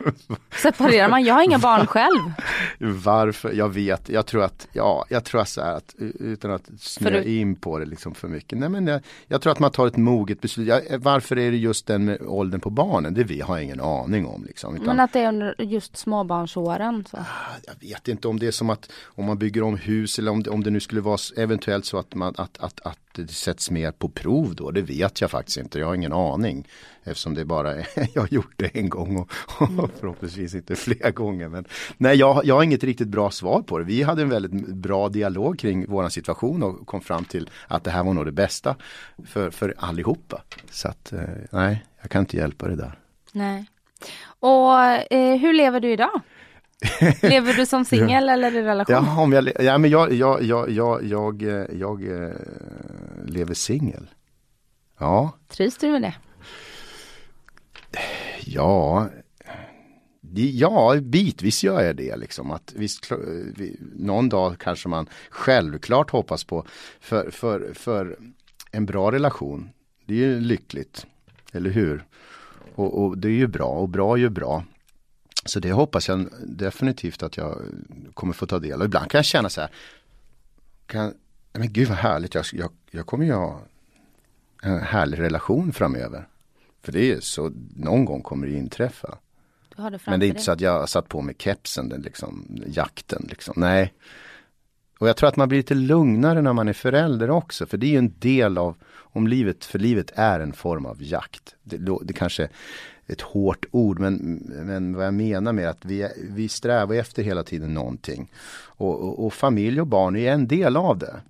separerar 0.62 1.08
man? 1.08 1.24
Jag 1.24 1.34
har 1.34 1.42
inga 1.42 1.58
barn 1.58 1.86
själv. 1.86 2.32
Varför? 2.78 3.52
Jag 3.52 3.68
vet, 3.68 4.08
jag 4.08 4.26
tror 4.26 4.44
att, 4.44 4.68
ja, 4.72 5.04
jag 5.08 5.24
tror 5.24 5.44
så 5.44 5.60
här 5.60 5.74
att 5.74 5.94
utan 5.98 6.50
att 6.50 6.70
snöa 6.80 7.22
in 7.22 7.56
på 7.56 7.78
det 7.78 7.86
liksom 7.86 8.14
för 8.14 8.28
mycket. 8.28 8.58
Nej 8.58 8.68
men 8.68 8.86
jag, 8.86 9.00
jag 9.26 9.42
tror 9.42 9.52
att 9.52 9.58
man 9.58 9.70
tar 9.70 9.86
ett 9.86 9.96
moget 9.96 10.40
beslut. 10.40 10.68
Jag, 10.68 10.98
varför 10.98 11.38
är 11.38 11.50
det 11.50 11.56
just 11.56 11.86
den 11.86 12.04
med 12.04 12.22
åldern 12.22 12.60
på 12.60 12.70
barnen? 12.70 13.14
Det 13.14 13.24
vi 13.24 13.40
har 13.40 13.58
ingen 13.58 13.80
aning 13.80 14.26
om. 14.26 14.44
Liksom, 14.44 14.74
utan, 14.74 14.86
men 14.86 15.00
att 15.00 15.12
det 15.12 15.20
är 15.20 15.28
under 15.28 15.62
just 15.62 15.96
småbarnsåren? 15.96 17.04
Så. 17.10 17.16
Ah, 17.16 17.24
jag 17.66 17.88
vet 17.88 18.08
inte 18.08 18.28
om 18.28 18.38
det 18.38 18.46
är 18.46 18.50
som 18.50 18.70
att 18.70 18.92
om 19.04 19.24
man 19.24 19.38
bygger 19.38 19.62
om 19.62 19.76
hus 19.76 20.18
eller 20.18 20.30
om 20.30 20.42
det, 20.42 20.50
om 20.50 20.64
det 20.64 20.70
nu 20.70 20.80
skulle 20.80 21.00
vara 21.00 21.18
eventuellt 21.36 21.86
så 21.86 21.98
att, 21.98 22.14
man, 22.14 22.34
att, 22.36 22.58
att, 22.58 22.80
att 22.80 22.98
det 23.12 23.28
sätts 23.28 23.70
mer 23.70 23.92
på 23.92 24.08
prov 24.08 24.54
då. 24.54 24.70
Det 24.70 24.82
vet 24.82 25.20
jag 25.20 25.30
faktiskt 25.30 25.58
inte. 25.58 25.78
Jag 25.78 25.86
har 25.86 25.94
ingen 25.94 26.12
aning. 26.12 26.68
Eftersom 27.04 27.34
det 27.34 27.44
bara 27.44 27.74
är, 27.74 27.86
jag 28.14 28.22
har 28.22 28.28
gjort 28.28 28.52
det 28.56 28.76
en 28.76 28.88
gång 28.88 29.16
och 29.16 29.27
mm. 29.60 29.88
förhoppningsvis 30.00 30.54
inte 30.54 30.76
fler 30.76 31.10
gånger. 31.10 31.48
Men, 31.48 31.64
nej, 31.96 32.16
jag, 32.16 32.44
jag 32.44 32.54
har 32.54 32.62
inget 32.62 32.84
riktigt 32.84 33.08
bra 33.08 33.30
svar 33.30 33.62
på 33.62 33.78
det. 33.78 33.84
Vi 33.84 34.02
hade 34.02 34.22
en 34.22 34.28
väldigt 34.28 34.68
bra 34.68 35.08
dialog 35.08 35.58
kring 35.58 35.84
vår 35.88 36.08
situation 36.08 36.62
och 36.62 36.86
kom 36.86 37.00
fram 37.00 37.24
till 37.24 37.50
att 37.68 37.84
det 37.84 37.90
här 37.90 38.04
var 38.04 38.12
nog 38.12 38.24
det 38.24 38.32
bästa 38.32 38.76
för, 39.26 39.50
för 39.50 39.74
allihopa. 39.78 40.42
Så 40.70 40.88
att 40.88 41.12
eh, 41.12 41.20
nej, 41.50 41.84
jag 42.00 42.10
kan 42.10 42.20
inte 42.20 42.36
hjälpa 42.36 42.68
det 42.68 42.76
där. 42.76 42.98
Nej. 43.32 43.66
Och 44.40 44.78
eh, 45.12 45.36
hur 45.36 45.52
lever 45.52 45.80
du 45.80 45.92
idag? 45.92 46.20
Lever 47.22 47.54
du 47.54 47.66
som 47.66 47.84
singel 47.84 48.28
eller 48.28 48.56
i 48.56 48.62
relation? 48.62 48.94
Ja, 48.94 49.22
om 49.22 49.32
jag, 49.32 49.50
ja 49.60 49.78
men 49.78 49.90
jag, 49.90 50.12
jag, 50.12 50.42
jag, 50.42 50.70
jag, 50.70 51.02
jag, 51.02 51.42
jag, 51.42 51.66
jag 51.72 52.24
eh, 52.24 52.32
lever 53.26 53.54
singel. 53.54 54.10
Ja. 54.98 55.32
Trivs 55.48 55.76
du 55.78 55.90
med 55.90 56.02
det? 56.02 56.14
Ja, 58.44 59.08
Ja, 60.34 60.96
bitvis 61.02 61.64
gör 61.64 61.82
jag 61.82 61.96
det 61.96 62.16
liksom. 62.16 62.50
Att 62.50 62.72
visst, 62.76 63.12
någon 63.94 64.28
dag 64.28 64.58
kanske 64.58 64.88
man 64.88 65.08
självklart 65.30 66.10
hoppas 66.10 66.44
på 66.44 66.66
för, 67.00 67.30
för, 67.30 67.72
för 67.74 68.18
en 68.70 68.86
bra 68.86 69.12
relation. 69.12 69.70
Det 70.06 70.14
är 70.14 70.18
ju 70.18 70.40
lyckligt, 70.40 71.06
eller 71.52 71.70
hur? 71.70 72.04
Och, 72.74 73.04
och, 73.04 73.18
det 73.18 73.28
är 73.28 73.32
ju 73.32 73.46
bra 73.46 73.68
och 73.68 73.88
bra 73.88 74.14
är 74.14 74.20
ju 74.20 74.28
bra. 74.28 74.64
Så 75.44 75.60
det 75.60 75.72
hoppas 75.72 76.08
jag 76.08 76.28
definitivt 76.42 77.22
att 77.22 77.36
jag 77.36 77.62
kommer 78.14 78.32
få 78.32 78.46
ta 78.46 78.58
del 78.58 78.80
av. 78.80 78.86
Ibland 78.86 79.10
kan 79.10 79.18
jag 79.18 79.24
känna 79.24 79.48
så 79.48 79.60
här, 79.60 79.70
kan, 80.86 81.14
men 81.52 81.72
gud 81.72 81.88
vad 81.88 81.96
härligt, 81.96 82.34
jag, 82.34 82.44
jag, 82.52 82.70
jag 82.90 83.06
kommer 83.06 83.24
ju 83.24 83.32
ha 83.32 83.60
en 84.62 84.80
härlig 84.80 85.18
relation 85.18 85.72
framöver. 85.72 86.26
För 86.82 86.92
det 86.92 87.12
är 87.12 87.20
så, 87.20 87.52
någon 87.76 88.04
gång 88.04 88.22
kommer 88.22 88.46
det 88.46 88.52
inträffa. 88.52 89.18
Det 89.76 89.98
men 90.06 90.20
det 90.20 90.26
är 90.26 90.28
inte 90.28 90.42
så 90.42 90.52
att 90.52 90.60
jag 90.60 90.78
har 90.80 90.86
satt 90.86 91.08
på 91.08 91.22
mig 91.22 91.34
kepsen, 91.38 91.88
den 91.88 92.02
liksom, 92.02 92.46
jakten 92.66 93.26
liksom. 93.28 93.54
Nej. 93.56 93.92
Och 94.98 95.08
jag 95.08 95.16
tror 95.16 95.28
att 95.28 95.36
man 95.36 95.48
blir 95.48 95.58
lite 95.58 95.74
lugnare 95.74 96.42
när 96.42 96.52
man 96.52 96.68
är 96.68 96.72
förälder 96.72 97.30
också. 97.30 97.66
För 97.66 97.78
det 97.78 97.86
är 97.86 97.90
ju 97.90 97.98
en 97.98 98.14
del 98.18 98.58
av, 98.58 98.76
om 98.94 99.28
livet, 99.28 99.64
för 99.64 99.78
livet 99.78 100.12
är 100.14 100.40
en 100.40 100.52
form 100.52 100.86
av 100.86 101.02
jakt. 101.02 101.54
Det, 101.62 101.76
det 102.02 102.12
kanske 102.12 102.42
är 102.42 102.48
ett 103.06 103.20
hårt 103.20 103.66
ord 103.70 103.98
men, 103.98 104.16
men 104.64 104.96
vad 104.96 105.06
jag 105.06 105.14
menar 105.14 105.52
med 105.52 105.68
att 105.68 105.84
vi, 105.84 106.08
vi 106.30 106.48
strävar 106.48 106.94
efter 106.94 107.22
hela 107.22 107.42
tiden 107.42 107.74
någonting. 107.74 108.30
Och, 108.60 109.00
och, 109.00 109.26
och 109.26 109.32
familj 109.32 109.80
och 109.80 109.86
barn 109.86 110.16
är 110.16 110.32
en 110.32 110.48
del 110.48 110.76
av 110.76 110.98
det. 110.98 111.20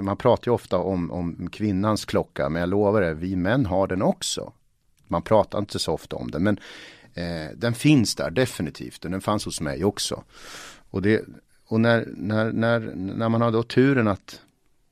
Man 0.00 0.16
pratar 0.16 0.50
ju 0.50 0.54
ofta 0.54 0.78
om, 0.78 1.10
om 1.10 1.48
kvinnans 1.52 2.04
klocka 2.04 2.48
men 2.48 2.60
jag 2.60 2.68
lovar 2.68 3.02
er, 3.02 3.14
vi 3.14 3.36
män 3.36 3.66
har 3.66 3.86
den 3.86 4.02
också. 4.02 4.52
Man 5.08 5.22
pratar 5.22 5.58
inte 5.58 5.78
så 5.78 5.92
ofta 5.92 6.16
om 6.16 6.30
den 6.30 6.42
men 6.42 6.58
eh, 7.14 7.56
den 7.56 7.74
finns 7.74 8.14
där 8.14 8.30
definitivt 8.30 9.04
och 9.04 9.10
den 9.10 9.20
fanns 9.20 9.44
hos 9.44 9.60
mig 9.60 9.84
också. 9.84 10.24
Och, 10.90 11.02
det, 11.02 11.24
och 11.66 11.80
när, 11.80 12.08
när, 12.16 12.52
när, 12.52 12.80
när 12.94 13.28
man 13.28 13.42
har 13.42 13.52
då 13.52 13.62
turen 13.62 14.08
att, 14.08 14.40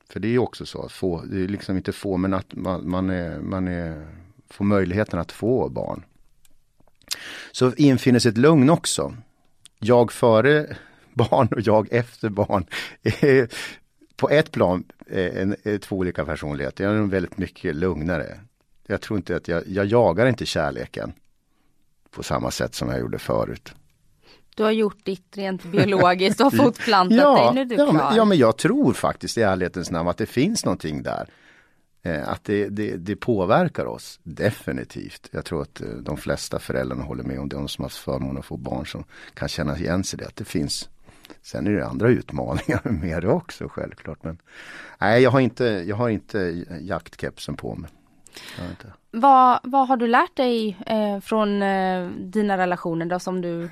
för 0.09 0.19
det 0.19 0.27
är 0.27 0.37
också 0.37 0.65
så 0.65 0.81
att 0.85 0.91
få, 0.91 1.21
det 1.21 1.43
är 1.43 1.47
liksom 1.47 1.77
inte 1.77 1.91
få 1.91 2.17
men 2.17 2.33
att 2.33 2.55
man, 2.55 2.89
man, 2.89 3.09
är, 3.09 3.39
man 3.39 3.67
är, 3.67 4.07
får 4.49 4.65
möjligheten 4.65 5.19
att 5.19 5.31
få 5.31 5.69
barn. 5.69 6.03
Så 7.51 7.73
infinner 7.73 8.19
sig 8.19 8.29
ett 8.29 8.37
lugn 8.37 8.69
också. 8.69 9.15
Jag 9.79 10.11
före 10.11 10.77
barn 11.13 11.47
och 11.47 11.61
jag 11.61 11.87
efter 11.91 12.29
barn 12.29 12.65
på 14.23 14.29
ett 14.29 14.51
plan 14.51 14.83
en, 15.07 15.55
en, 15.63 15.79
två 15.79 15.95
olika 15.95 16.25
personligheter. 16.25 16.83
Jag 16.83 16.93
är 16.93 17.01
väldigt 17.01 17.37
mycket 17.37 17.75
lugnare. 17.75 18.39
Jag 18.87 19.01
tror 19.01 19.17
inte 19.17 19.35
att 19.35 19.47
jag, 19.47 19.63
jag 19.67 19.85
jagar 19.85 20.25
inte 20.25 20.45
kärleken 20.45 21.13
på 22.11 22.23
samma 22.23 22.51
sätt 22.51 22.75
som 22.75 22.89
jag 22.89 22.99
gjorde 22.99 23.19
förut. 23.19 23.73
Du 24.55 24.63
har 24.63 24.71
gjort 24.71 25.05
ditt 25.05 25.37
rent 25.37 25.63
biologiskt 25.63 26.41
och 26.41 26.53
fortplantat 26.57 27.17
ja, 27.17 27.45
dig, 27.45 27.53
nu 27.53 27.61
är 27.61 27.65
du 27.65 27.75
ja, 27.75 27.89
klar. 27.89 28.03
Men, 28.03 28.15
ja 28.15 28.25
men 28.25 28.37
jag 28.37 28.57
tror 28.57 28.93
faktiskt 28.93 29.37
i 29.37 29.41
ärlighetens 29.41 29.91
namn 29.91 30.09
att 30.09 30.17
det 30.17 30.25
finns 30.25 30.65
någonting 30.65 31.03
där. 31.03 31.29
Eh, 32.03 32.29
att 32.29 32.43
det, 32.43 32.69
det, 32.69 32.95
det, 32.97 33.15
påverkar 33.15 33.85
oss 33.85 34.19
definitivt. 34.23 35.29
Jag 35.31 35.45
tror 35.45 35.61
att 35.61 35.81
eh, 35.81 35.87
de 35.87 36.17
flesta 36.17 36.59
föräldrarna 36.59 37.03
håller 37.03 37.23
med 37.23 37.39
om 37.39 37.49
det, 37.49 37.55
de 37.55 37.67
som 37.67 37.83
har 37.83 37.89
haft 37.89 37.97
förmånen 37.97 38.37
att 38.37 38.45
få 38.45 38.57
barn 38.57 38.85
som 38.85 39.03
kan 39.33 39.49
känna 39.49 39.77
igen 39.77 40.03
sig 40.03 40.19
det, 40.19 40.25
att 40.25 40.35
det 40.35 40.45
finns 40.45 40.89
Sen 41.41 41.67
är 41.67 41.71
det 41.71 41.85
andra 41.85 42.09
utmaningar 42.09 42.81
med 42.89 43.21
det 43.21 43.27
också 43.27 43.69
självklart. 43.69 44.23
Men 44.23 44.37
nej, 44.99 45.23
jag 45.23 45.31
har 45.31 45.39
inte, 45.39 45.65
jag 45.65 45.95
har 45.95 46.09
inte 46.09 46.65
jaktkepsen 46.81 47.55
på 47.55 47.75
mig. 47.75 47.89
Vad, 49.11 49.59
vad 49.63 49.87
har 49.87 49.97
du 49.97 50.07
lärt 50.07 50.35
dig 50.35 50.77
eh, 50.85 51.19
från 51.19 51.61
eh, 51.61 52.07
dina 52.07 52.57
relationer 52.57 53.05
då 53.05 53.19
som 53.19 53.41
du 53.41 53.69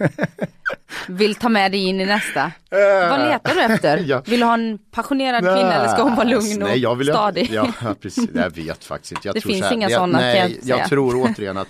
vill 1.07 1.35
ta 1.35 1.49
med 1.49 1.71
dig 1.71 1.87
in 1.87 2.01
i 2.01 2.05
nästa? 2.05 2.45
Uh, 2.45 3.09
vad 3.09 3.19
letar 3.19 3.55
du 3.55 3.61
efter? 3.61 3.97
ja. 4.07 4.21
Vill 4.25 4.39
du 4.39 4.45
ha 4.45 4.53
en 4.53 4.77
passionerad 4.91 5.41
kvinna 5.41 5.73
eller 5.73 5.87
ska 5.87 6.03
hon 6.03 6.15
vara 6.15 6.27
lugn 6.27 6.61
och 6.61 6.69
nej, 6.69 6.79
jag 6.79 6.95
vill, 6.95 7.07
stadig? 7.07 7.49
Ja, 7.51 7.73
precis. 8.01 8.29
Jag 8.33 8.55
vet 8.55 8.83
faktiskt 8.83 9.11
inte. 9.11 9.27
Jag 9.27 9.35
det 9.35 9.41
finns 9.41 9.61
här, 9.61 9.73
inga 9.73 9.89
sådana 9.89 10.19
Nej, 10.19 10.59
jag, 10.63 10.79
jag 10.79 10.89
tror 10.89 11.15
återigen 11.15 11.57
att 11.57 11.67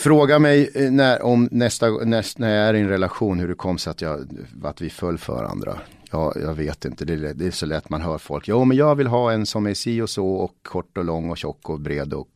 Fråga 0.00 0.38
mig 0.38 0.70
eh, 0.74 0.90
när, 0.90 1.22
om 1.22 1.48
nästa, 1.50 1.90
näst, 1.90 2.38
när 2.38 2.56
jag 2.56 2.68
är 2.68 2.74
i 2.74 2.80
en 2.80 2.88
relation 2.88 3.38
hur 3.38 3.48
det 3.48 3.54
kom 3.54 3.78
sig 3.78 3.90
att, 3.90 4.00
jag, 4.00 4.28
att 4.62 4.80
vi 4.80 4.90
föll 4.90 5.18
för 5.18 5.44
andra. 5.44 5.78
Ja, 6.10 6.32
jag 6.36 6.54
vet 6.54 6.84
inte, 6.84 7.04
det 7.04 7.12
är, 7.12 7.34
det 7.34 7.46
är 7.46 7.50
så 7.50 7.66
lätt 7.66 7.90
man 7.90 8.00
hör 8.00 8.18
folk. 8.18 8.48
Jo, 8.48 8.64
men 8.64 8.76
jag 8.76 8.94
vill 8.94 9.06
ha 9.06 9.32
en 9.32 9.46
som 9.46 9.66
är 9.66 9.74
si 9.74 10.00
och 10.00 10.10
så 10.10 10.26
och 10.26 10.54
kort 10.62 10.98
och 10.98 11.04
lång 11.04 11.30
och 11.30 11.36
tjock 11.36 11.70
och 11.70 11.80
bred 11.80 12.12
och 12.12 12.28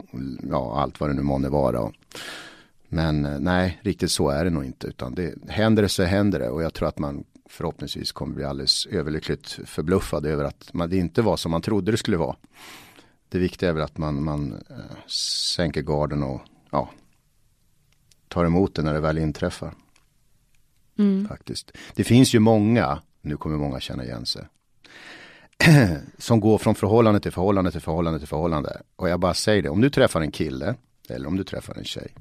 ja, 0.51 0.81
allt 0.81 1.01
vad 1.01 1.11
det 1.11 1.15
nu 1.15 1.23
månde 1.23 1.49
vara. 1.49 1.93
Men 2.89 3.25
eh, 3.25 3.39
nej, 3.39 3.81
riktigt 3.83 4.11
så 4.11 4.29
är 4.29 4.45
det 4.45 4.51
nog 4.51 4.65
inte. 4.65 4.87
Utan 4.87 5.15
det, 5.15 5.35
händer 5.49 5.83
det 5.83 5.89
så 5.89 6.03
händer 6.03 6.39
det 6.39 6.49
och 6.49 6.63
jag 6.63 6.75
tror 6.75 6.89
att 6.89 6.99
man 6.99 7.25
förhoppningsvis 7.49 8.13
kommer 8.13 8.35
bli 8.35 8.45
alldeles 8.45 8.87
överlyckligt 8.87 9.59
förbluffad 9.65 10.27
över 10.27 10.45
att 10.45 10.71
man, 10.73 10.91
det 10.91 10.97
inte 10.97 11.23
var 11.23 11.37
som 11.37 11.51
man 11.51 11.63
trodde 11.63 11.91
det 11.91 11.97
skulle 11.97 12.17
vara. 12.17 12.37
Det 13.29 13.39
viktiga 13.39 13.69
är 13.69 13.73
väl 13.73 13.83
att 13.83 13.99
man, 13.99 14.25
man 14.25 14.53
eh, 14.71 14.77
sänker 15.07 15.83
garden 15.83 16.23
och 16.23 16.41
ja, 16.71 16.91
tar 18.35 18.45
emot 18.45 18.75
det 18.75 18.83
när 18.83 18.95
det 18.95 19.01
väl 19.01 19.19
inträffar. 19.19 19.75
Mm. 20.99 21.29
Faktiskt. 21.29 21.73
Det 21.95 22.05
finns 22.05 22.35
ju 22.35 22.39
många, 22.39 22.99
nu 23.23 23.37
kommer 23.37 23.57
många 23.57 23.81
känna 23.81 24.05
igen 24.05 24.27
sig, 24.27 24.43
som 26.19 26.41
går 26.41 26.59
från 26.59 26.75
förhållande 26.75 27.21
till 27.21 27.33
förhållande 27.33 27.71
till 27.71 27.81
förhållande 27.81 28.19
till 28.19 28.29
förhållande. 28.29 28.81
Och 28.97 29.09
jag 29.09 29.21
bara 29.21 29.35
säger 29.35 29.63
det, 29.63 29.69
om 29.69 29.81
du 29.81 29.91
träffar 29.91 30.21
en 30.21 30.31
kille 30.31 30.75
eller 31.09 31.29
om 31.29 31.37
du 31.37 31.45
träffar 31.45 31.75
en 31.75 31.85
tjej 31.85 32.15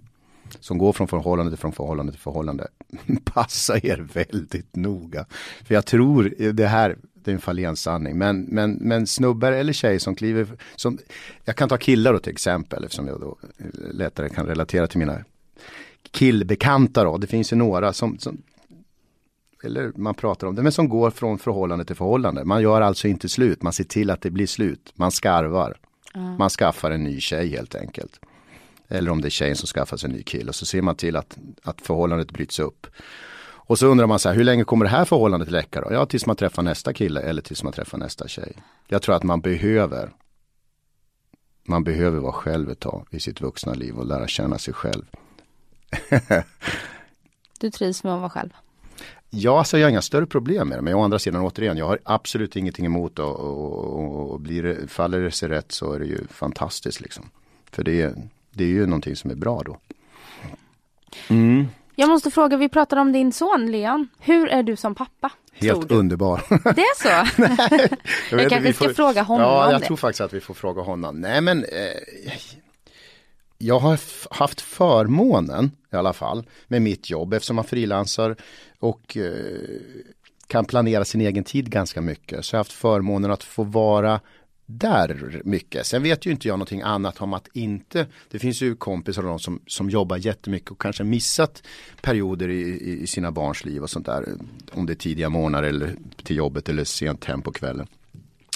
som 0.60 0.78
går 0.78 0.94
från 0.94 1.08
förhållande 1.08 1.52
till 1.52 1.60
från 1.60 1.72
förhållande 1.72 2.12
till 2.12 2.22
förhållande. 2.22 2.68
Passa 3.24 3.78
er 3.78 4.08
väldigt 4.14 4.76
noga. 4.76 5.26
För 5.64 5.76
jag 5.76 5.86
tror 5.86 6.52
det 6.54 6.68
här, 6.68 6.98
det 7.14 7.32
är 7.32 7.36
en 7.36 7.42
Faléns 7.42 7.82
sanning. 7.82 8.18
Men, 8.18 8.42
men, 8.42 8.72
men 8.74 9.08
snubbar 9.08 9.52
eller 9.52 9.74
tjej 9.74 10.00
som 10.00 10.16
kliver, 10.16 10.48
som, 10.76 10.98
jag 11.46 11.56
kan 11.56 11.70
ta 11.70 11.78
killar 11.78 12.14
då 12.14 12.20
till 12.20 12.32
exempel 12.32 12.84
eftersom 12.84 13.08
jag 13.08 13.20
då 13.22 13.38
lättare 13.92 14.30
kan 14.30 14.46
relatera 14.46 14.88
till 14.88 15.00
mina 15.00 15.24
killbekanta 16.14 17.04
då. 17.04 17.18
Det 17.18 17.28
finns 17.28 17.54
ju 17.54 17.58
några 17.58 17.94
som, 17.94 18.20
som 18.20 18.42
eller 19.64 19.92
man 19.96 20.16
pratar 20.16 20.48
om 20.48 20.56
det, 20.56 20.64
men 20.64 20.72
som 20.72 20.90
går 20.90 21.12
från 21.12 21.40
förhållande 21.40 21.86
till 21.86 21.96
förhållande. 21.96 22.46
Man 22.46 22.62
gör 22.62 22.82
alltså 22.82 23.08
inte 23.08 23.30
slut, 23.30 23.64
man 23.64 23.74
ser 23.74 23.84
till 23.84 24.10
att 24.10 24.22
det 24.22 24.32
blir 24.32 24.48
slut. 24.48 24.94
Man 24.96 25.12
skarvar. 25.12 25.78
Mm. 26.16 26.36
Man 26.38 26.50
skaffar 26.50 26.92
en 26.92 27.04
ny 27.04 27.20
tjej 27.20 27.50
helt 27.50 27.76
enkelt. 27.76 28.20
Eller 28.88 29.12
om 29.12 29.22
det 29.22 29.28
är 29.28 29.30
tjejen 29.30 29.56
som 29.56 29.68
skaffar 29.68 29.98
sig 29.98 30.10
en 30.10 30.16
ny 30.16 30.24
kille. 30.24 30.50
Och 30.50 30.56
så 30.56 30.66
ser 30.66 30.82
man 30.82 30.96
till 30.96 31.16
att, 31.16 31.38
att 31.64 31.82
förhållandet 31.82 32.32
bryts 32.32 32.60
upp. 32.60 32.88
Och 33.66 33.80
så 33.80 33.88
undrar 33.88 34.08
man 34.08 34.20
så 34.20 34.30
här, 34.30 34.36
hur 34.36 34.44
länge 34.44 34.64
kommer 34.64 34.86
det 34.86 34.92
här 34.92 35.06
förhållandet 35.06 35.52
läcka 35.52 35.82
då? 35.82 35.94
Ja, 35.94 36.06
tills 36.06 36.26
man 36.26 36.36
träffar 36.36 36.64
nästa 36.64 36.94
kille 36.94 37.22
eller 37.22 37.42
tills 37.42 37.64
man 37.64 37.74
träffar 37.74 37.98
nästa 37.98 38.28
tjej. 38.28 38.54
Jag 38.88 39.02
tror 39.02 39.16
att 39.16 39.24
man 39.24 39.42
behöver 39.42 40.10
man 41.66 41.84
behöver 41.84 42.20
vara 42.20 42.34
själv 42.34 42.70
ett 42.70 42.80
tag 42.80 43.08
i 43.12 43.20
sitt 43.20 43.42
vuxna 43.42 43.74
liv 43.74 43.96
och 43.96 44.06
lära 44.06 44.28
känna 44.28 44.58
sig 44.58 44.74
själv. 44.74 45.06
du 47.60 47.72
trivs 47.72 48.04
med 48.04 48.14
att 48.14 48.20
vara 48.20 48.30
själv? 48.30 48.50
Ja, 49.30 49.58
alltså 49.58 49.78
jag 49.78 49.86
har 49.86 49.90
inga 49.90 50.02
större 50.02 50.26
problem 50.26 50.68
med 50.70 50.78
det. 50.78 50.82
Men 50.82 50.94
å 50.94 51.04
andra 51.04 51.20
sidan 51.20 51.42
återigen, 51.42 51.78
jag 51.78 51.88
har 51.88 52.00
absolut 52.04 52.56
ingenting 52.56 52.86
emot 52.86 53.20
och, 53.20 53.40
och, 53.40 54.32
och 54.32 54.40
blir 54.40 54.64
det, 54.64 54.88
faller 54.88 55.20
det 55.20 55.32
sig 55.32 55.50
rätt 55.50 55.72
så 55.72 55.94
är 55.94 56.00
det 56.00 56.06
ju 56.06 56.28
fantastiskt 56.28 57.02
liksom. 57.02 57.30
För 57.72 57.84
det 57.84 58.02
är, 58.02 58.14
det 58.52 58.64
är 58.64 58.68
ju 58.68 58.86
någonting 58.86 59.16
som 59.16 59.32
är 59.32 59.36
bra 59.36 59.62
då. 59.66 59.78
Mm. 61.28 61.68
Jag 61.96 62.10
måste 62.10 62.32
fråga, 62.32 62.58
vi 62.58 62.70
pratade 62.70 63.02
om 63.02 63.12
din 63.12 63.34
son 63.34 63.72
Leon. 63.72 64.08
Hur 64.20 64.48
är 64.48 64.64
du 64.64 64.76
som 64.76 64.96
pappa? 64.96 65.32
Helt 65.54 65.92
underbar. 65.92 66.42
Det 66.76 66.82
är 66.82 67.04
så? 67.26 67.32
Nej, 67.42 67.90
jag, 68.32 68.42
jag 68.42 68.50
kanske 68.50 68.74
ska 68.74 68.94
fråga 68.94 69.22
honom 69.22 69.48
Ja, 69.48 69.72
jag 69.72 69.82
det. 69.82 69.86
tror 69.86 69.98
faktiskt 69.98 70.22
att 70.22 70.34
vi 70.34 70.40
får 70.42 70.54
fråga 70.54 70.82
honom. 70.82 71.22
Nej 71.22 71.42
men 71.42 71.64
eh, 71.64 72.32
jag 73.64 73.80
har 73.80 74.00
haft 74.36 74.62
förmånen 74.62 75.72
i 75.92 75.96
alla 75.96 76.14
fall 76.14 76.44
med 76.68 76.82
mitt 76.82 77.10
jobb 77.10 77.34
eftersom 77.34 77.56
man 77.56 77.66
frilansar 77.66 78.36
och 78.80 79.18
eh, 79.18 79.80
kan 80.48 80.66
planera 80.66 81.06
sin 81.06 81.22
egen 81.22 81.44
tid 81.44 81.70
ganska 81.70 82.02
mycket. 82.02 82.46
Så 82.46 82.56
jag 82.56 82.58
har 82.58 82.64
haft 82.64 82.72
förmånen 82.72 83.32
att 83.32 83.44
få 83.44 83.64
vara 83.64 84.20
där 84.66 85.42
mycket. 85.46 85.86
Sen 85.86 86.04
vet 86.04 86.26
ju 86.26 86.32
inte 86.32 86.48
jag 86.48 86.54
någonting 86.54 86.82
annat 86.82 87.22
om 87.22 87.34
att 87.34 87.48
inte, 87.54 88.08
det 88.32 88.40
finns 88.40 88.62
ju 88.62 88.76
kompisar 88.76 89.24
och 89.24 89.30
de 89.30 89.40
som, 89.40 89.62
som 89.68 89.90
jobbar 89.90 90.18
jättemycket 90.18 90.72
och 90.72 90.82
kanske 90.82 91.04
missat 91.04 91.64
perioder 92.02 92.50
i, 92.50 93.00
i 93.02 93.08
sina 93.08 93.32
barns 93.32 93.66
liv 93.66 93.82
och 93.82 93.90
sånt 93.90 94.06
där. 94.06 94.26
Om 94.72 94.86
det 94.86 94.94
är 94.94 94.96
tidiga 94.96 95.30
morgnar 95.30 95.64
eller 95.64 95.96
till 96.24 96.36
jobbet 96.36 96.70
eller 96.70 96.84
sent 96.84 97.26
hem 97.26 97.42
på 97.42 97.52
kvällen. 97.52 97.88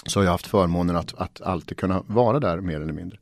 Så 0.08 0.20
har 0.20 0.24
jag 0.24 0.32
haft 0.32 0.48
förmånen 0.48 0.96
att, 0.96 1.14
att 1.14 1.42
alltid 1.42 1.78
kunna 1.78 2.04
vara 2.08 2.40
där 2.40 2.62
mer 2.62 2.82
eller 2.82 2.94
mindre. 2.94 3.18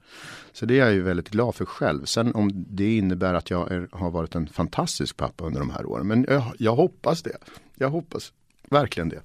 Så 0.54 0.66
det 0.66 0.74
är 0.74 0.86
jag 0.86 0.94
ju 0.94 1.02
väldigt 1.02 1.30
glad 1.30 1.56
för 1.56 1.66
själv. 1.66 2.06
Sen 2.06 2.36
om 2.36 2.52
det 2.54 2.98
innebär 2.98 3.34
att 3.34 3.50
jag 3.50 3.72
är, 3.72 3.88
har 3.92 4.12
varit 4.12 4.36
en 4.36 4.48
fantastisk 4.48 5.18
pappa 5.18 5.46
under 5.46 5.60
de 5.60 5.70
här 5.70 5.86
åren. 5.86 6.08
Men 6.08 6.26
jag, 6.30 6.44
jag 6.58 6.76
hoppas 6.76 7.24
det. 7.24 7.38
Jag 7.76 7.90
hoppas 7.90 8.34
verkligen 8.70 9.10
det. 9.10 9.22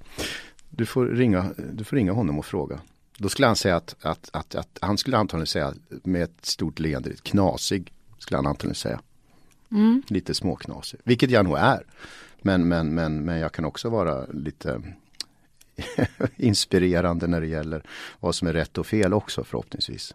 Du 0.70 0.86
får, 0.86 1.06
ringa, 1.06 1.50
du 1.72 1.84
får 1.84 1.96
ringa 1.96 2.12
honom 2.12 2.38
och 2.38 2.46
fråga. 2.46 2.80
Då 3.18 3.28
skulle 3.28 3.46
han 3.46 3.56
säga 3.56 3.76
att, 3.76 3.96
att, 4.00 4.30
att, 4.32 4.54
att 4.54 4.78
han 4.80 4.98
skulle 4.98 5.16
antagligen 5.16 5.46
säga 5.46 5.74
med 5.88 6.22
ett 6.22 6.46
stort 6.46 6.78
leende, 6.78 7.10
knasig 7.22 7.92
skulle 8.18 8.38
han 8.38 8.46
antagligen 8.46 8.74
säga. 8.74 9.00
Mm. 9.70 10.02
Lite 10.06 10.34
småknasig, 10.34 11.00
vilket 11.04 11.30
jag 11.30 11.44
nog 11.44 11.58
är. 11.58 11.82
Men, 12.42 12.68
men, 12.68 12.94
men, 12.94 13.24
men 13.24 13.38
jag 13.38 13.52
kan 13.52 13.64
också 13.64 13.88
vara 13.88 14.26
lite 14.26 14.82
inspirerande 16.36 17.26
när 17.26 17.40
det 17.40 17.46
gäller 17.46 17.82
vad 18.20 18.34
som 18.34 18.48
är 18.48 18.52
rätt 18.52 18.78
och 18.78 18.86
fel 18.86 19.14
också 19.14 19.44
förhoppningsvis. 19.44 20.14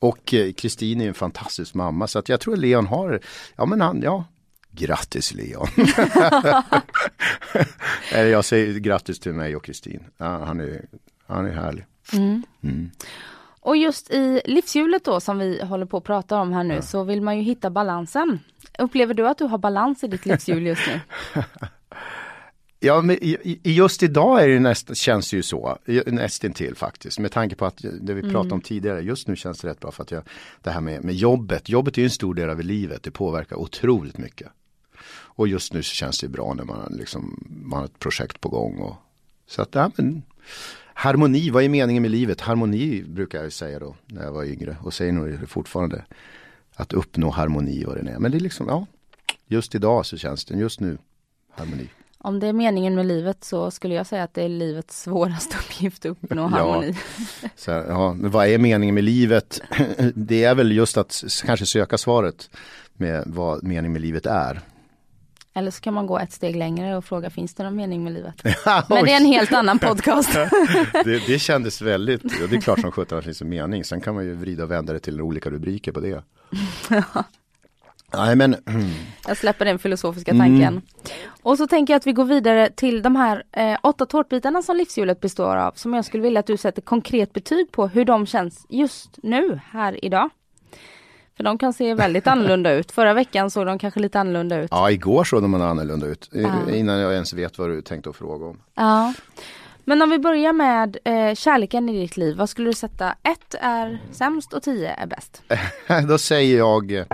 Och 0.00 0.34
eh, 0.34 0.52
Kristin 0.52 1.00
är 1.00 1.08
en 1.08 1.14
fantastisk 1.14 1.74
mamma 1.74 2.06
så 2.06 2.18
att 2.18 2.28
jag 2.28 2.40
tror 2.40 2.56
Leon 2.56 2.86
har, 2.86 3.20
ja 3.56 3.66
men 3.66 3.80
han, 3.80 4.02
ja, 4.02 4.24
Grattis 4.70 5.34
Leon! 5.34 5.68
Eller 8.12 8.30
jag 8.30 8.44
säger 8.44 8.78
grattis 8.78 9.20
till 9.20 9.32
mig 9.32 9.56
och 9.56 9.64
Kristin. 9.64 10.04
Ja, 10.16 10.44
han, 10.44 10.60
är, 10.60 10.84
han 11.26 11.46
är 11.46 11.52
härlig. 11.52 11.84
Mm. 12.12 12.42
Mm. 12.62 12.90
Och 13.60 13.76
just 13.76 14.10
i 14.10 14.42
livshjulet 14.44 15.04
då 15.04 15.20
som 15.20 15.38
vi 15.38 15.64
håller 15.64 15.86
på 15.86 15.96
att 15.96 16.04
prata 16.04 16.36
om 16.36 16.52
här 16.52 16.64
nu 16.64 16.74
ja. 16.74 16.82
så 16.82 17.04
vill 17.04 17.22
man 17.22 17.36
ju 17.36 17.42
hitta 17.42 17.70
balansen. 17.70 18.40
Upplever 18.78 19.14
du 19.14 19.28
att 19.28 19.38
du 19.38 19.44
har 19.44 19.58
balans 19.58 20.04
i 20.04 20.06
ditt 20.06 20.26
livshjul 20.26 20.66
just 20.66 20.82
nu? 20.86 21.00
Ja, 22.84 23.02
men 23.02 23.18
just 23.62 24.02
idag 24.02 24.42
är 24.42 24.48
det 24.48 24.60
näst, 24.60 24.96
känns 24.96 25.30
det 25.30 25.36
ju 25.36 25.42
så, 25.42 25.78
nästintill 26.06 26.74
faktiskt. 26.74 27.18
Med 27.18 27.32
tanke 27.32 27.56
på 27.56 27.66
att 27.66 27.84
det 28.00 28.14
vi 28.14 28.22
pratade 28.22 28.40
mm. 28.40 28.52
om 28.52 28.60
tidigare, 28.60 29.00
just 29.00 29.28
nu 29.28 29.36
känns 29.36 29.60
det 29.60 29.68
rätt 29.68 29.80
bra 29.80 29.90
för 29.90 30.02
att 30.02 30.10
jag, 30.10 30.22
det 30.62 30.70
här 30.70 30.80
med, 30.80 31.04
med 31.04 31.14
jobbet, 31.14 31.68
jobbet 31.68 31.98
är 31.98 32.02
ju 32.02 32.04
en 32.04 32.10
stor 32.10 32.34
del 32.34 32.50
av 32.50 32.60
livet, 32.60 33.02
det 33.02 33.10
påverkar 33.10 33.56
otroligt 33.56 34.18
mycket. 34.18 34.48
Och 35.36 35.48
just 35.48 35.72
nu 35.72 35.82
så 35.82 35.94
känns 35.94 36.20
det 36.20 36.28
bra 36.28 36.54
när 36.54 36.64
man, 36.64 36.94
liksom, 36.98 37.46
man 37.64 37.78
har 37.78 37.84
ett 37.84 37.98
projekt 37.98 38.40
på 38.40 38.48
gång. 38.48 38.78
Och, 38.78 38.96
så 39.46 39.62
att, 39.62 39.74
ja, 39.74 39.90
men, 39.96 40.22
harmoni, 40.94 41.50
vad 41.50 41.64
är 41.64 41.68
meningen 41.68 42.02
med 42.02 42.10
livet? 42.10 42.40
Harmoni 42.40 43.04
brukar 43.08 43.42
jag 43.42 43.52
säga 43.52 43.78
då 43.78 43.96
när 44.06 44.24
jag 44.24 44.32
var 44.32 44.44
yngre 44.44 44.76
och 44.82 44.94
säger 44.94 45.12
nog 45.12 45.48
fortfarande. 45.48 46.04
Att 46.76 46.92
uppnå 46.92 47.30
harmoni 47.30 47.84
vad 47.84 48.04
det 48.04 48.10
är. 48.10 48.18
Men 48.18 48.30
det 48.30 48.38
är 48.38 48.40
liksom, 48.40 48.68
ja, 48.68 48.86
just 49.46 49.74
idag 49.74 50.06
så 50.06 50.16
känns 50.16 50.44
det, 50.44 50.54
just 50.54 50.80
nu, 50.80 50.98
harmoni. 51.50 51.88
Om 52.24 52.40
det 52.40 52.46
är 52.46 52.52
meningen 52.52 52.94
med 52.94 53.06
livet 53.06 53.44
så 53.44 53.70
skulle 53.70 53.94
jag 53.94 54.06
säga 54.06 54.22
att 54.22 54.34
det 54.34 54.42
är 54.42 54.48
livets 54.48 55.02
svåraste 55.02 55.56
uppgift 55.60 56.04
att 56.04 56.10
uppnå 56.10 56.46
harmoni. 56.46 56.96
Ja, 57.42 57.48
så, 57.56 57.70
ja, 57.70 58.16
vad 58.18 58.46
är 58.46 58.58
meningen 58.58 58.94
med 58.94 59.04
livet? 59.04 59.60
Det 60.14 60.44
är 60.44 60.54
väl 60.54 60.72
just 60.72 60.96
att 60.96 61.24
kanske 61.44 61.66
söka 61.66 61.98
svaret 61.98 62.50
med 62.94 63.24
vad 63.26 63.62
meningen 63.62 63.92
med 63.92 64.02
livet 64.02 64.26
är. 64.26 64.60
Eller 65.54 65.70
så 65.70 65.80
kan 65.80 65.94
man 65.94 66.06
gå 66.06 66.18
ett 66.18 66.32
steg 66.32 66.56
längre 66.56 66.96
och 66.96 67.04
fråga 67.04 67.30
finns 67.30 67.54
det 67.54 67.62
någon 67.62 67.76
mening 67.76 68.04
med 68.04 68.12
livet? 68.12 68.34
Men 68.88 69.04
det 69.04 69.12
är 69.12 69.16
en 69.16 69.26
helt 69.26 69.52
annan 69.52 69.78
podcast. 69.78 70.32
det, 71.04 71.26
det 71.26 71.38
kändes 71.38 71.82
väldigt, 71.82 72.22
det 72.22 72.56
är 72.56 72.60
klart 72.60 72.80
som 72.80 72.92
sjutton 72.92 73.18
att 73.18 73.24
det 73.24 73.28
finns 73.28 73.42
en 73.42 73.48
mening. 73.48 73.84
Sen 73.84 74.00
kan 74.00 74.14
man 74.14 74.24
ju 74.24 74.34
vrida 74.34 74.64
och 74.64 74.70
vända 74.70 74.92
det 74.92 75.00
till 75.00 75.20
olika 75.20 75.50
rubriker 75.50 75.92
på 75.92 76.00
det. 76.00 76.22
Nej, 78.16 78.36
men... 78.36 78.56
Jag 79.26 79.36
släpper 79.36 79.64
den 79.64 79.78
filosofiska 79.78 80.32
tanken. 80.32 80.62
Mm. 80.62 80.82
Och 81.42 81.58
så 81.58 81.66
tänker 81.66 81.92
jag 81.92 81.98
att 81.98 82.06
vi 82.06 82.12
går 82.12 82.24
vidare 82.24 82.70
till 82.70 83.02
de 83.02 83.16
här 83.16 83.42
eh, 83.52 83.78
åtta 83.82 84.06
tårtbitarna 84.06 84.62
som 84.62 84.76
livshjulet 84.76 85.20
består 85.20 85.56
av. 85.56 85.72
Som 85.72 85.94
jag 85.94 86.04
skulle 86.04 86.22
vilja 86.22 86.40
att 86.40 86.46
du 86.46 86.56
sätter 86.56 86.82
konkret 86.82 87.32
betyg 87.32 87.72
på 87.72 87.86
hur 87.86 88.04
de 88.04 88.26
känns 88.26 88.66
just 88.68 89.18
nu, 89.22 89.60
här 89.72 90.04
idag. 90.04 90.30
För 91.36 91.44
de 91.44 91.58
kan 91.58 91.72
se 91.72 91.94
väldigt 91.94 92.26
annorlunda 92.26 92.72
ut. 92.72 92.92
Förra 92.92 93.14
veckan 93.14 93.50
såg 93.50 93.66
de 93.66 93.78
kanske 93.78 94.00
lite 94.00 94.20
annorlunda 94.20 94.60
ut. 94.60 94.68
Ja, 94.70 94.90
igår 94.90 95.24
såg 95.24 95.42
de 95.42 95.54
annorlunda 95.54 96.06
ut. 96.06 96.28
Ja. 96.32 96.70
Innan 96.70 96.98
jag 96.98 97.12
ens 97.12 97.32
vet 97.32 97.58
vad 97.58 97.68
du 97.68 97.82
tänkte 97.82 98.10
att 98.10 98.16
fråga 98.16 98.46
om. 98.46 98.60
Ja. 98.74 99.14
Men 99.84 100.02
om 100.02 100.10
vi 100.10 100.18
börjar 100.18 100.52
med 100.52 100.96
eh, 101.04 101.34
kärleken 101.34 101.88
i 101.88 102.00
ditt 102.00 102.16
liv. 102.16 102.36
Vad 102.36 102.50
skulle 102.50 102.68
du 102.68 102.74
sätta? 102.74 103.14
Ett 103.22 103.54
är 103.60 104.02
sämst 104.12 104.52
och 104.52 104.62
tio 104.62 104.94
är 104.94 105.06
bäst. 105.06 105.42
Då 106.08 106.18
säger 106.18 106.58
jag 106.58 107.04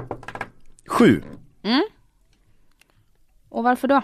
sju. 0.91 1.23
Mm. 1.63 1.83
Och 3.49 3.65
varför 3.65 3.89
då? 3.89 4.03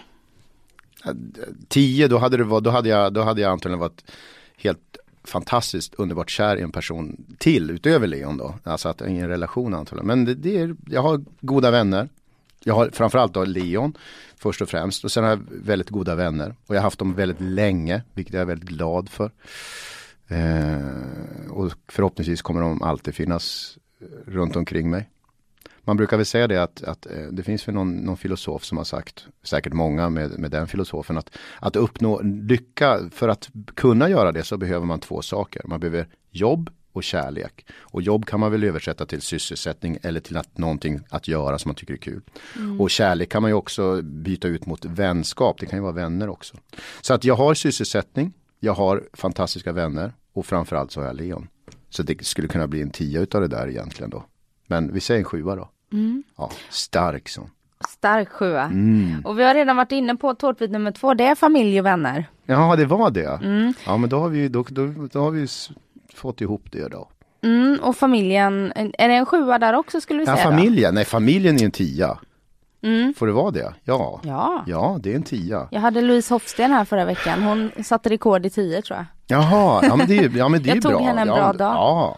Tio, 1.67 2.07
då 2.07 2.17
hade, 2.17 2.37
det 2.37 2.59
då, 2.59 2.69
hade 2.69 2.89
jag, 2.89 3.13
då 3.13 3.21
hade 3.21 3.41
jag 3.41 3.51
antagligen 3.51 3.79
varit 3.79 4.11
helt 4.57 4.97
fantastiskt 5.23 5.93
underbart 5.95 6.29
kär 6.29 6.57
i 6.57 6.61
en 6.61 6.71
person 6.71 7.25
till 7.37 7.71
utöver 7.71 8.07
Leon 8.07 8.37
då. 8.37 8.55
Alltså 8.63 8.89
att 8.89 9.01
ingen 9.01 9.27
relation 9.27 9.73
antagligen. 9.73 10.07
Men 10.07 10.25
det, 10.25 10.35
det 10.35 10.57
är, 10.57 10.75
jag 10.85 11.01
har 11.01 11.23
goda 11.41 11.71
vänner. 11.71 12.09
Jag 12.63 12.75
har 12.75 12.89
framförallt 12.89 13.33
då 13.33 13.45
Leon 13.45 13.97
först 14.37 14.61
och 14.61 14.69
främst 14.69 15.03
och 15.03 15.11
sen 15.11 15.23
har 15.23 15.29
jag 15.29 15.41
väldigt 15.49 15.89
goda 15.89 16.15
vänner 16.15 16.55
och 16.67 16.75
jag 16.75 16.79
har 16.79 16.83
haft 16.83 16.99
dem 16.99 17.13
väldigt 17.13 17.41
länge 17.41 18.01
vilket 18.13 18.33
jag 18.33 18.41
är 18.41 18.45
väldigt 18.45 18.69
glad 18.69 19.09
för. 19.09 19.31
Eh, 20.27 21.51
och 21.51 21.71
förhoppningsvis 21.87 22.41
kommer 22.41 22.61
de 22.61 22.81
alltid 22.81 23.15
finnas 23.15 23.77
runt 24.25 24.55
omkring 24.55 24.89
mig. 24.89 25.09
Man 25.87 25.97
brukar 25.97 26.17
väl 26.17 26.25
säga 26.25 26.47
det 26.47 26.63
att, 26.63 26.83
att 26.83 27.05
eh, 27.05 27.27
det 27.31 27.43
finns 27.43 27.67
väl 27.67 27.75
någon, 27.75 27.95
någon, 27.95 28.17
filosof 28.17 28.63
som 28.63 28.77
har 28.77 28.85
sagt, 28.85 29.27
säkert 29.43 29.73
många 29.73 30.09
med, 30.09 30.39
med 30.39 30.51
den 30.51 30.67
filosofen, 30.67 31.17
att, 31.17 31.37
att 31.59 31.75
uppnå 31.75 32.21
lycka, 32.21 32.99
för 33.11 33.27
att 33.27 33.49
kunna 33.75 34.09
göra 34.09 34.31
det 34.31 34.43
så 34.43 34.57
behöver 34.57 34.85
man 34.85 34.99
två 34.99 35.21
saker. 35.21 35.61
Man 35.65 35.79
behöver 35.79 36.07
jobb 36.31 36.69
och 36.93 37.03
kärlek. 37.03 37.65
Och 37.79 38.01
jobb 38.01 38.25
kan 38.25 38.39
man 38.39 38.51
väl 38.51 38.63
översätta 38.63 39.05
till 39.05 39.21
sysselsättning 39.21 39.97
eller 40.01 40.19
till 40.19 40.37
att, 40.37 40.57
någonting 40.57 40.99
att 41.09 41.27
göra 41.27 41.59
som 41.59 41.69
man 41.69 41.75
tycker 41.75 41.93
är 41.93 41.97
kul. 41.97 42.21
Mm. 42.55 42.81
Och 42.81 42.89
kärlek 42.89 43.29
kan 43.29 43.41
man 43.41 43.51
ju 43.51 43.55
också 43.55 44.01
byta 44.01 44.47
ut 44.47 44.65
mot 44.65 44.85
vänskap, 44.85 45.59
det 45.59 45.65
kan 45.65 45.79
ju 45.79 45.83
vara 45.83 45.91
vänner 45.91 46.29
också. 46.29 46.57
Så 47.01 47.13
att 47.13 47.23
jag 47.23 47.35
har 47.35 47.53
sysselsättning, 47.53 48.33
jag 48.59 48.73
har 48.73 49.03
fantastiska 49.13 49.71
vänner 49.71 50.13
och 50.33 50.45
framförallt 50.45 50.91
så 50.91 50.99
har 50.99 51.07
jag 51.07 51.15
Leon. 51.15 51.47
Så 51.89 52.03
det 52.03 52.25
skulle 52.25 52.47
kunna 52.47 52.67
bli 52.67 52.81
en 52.81 52.89
tia 52.89 53.21
utav 53.21 53.41
det 53.41 53.47
där 53.47 53.67
egentligen 53.67 54.09
då. 54.09 54.25
Men 54.67 54.93
vi 54.93 54.99
säger 54.99 55.19
en 55.19 55.25
sjua 55.25 55.55
då. 55.55 55.69
Mm. 55.91 56.23
Ja, 56.37 56.51
stark 56.69 57.29
sån. 57.29 57.49
Stark 57.89 58.29
sjua. 58.29 58.63
Mm. 58.63 59.21
Och 59.25 59.39
vi 59.39 59.43
har 59.43 59.53
redan 59.53 59.75
varit 59.75 59.91
inne 59.91 60.15
på 60.15 60.33
tårtbit 60.33 60.71
nummer 60.71 60.91
två, 60.91 61.13
det 61.13 61.23
är 61.23 61.35
familj 61.35 61.79
och 61.79 61.85
vänner. 61.85 62.25
Ja, 62.45 62.75
det 62.75 62.85
var 62.85 63.11
det. 63.11 63.39
Mm. 63.43 63.73
Ja, 63.85 63.97
men 63.97 64.09
då 64.09 64.19
har 64.19 64.29
vi, 64.29 64.47
då, 64.47 64.65
då, 64.69 64.93
då 65.11 65.19
har 65.19 65.31
vi 65.31 65.47
fått 66.15 66.41
ihop 66.41 66.71
det 66.71 66.87
då. 66.87 67.09
Mm, 67.43 67.79
och 67.81 67.95
familjen, 67.95 68.73
är 68.75 69.07
det 69.07 69.15
en 69.15 69.25
sjua 69.25 69.59
där 69.59 69.73
också 69.73 70.01
skulle 70.01 70.19
vi 70.19 70.25
ja, 70.25 70.35
säga? 70.35 70.49
familjen, 70.49 70.91
då? 70.91 70.95
nej 70.95 71.05
familjen 71.05 71.55
är 71.55 71.65
en 71.65 71.71
tia. 71.71 72.17
Mm. 72.81 73.13
Får 73.13 73.27
det 73.27 73.33
vara 73.33 73.51
det? 73.51 73.73
Ja. 73.83 74.21
ja. 74.23 74.63
Ja, 74.67 74.99
det 75.03 75.11
är 75.11 75.15
en 75.15 75.23
tia. 75.23 75.67
Jag 75.71 75.81
hade 75.81 76.01
Louise 76.01 76.33
Hofsten 76.33 76.71
här 76.71 76.85
förra 76.85 77.05
veckan. 77.05 77.43
Hon 77.43 77.71
satte 77.83 78.09
rekord 78.09 78.45
i 78.45 78.49
tio 78.49 78.81
tror 78.81 78.97
jag. 78.97 79.05
Jaha, 79.27 79.79
ja 79.83 79.95
men 79.95 80.07
det, 80.07 80.15
ja, 80.15 80.49
men 80.49 80.63
det 80.63 80.69
är 80.69 80.75
jag 80.75 80.83
bra. 80.83 80.91
Jag 80.91 80.99
tog 80.99 81.07
henne 81.07 81.21
en 81.21 81.27
bra 81.27 81.37
ja, 81.37 81.53
dag. 81.53 81.73
Ja. 81.73 82.17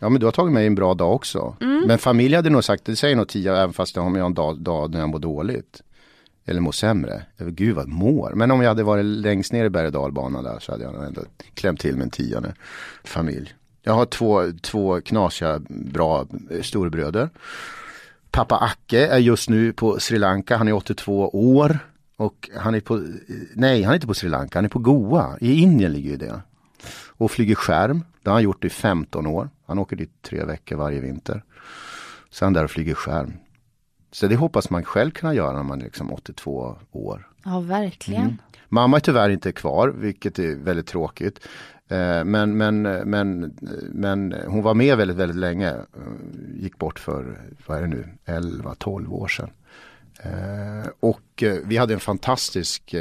Ja 0.00 0.08
men 0.08 0.20
du 0.20 0.26
har 0.26 0.32
tagit 0.32 0.52
mig 0.52 0.66
en 0.66 0.74
bra 0.74 0.94
dag 0.94 1.14
också. 1.14 1.56
Mm. 1.60 1.84
Men 1.86 1.98
familj 1.98 2.34
hade 2.36 2.50
nog 2.50 2.64
sagt, 2.64 2.84
det 2.84 2.96
säger 2.96 3.16
nog 3.16 3.28
tio 3.28 3.56
även 3.56 3.72
fast 3.72 3.96
jag 3.96 4.02
har 4.02 4.18
en 4.18 4.34
dag, 4.34 4.60
dag 4.60 4.90
när 4.90 5.00
jag 5.00 5.08
mår 5.08 5.18
dåligt. 5.18 5.82
Eller 6.46 6.60
mår 6.60 6.72
sämre. 6.72 7.22
Gud 7.38 7.76
vad 7.76 7.88
mår. 7.88 8.32
Men 8.34 8.50
om 8.50 8.60
jag 8.60 8.68
hade 8.68 8.82
varit 8.82 9.04
längst 9.04 9.52
ner 9.52 9.64
i 9.64 9.70
berg 9.70 9.86
och 9.86 9.92
dalbanan 9.92 10.44
där 10.44 10.58
så 10.58 10.72
hade 10.72 10.84
jag 10.84 11.06
ändå 11.06 11.20
klämt 11.54 11.80
till 11.80 11.96
med 11.96 12.04
en 12.04 12.10
tionde 12.10 12.54
familj. 13.04 13.54
Jag 13.82 13.92
har 13.92 14.06
två, 14.06 14.52
två 14.62 15.00
knasiga 15.00 15.60
bra 15.68 16.26
storbröder. 16.62 17.30
Pappa 18.30 18.56
Acke 18.56 19.06
är 19.06 19.18
just 19.18 19.48
nu 19.48 19.72
på 19.72 20.00
Sri 20.00 20.18
Lanka, 20.18 20.56
han 20.56 20.68
är 20.68 20.72
82 20.72 21.30
år. 21.32 21.78
Och 22.16 22.50
han 22.56 22.74
är 22.74 22.80
på, 22.80 23.04
nej 23.54 23.82
han 23.82 23.90
är 23.90 23.94
inte 23.94 24.06
på 24.06 24.14
Sri 24.14 24.28
Lanka, 24.28 24.58
han 24.58 24.64
är 24.64 24.68
på 24.68 24.78
Goa. 24.78 25.38
I 25.40 25.60
Indien 25.60 25.92
ligger 25.92 26.10
ju 26.10 26.16
det. 26.16 26.42
Och 27.16 27.30
flyger 27.30 27.54
skärm. 27.54 28.04
Det 28.22 28.30
har 28.30 28.34
han 28.34 28.42
gjort 28.42 28.64
i 28.64 28.70
15 28.70 29.26
år. 29.26 29.48
Han 29.66 29.78
åker 29.78 29.96
dit 29.96 30.22
tre 30.22 30.44
veckor 30.44 30.76
varje 30.76 31.00
vinter. 31.00 31.44
Han 32.40 32.52
där 32.52 32.64
och 32.64 32.70
flyger 32.70 32.94
skärm. 32.94 33.32
Så 34.12 34.26
det 34.26 34.36
hoppas 34.36 34.70
man 34.70 34.84
själv 34.84 35.10
kunna 35.10 35.34
göra 35.34 35.52
när 35.52 35.62
man 35.62 35.80
är 35.80 35.84
liksom 35.84 36.12
82 36.12 36.76
år. 36.92 37.28
Ja, 37.44 37.60
verkligen. 37.60 38.22
Mm. 38.22 38.36
Mamma 38.68 38.96
är 38.96 39.00
tyvärr 39.00 39.30
inte 39.30 39.52
kvar, 39.52 39.88
vilket 39.88 40.38
är 40.38 40.56
väldigt 40.56 40.86
tråkigt. 40.86 41.40
Eh, 41.88 42.24
men, 42.24 42.56
men, 42.56 42.82
men, 42.82 43.54
men 43.92 44.34
hon 44.46 44.62
var 44.62 44.74
med 44.74 44.96
väldigt, 44.96 45.16
väldigt 45.16 45.36
länge. 45.36 45.70
Eh, 45.70 45.82
gick 46.54 46.78
bort 46.78 46.98
för, 46.98 47.40
vad 47.66 47.78
är 47.78 47.82
det 47.82 47.88
nu, 47.88 48.08
11-12 48.26 49.12
år 49.12 49.28
sedan. 49.28 49.50
Eh, 50.22 50.90
och 51.00 51.44
vi 51.64 51.76
hade 51.76 51.94
en 51.94 52.00
fantastisk 52.00 52.94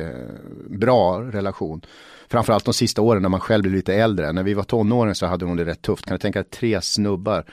bra 0.67 1.21
relation. 1.21 1.81
Framförallt 2.33 2.65
de 2.65 2.73
sista 2.73 3.01
åren 3.01 3.21
när 3.21 3.29
man 3.29 3.39
själv 3.39 3.61
blev 3.61 3.73
lite 3.73 3.93
äldre. 3.93 4.31
När 4.33 4.43
vi 4.43 4.53
var 4.53 4.63
tonåren 4.63 5.15
så 5.15 5.25
hade 5.25 5.45
hon 5.45 5.57
det 5.57 5.65
rätt 5.65 5.81
tufft. 5.81 6.05
Kan 6.05 6.15
du 6.15 6.19
tänka 6.19 6.39
dig 6.39 6.49
tre 6.49 6.81
snubbar 6.81 7.45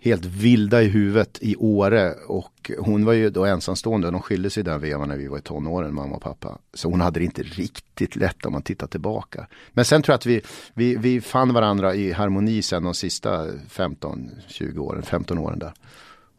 helt 0.00 0.24
vilda 0.24 0.82
i 0.82 0.88
huvudet 0.88 1.38
i 1.40 1.56
Åre 1.56 2.14
och 2.26 2.70
hon 2.78 3.04
var 3.04 3.12
ju 3.12 3.30
då 3.30 3.44
ensamstående. 3.44 4.10
De 4.10 4.22
skilde 4.22 4.50
sig 4.50 4.62
den 4.62 4.80
vevan 4.80 5.08
när 5.08 5.16
vi 5.16 5.26
var 5.26 5.38
i 5.38 5.40
tonåren, 5.40 5.94
mamma 5.94 6.16
och 6.16 6.22
pappa. 6.22 6.58
Så 6.74 6.90
hon 6.90 7.00
hade 7.00 7.20
det 7.20 7.24
inte 7.24 7.42
riktigt 7.42 8.16
lätt 8.16 8.46
om 8.46 8.52
man 8.52 8.62
tittar 8.62 8.86
tillbaka. 8.86 9.46
Men 9.72 9.84
sen 9.84 10.02
tror 10.02 10.12
jag 10.12 10.18
att 10.18 10.26
vi, 10.26 10.42
vi, 10.74 10.96
vi 10.96 11.20
fann 11.20 11.52
varandra 11.52 11.94
i 11.94 12.12
harmoni 12.12 12.62
sen 12.62 12.82
de 12.82 12.94
sista 12.94 13.46
15-20 13.46 14.78
åren, 14.78 15.02
15 15.02 15.38
åren 15.38 15.58
där. 15.58 15.72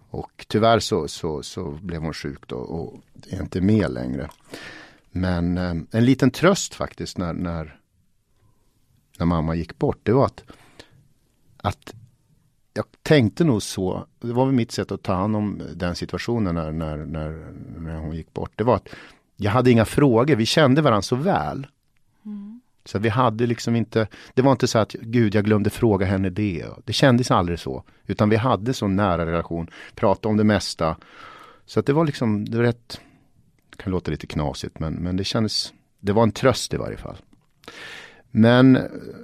Och 0.10 0.46
tyvärr 0.48 0.80
så, 0.80 1.08
så, 1.08 1.44
så 1.44 1.80
blev 1.82 2.02
hon 2.02 2.14
sjuk 2.14 2.48
då 2.48 2.56
och 2.56 3.02
är 3.30 3.42
inte 3.42 3.62
med 3.62 3.92
längre. 3.92 4.30
Men 5.12 5.58
eh, 5.58 5.76
en 5.92 6.06
liten 6.06 6.32
tröst 6.32 6.76
faktiskt 6.76 7.18
när, 7.18 7.34
när, 7.34 7.80
när 9.18 9.26
mamma 9.26 9.56
gick 9.56 9.78
bort, 9.78 10.00
det 10.04 10.12
var 10.12 10.26
att, 10.26 10.44
att 11.58 11.94
jag 12.74 12.86
tänkte 13.04 13.44
nog 13.44 13.64
så, 13.64 14.06
det 14.20 14.34
var 14.34 14.46
väl 14.46 14.56
mitt 14.56 14.72
sätt 14.72 14.92
att 14.92 15.04
ta 15.04 15.14
hand 15.14 15.36
om 15.36 15.62
den 15.76 15.96
situationen 15.96 16.56
när, 16.56 16.72
när, 16.72 16.98
när, 16.98 17.54
när 17.78 17.96
hon 17.96 18.16
gick 18.16 18.34
bort. 18.34 18.52
Det 18.56 18.64
var 18.64 18.76
att 18.76 18.90
jag 19.36 19.52
hade 19.52 19.72
inga 19.72 19.86
frågor, 19.86 20.36
vi 20.36 20.46
kände 20.46 20.82
varandra 20.82 21.02
så 21.02 21.16
väl. 21.16 21.68
Mm. 22.26 22.62
Så 22.86 23.00
vi 23.00 23.10
hade 23.10 23.46
liksom 23.46 23.76
inte, 23.76 24.08
det 24.34 24.42
var 24.42 24.52
inte 24.52 24.68
så 24.68 24.80
att 24.80 24.94
gud 24.94 25.36
jag 25.36 25.46
glömde 25.46 25.70
fråga 25.70 26.06
henne 26.06 26.30
det. 26.30 26.66
Det 26.86 26.94
kändes 26.94 27.32
aldrig 27.32 27.60
så. 27.60 27.84
Utan 28.06 28.30
vi 28.30 28.36
hade 28.36 28.74
så 28.74 28.88
nära 28.88 29.26
relation, 29.26 29.68
pratade 29.96 30.28
om 30.28 30.38
det 30.38 30.44
mesta. 30.44 30.98
Så 31.66 31.80
att 31.80 31.86
det 31.86 31.94
var 31.94 32.06
liksom, 32.06 32.46
det 32.46 32.58
var 32.58 32.64
rätt, 32.64 33.02
kan 33.84 33.92
låta 33.92 34.12
lite 34.12 34.28
knasigt 34.28 34.80
men, 34.80 34.94
men 34.94 35.18
det 35.18 35.24
kändes, 35.24 35.74
det 36.00 36.14
var 36.14 36.24
en 36.24 36.32
tröst 36.32 36.74
i 36.74 36.78
varje 36.78 36.98
fall. 36.98 37.18
Men 38.32 38.80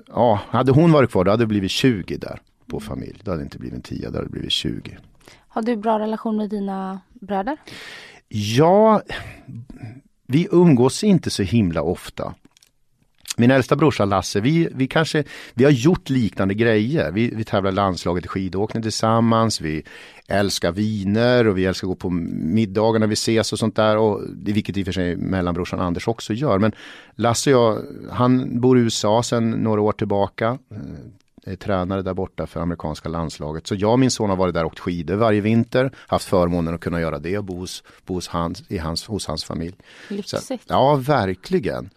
ja, 0.07 0.39
hade 0.49 0.71
hon 0.71 0.91
varit 0.91 1.11
kvar 1.11 1.23
då 1.23 1.31
hade 1.31 1.43
det 1.43 1.47
blivit 1.47 1.71
20 1.71 2.17
där 2.17 2.41
på 2.67 2.79
familj. 2.79 3.21
Det 3.23 3.31
hade 3.31 3.43
inte 3.43 3.59
blivit 3.59 3.75
en 3.75 3.81
10, 3.81 4.09
det 4.09 4.17
hade 4.17 4.29
blivit 4.29 4.51
20. 4.51 4.97
Har 5.47 5.61
du 5.61 5.75
bra 5.75 5.99
relation 5.99 6.37
med 6.37 6.49
dina 6.49 7.01
bröder? 7.13 7.57
Ja, 8.27 9.01
vi 10.27 10.47
umgås 10.51 11.03
inte 11.03 11.29
så 11.29 11.43
himla 11.43 11.81
ofta. 11.81 12.35
Min 13.39 13.51
äldsta 13.51 13.75
brorsa 13.75 14.05
Lasse, 14.05 14.39
vi, 14.39 14.69
vi 14.71 14.87
kanske, 14.87 15.23
vi 15.53 15.63
har 15.63 15.71
gjort 15.71 16.09
liknande 16.09 16.53
grejer. 16.53 17.11
Vi, 17.11 17.33
vi 17.35 17.43
tävlar 17.43 17.71
landslaget 17.71 18.25
i 18.25 18.27
skidåkning 18.27 18.83
tillsammans, 18.83 19.61
vi 19.61 19.83
älskar 20.27 20.71
viner 20.71 21.47
och 21.47 21.57
vi 21.57 21.65
älskar 21.65 21.87
att 21.87 21.89
gå 21.89 21.95
på 21.95 22.09
middagar 22.09 22.99
när 22.99 23.07
vi 23.07 23.13
ses 23.13 23.53
och 23.53 23.59
sånt 23.59 23.75
där. 23.75 23.97
Och, 23.97 24.21
vilket 24.35 24.77
i 24.77 24.81
och 24.81 24.85
för 24.85 24.91
sig 24.91 25.15
mellanbrorsan 25.15 25.79
Anders 25.79 26.07
också 26.07 26.33
gör. 26.33 26.59
Men 26.59 26.71
Lasse 27.15 27.55
och 27.55 27.73
jag, 27.73 27.81
han 28.11 28.61
bor 28.61 28.77
i 28.77 28.81
USA 28.81 29.23
sedan 29.23 29.51
några 29.51 29.81
år 29.81 29.91
tillbaka. 29.91 30.57
Eh, 30.71 30.77
är 31.51 31.55
tränare 31.55 32.01
där 32.01 32.13
borta 32.13 32.47
för 32.47 32.59
amerikanska 32.59 33.09
landslaget. 33.09 33.67
Så 33.67 33.75
jag 33.75 33.91
och 33.91 33.99
min 33.99 34.11
son 34.11 34.29
har 34.29 34.37
varit 34.37 34.53
där 34.53 34.63
och 34.63 34.71
åkt 34.71 34.79
skidor 34.79 35.15
varje 35.15 35.41
vinter. 35.41 35.91
Haft 35.97 36.25
förmånen 36.25 36.75
att 36.75 36.81
kunna 36.81 37.01
göra 37.01 37.19
det 37.19 37.37
och 37.37 37.43
bo 37.43 37.57
hos, 37.57 37.83
bo 38.05 38.13
hos, 38.13 38.27
hans, 38.27 38.63
i 38.67 38.77
hans, 38.77 39.05
hos 39.05 39.27
hans 39.27 39.43
familj. 39.43 39.75
Lyxigt. 40.07 40.43
Så, 40.43 40.57
ja, 40.67 40.95
verkligen 40.95 41.89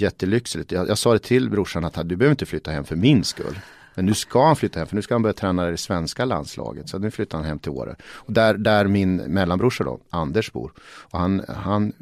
jättelyxigt. 0.00 0.72
Jag, 0.72 0.88
jag 0.88 0.98
sa 0.98 1.12
det 1.12 1.18
till 1.18 1.50
brorsan 1.50 1.84
att 1.84 2.08
du 2.08 2.16
behöver 2.16 2.30
inte 2.30 2.46
flytta 2.46 2.70
hem 2.70 2.84
för 2.84 2.96
min 2.96 3.24
skull. 3.24 3.60
Men 3.94 4.06
nu 4.06 4.14
ska 4.14 4.46
han 4.46 4.56
flytta 4.56 4.78
hem 4.78 4.88
för 4.88 4.96
nu 4.96 5.02
ska 5.02 5.14
han 5.14 5.22
börja 5.22 5.34
träna 5.34 5.68
i 5.68 5.70
det 5.70 5.76
svenska 5.76 6.24
landslaget. 6.24 6.88
Så 6.88 6.98
nu 6.98 7.10
flyttar 7.10 7.38
han 7.38 7.46
hem 7.46 7.58
till 7.58 7.70
Åre. 7.70 7.96
Och 8.02 8.32
där, 8.32 8.54
där 8.54 8.86
min 8.86 9.16
mellanbrorsa 9.16 9.84
då, 9.84 10.00
Anders 10.10 10.52
bor. 10.52 10.72
Och 10.82 11.18
han, 11.18 11.44
han, 11.48 11.92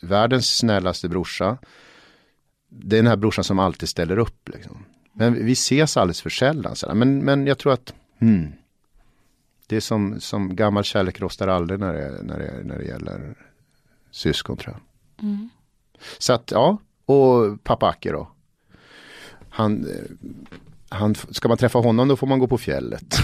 världens 0.00 0.56
snällaste 0.56 1.08
brorsa. 1.08 1.58
Det 2.68 2.96
är 2.96 3.02
den 3.02 3.06
här 3.06 3.16
brorsan 3.16 3.44
som 3.44 3.58
alltid 3.58 3.88
ställer 3.88 4.18
upp. 4.18 4.48
Liksom. 4.48 4.84
Men 5.12 5.44
vi 5.44 5.52
ses 5.52 5.96
alldeles 5.96 6.22
för 6.22 6.30
sällan. 6.30 6.74
Men, 6.94 7.24
men 7.24 7.46
jag 7.46 7.58
tror 7.58 7.72
att 7.72 7.94
hmm, 8.18 8.52
det 9.66 9.76
är 9.76 9.80
som, 9.80 10.20
som 10.20 10.56
gammal 10.56 10.84
kärlek 10.84 11.20
rostar 11.20 11.48
aldrig 11.48 11.80
när 11.80 11.92
det, 11.92 12.22
när 12.22 12.38
det, 12.38 12.64
när 12.64 12.78
det 12.78 12.84
gäller 12.84 13.34
syskon 14.10 14.56
tror 14.56 14.74
jag. 14.74 15.24
Mm. 15.24 15.50
Så 16.18 16.32
att 16.32 16.50
ja, 16.50 16.78
och 17.08 17.64
pappa 17.64 17.88
Acke 17.88 18.12
då. 18.12 18.28
Han, 19.50 19.86
han, 20.88 21.14
ska 21.14 21.48
man 21.48 21.58
träffa 21.58 21.78
honom 21.78 22.08
då 22.08 22.16
får 22.16 22.26
man 22.26 22.38
gå 22.38 22.46
på 22.46 22.58
fjället. 22.58 23.16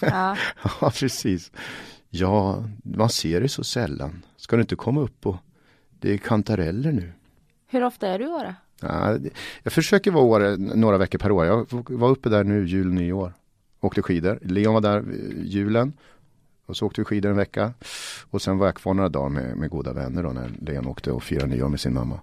Ja, 0.00 0.36
ja 0.80 0.90
precis. 0.90 1.50
Ja, 2.10 2.64
man 2.84 3.08
ser 3.08 3.40
det 3.40 3.48
så 3.48 3.64
sällan. 3.64 4.22
Ska 4.36 4.56
du 4.56 4.62
inte 4.62 4.76
komma 4.76 5.00
upp 5.00 5.26
och 5.26 5.36
det 6.00 6.12
är 6.12 6.18
kantareller 6.18 6.92
nu. 6.92 7.12
Hur 7.66 7.84
ofta 7.84 8.08
är 8.08 8.18
du 8.18 8.24
i 8.24 8.28
Åre? 8.28 8.54
Ja, 8.80 9.18
jag 9.62 9.72
försöker 9.72 10.10
vara 10.10 10.24
Åre 10.24 10.56
några 10.56 10.98
veckor 10.98 11.18
per 11.18 11.30
år. 11.30 11.46
Jag 11.46 11.66
var 11.70 12.10
uppe 12.10 12.28
där 12.28 12.44
nu 12.44 12.66
jul, 12.66 12.92
nyår. 12.92 13.32
Åkte 13.80 14.02
skidor. 14.02 14.38
Leon 14.42 14.74
var 14.74 14.80
där 14.80 14.98
eh, 14.98 15.44
julen. 15.44 15.92
Och 16.66 16.76
så 16.76 16.86
åkte 16.86 17.00
vi 17.00 17.04
skidor 17.04 17.30
en 17.30 17.36
vecka. 17.36 17.72
Och 18.30 18.42
sen 18.42 18.58
var 18.58 18.66
jag 18.66 18.74
kvar 18.74 18.94
några 18.94 19.08
dagar 19.08 19.28
med, 19.28 19.56
med 19.56 19.70
goda 19.70 19.92
vänner 19.92 20.22
då 20.22 20.28
när 20.32 20.50
Leon 20.60 20.86
åkte 20.86 21.12
och 21.12 21.22
firade 21.22 21.46
nyår 21.46 21.68
med 21.68 21.80
sin 21.80 21.94
mamma. 21.94 22.20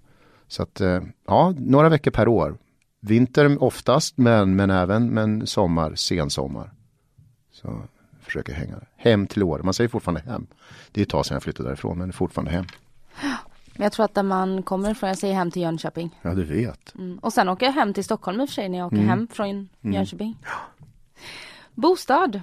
Så 0.49 0.63
att 0.63 0.81
eh, 0.81 1.01
ja, 1.27 1.53
några 1.57 1.89
veckor 1.89 2.11
per 2.11 2.27
år. 2.27 2.57
Vinter 2.99 3.63
oftast 3.63 4.17
men, 4.17 4.55
men 4.55 4.69
även 4.69 5.09
men 5.09 5.47
sommar, 5.47 5.95
sensommar. 5.95 6.71
Så 7.51 7.81
försöker 8.21 8.53
hänga 8.53 8.79
hem 8.95 9.27
till 9.27 9.43
år. 9.43 9.59
Man 9.63 9.73
säger 9.73 9.87
fortfarande 9.87 10.21
hem. 10.21 10.47
Det 10.91 11.01
är 11.01 11.03
ett 11.03 11.09
tag 11.09 11.25
sedan 11.25 11.35
jag 11.35 11.43
flyttade 11.43 11.69
därifrån 11.69 11.97
men 11.97 12.13
fortfarande 12.13 12.51
hem. 12.51 12.65
Jag 13.73 13.91
tror 13.91 14.05
att 14.05 14.15
där 14.15 14.23
man 14.23 14.63
kommer 14.63 14.91
ifrån, 14.91 15.09
jag 15.09 15.17
säger 15.17 15.33
hem 15.33 15.51
till 15.51 15.61
Jönköping. 15.61 16.19
Ja 16.21 16.33
du 16.33 16.43
vet. 16.43 16.95
Mm. 16.95 17.19
Och 17.19 17.33
sen 17.33 17.49
åker 17.49 17.65
jag 17.65 17.73
hem 17.73 17.93
till 17.93 18.03
Stockholm 18.03 18.41
i 18.41 18.45
och 18.45 18.49
för 18.49 18.53
sig 18.53 18.69
när 18.69 18.77
jag 18.77 18.87
åker 18.87 18.97
mm. 18.97 19.09
hem 19.09 19.27
från 19.31 19.47
mm. 19.47 19.69
Jönköping. 19.81 20.37
Ja. 20.43 20.83
Bostad. 21.73 22.41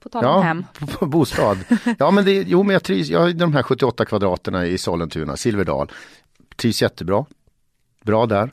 På 0.00 0.08
tal 0.08 0.24
om 0.24 0.30
ja, 0.30 0.40
hem. 0.40 0.64
bostad. 1.10 1.58
Ja 1.98 2.10
men 2.10 2.24
det, 2.24 2.32
jo 2.32 2.62
men 2.62 2.72
jag 2.72 2.82
trivs, 2.82 3.08
jag 3.08 3.20
har 3.20 3.32
de 3.32 3.54
här 3.54 3.62
78 3.62 4.04
kvadraterna 4.04 4.66
i 4.66 4.78
Sollentuna, 4.78 5.36
Silverdal. 5.36 5.92
Trivs 6.56 6.82
jättebra. 6.82 7.24
Bra 8.08 8.26
där. 8.26 8.50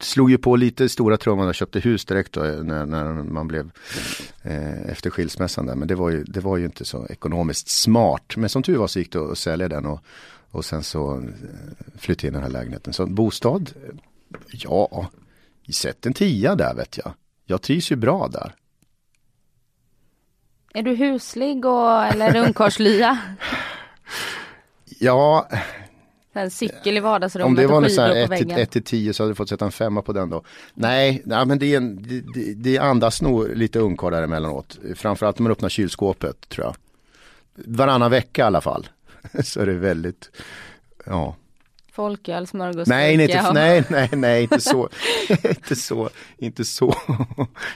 Slog 0.00 0.30
ju 0.30 0.38
på 0.38 0.56
lite 0.56 0.88
stora 0.88 1.16
trumman 1.16 1.48
och 1.48 1.54
köpte 1.54 1.80
hus 1.80 2.04
direkt 2.04 2.32
då, 2.32 2.40
när, 2.40 2.86
när 2.86 3.12
man 3.12 3.48
blev 3.48 3.70
eh, 4.42 4.82
efter 4.82 5.10
skilsmässan 5.10 5.66
där. 5.66 5.74
Men 5.74 5.88
det 5.88 5.94
var, 5.94 6.10
ju, 6.10 6.24
det 6.24 6.40
var 6.40 6.56
ju 6.56 6.64
inte 6.64 6.84
så 6.84 7.06
ekonomiskt 7.06 7.68
smart. 7.68 8.36
Men 8.36 8.48
som 8.48 8.62
tur 8.62 8.76
var 8.76 8.86
så 8.86 8.98
gick 8.98 9.12
det 9.12 9.18
att 9.18 9.38
sälja 9.38 9.68
den 9.68 9.86
och, 9.86 10.00
och 10.50 10.64
sen 10.64 10.82
så 10.82 11.16
eh, 11.16 11.22
flyttade 11.98 12.26
in 12.26 12.32
den 12.32 12.42
här 12.42 12.50
lägenheten. 12.50 12.92
Så 12.92 13.06
bostad, 13.06 13.70
ja, 14.50 15.10
sätt 15.74 16.06
en 16.06 16.14
tia 16.14 16.54
där 16.54 16.74
vet 16.74 16.98
jag. 17.04 17.12
Jag 17.44 17.62
trivs 17.62 17.92
ju 17.92 17.96
bra 17.96 18.28
där. 18.28 18.54
Är 20.74 20.82
du 20.82 20.94
huslig 20.94 21.64
och, 21.64 22.04
eller 22.04 22.36
ungkarlslya? 22.46 23.18
ja. 24.98 25.48
En 26.32 26.50
cykel 26.50 26.96
i 26.96 27.00
vardagsrummet 27.00 27.46
Om 27.46 27.54
det 27.54 27.66
var 27.66 27.82
och 27.82 27.88
skidor 27.88 28.26
på 28.26 28.30
väggen. 28.30 28.58
1 28.58 28.70
till 28.70 28.84
10 28.84 29.12
så 29.12 29.22
hade 29.22 29.30
du 29.30 29.34
fått 29.34 29.48
sätta 29.48 29.64
en 29.64 29.72
femma 29.72 30.02
på 30.02 30.12
den 30.12 30.30
då. 30.30 30.42
Nej, 30.74 31.22
nej 31.24 31.46
men 31.46 31.58
det, 31.58 31.66
är 31.66 31.76
en, 31.76 32.02
det, 32.34 32.54
det 32.54 32.78
andas 32.78 33.22
nog 33.22 33.56
lite 33.56 33.78
ungkarl 33.78 34.12
där 34.12 34.22
emellanåt. 34.22 34.78
Framförallt 34.94 35.38
när 35.38 35.42
man 35.42 35.52
öppnar 35.52 35.68
kylskåpet 35.68 36.48
tror 36.48 36.66
jag. 36.66 36.76
Varannan 37.54 38.10
vecka 38.10 38.42
i 38.42 38.44
alla 38.44 38.60
fall. 38.60 38.88
så 39.44 39.60
är 39.60 39.66
det 39.66 39.72
väldigt, 39.72 40.30
ja. 41.06 41.36
Folköl, 41.92 42.46
smörgås, 42.46 42.88
nej, 42.88 43.16
nej, 43.16 43.26
inte, 43.26 43.52
nej, 43.52 43.84
nej, 43.90 44.08
nej, 44.16 44.42
inte 44.52 44.60
så, 44.60 44.88
inte 45.44 45.76
så, 45.76 46.10
inte 46.38 46.64
så, 46.64 46.94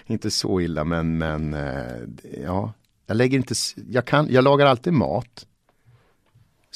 inte 0.07 0.31
så 0.31 0.61
illa 0.61 0.85
men, 0.85 1.19
men 1.19 1.55
eh, 1.55 2.41
ja, 2.45 2.73
jag 3.07 3.17
lägger 3.17 3.39
inte, 3.39 3.55
jag 3.91 4.05
kan, 4.05 4.27
jag 4.31 4.45
lagar 4.45 4.67
alltid 4.67 4.93
mat. 4.93 5.47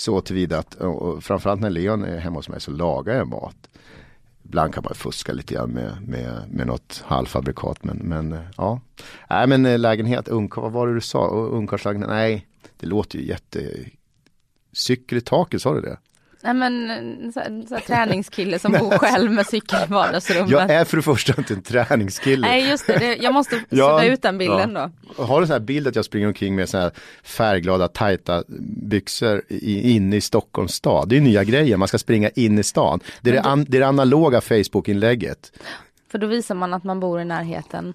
Så 0.01 0.20
tillvida 0.20 0.59
att, 0.59 0.74
och 0.74 1.24
framförallt 1.24 1.61
när 1.61 1.70
Leon 1.70 2.05
är 2.05 2.18
hemma 2.18 2.38
hos 2.38 2.48
mig 2.48 2.61
så 2.61 2.70
lagar 2.70 3.16
jag 3.16 3.28
mat. 3.28 3.68
Ibland 4.42 4.74
kan 4.74 4.84
man 4.84 4.94
fuska 4.94 5.32
lite 5.32 5.55
grann 5.55 5.70
med, 5.70 6.09
med, 6.09 6.51
med 6.51 6.66
något 6.66 7.03
halvfabrikat 7.07 7.84
men, 7.84 7.96
men 7.96 8.38
ja. 8.57 8.80
Nej 9.30 9.46
men 9.46 9.66
eh, 9.66 9.78
lägenhet, 9.78 10.28
ungkar, 10.28 10.62
vad 10.62 10.72
var 10.72 10.86
det 10.86 10.94
du 10.94 11.01
sa? 11.01 11.28
Ungkarlslägenhet, 11.28 12.11
nej 12.11 12.46
det 12.76 12.86
låter 12.86 13.18
ju 13.18 13.26
jätte 13.26 13.90
Cykel 14.72 15.18
i 15.18 15.20
taket, 15.20 15.62
sa 15.62 15.74
du 15.74 15.80
det? 15.80 15.98
Nej 16.43 16.55
men 16.55 17.32
så, 17.32 17.41
så 17.68 17.80
träningskille 17.86 18.59
som 18.59 18.72
bor 18.72 18.91
själv 18.99 19.32
med 19.32 19.47
cykel 19.47 19.78
i 19.88 19.93
vardagsrummet. 19.93 20.51
Jag 20.51 20.70
är 20.70 20.84
för 20.84 20.97
det 20.97 21.03
första 21.03 21.34
inte 21.38 21.55
en 21.55 21.62
träningskille. 21.62 22.47
Nej 22.47 22.68
just 22.70 22.86
det, 22.86 22.99
det 22.99 23.16
jag 23.16 23.34
måste 23.34 23.61
ja, 23.68 24.05
ut 24.05 24.22
den 24.22 24.38
bilden 24.38 24.72
ja. 24.74 24.91
då. 25.16 25.22
Har 25.22 25.41
du 25.41 25.47
sån 25.47 25.53
här 25.53 25.61
bild 25.61 25.88
att 25.88 25.97
jag 25.97 26.05
springer 26.05 26.26
omkring 26.26 26.57
med 26.57 26.68
så 26.68 26.78
här 26.78 26.91
färgglada 27.22 27.88
tajta 27.88 28.45
byxor 28.88 29.43
i, 29.49 29.91
inne 29.97 30.16
i 30.16 30.20
Stockholms 30.20 30.72
stad. 30.72 31.09
Det 31.09 31.16
är 31.16 31.20
nya 31.20 31.45
grejer, 31.45 31.76
man 31.76 31.88
ska 31.88 31.99
springa 31.99 32.28
in 32.28 32.59
i 32.59 32.62
stan. 32.62 33.01
Det 33.20 33.30
är, 33.30 33.34
det, 33.34 33.41
an, 33.41 33.64
det, 33.68 33.76
är 33.76 33.80
det 33.80 33.88
analoga 33.88 34.41
Facebook-inlägget. 34.41 35.53
För 36.11 36.18
då 36.18 36.26
visar 36.26 36.55
man 36.55 36.74
att 36.74 36.84
man 36.84 37.01
bor 37.01 37.20
i 37.20 37.24
närheten. 37.24 37.95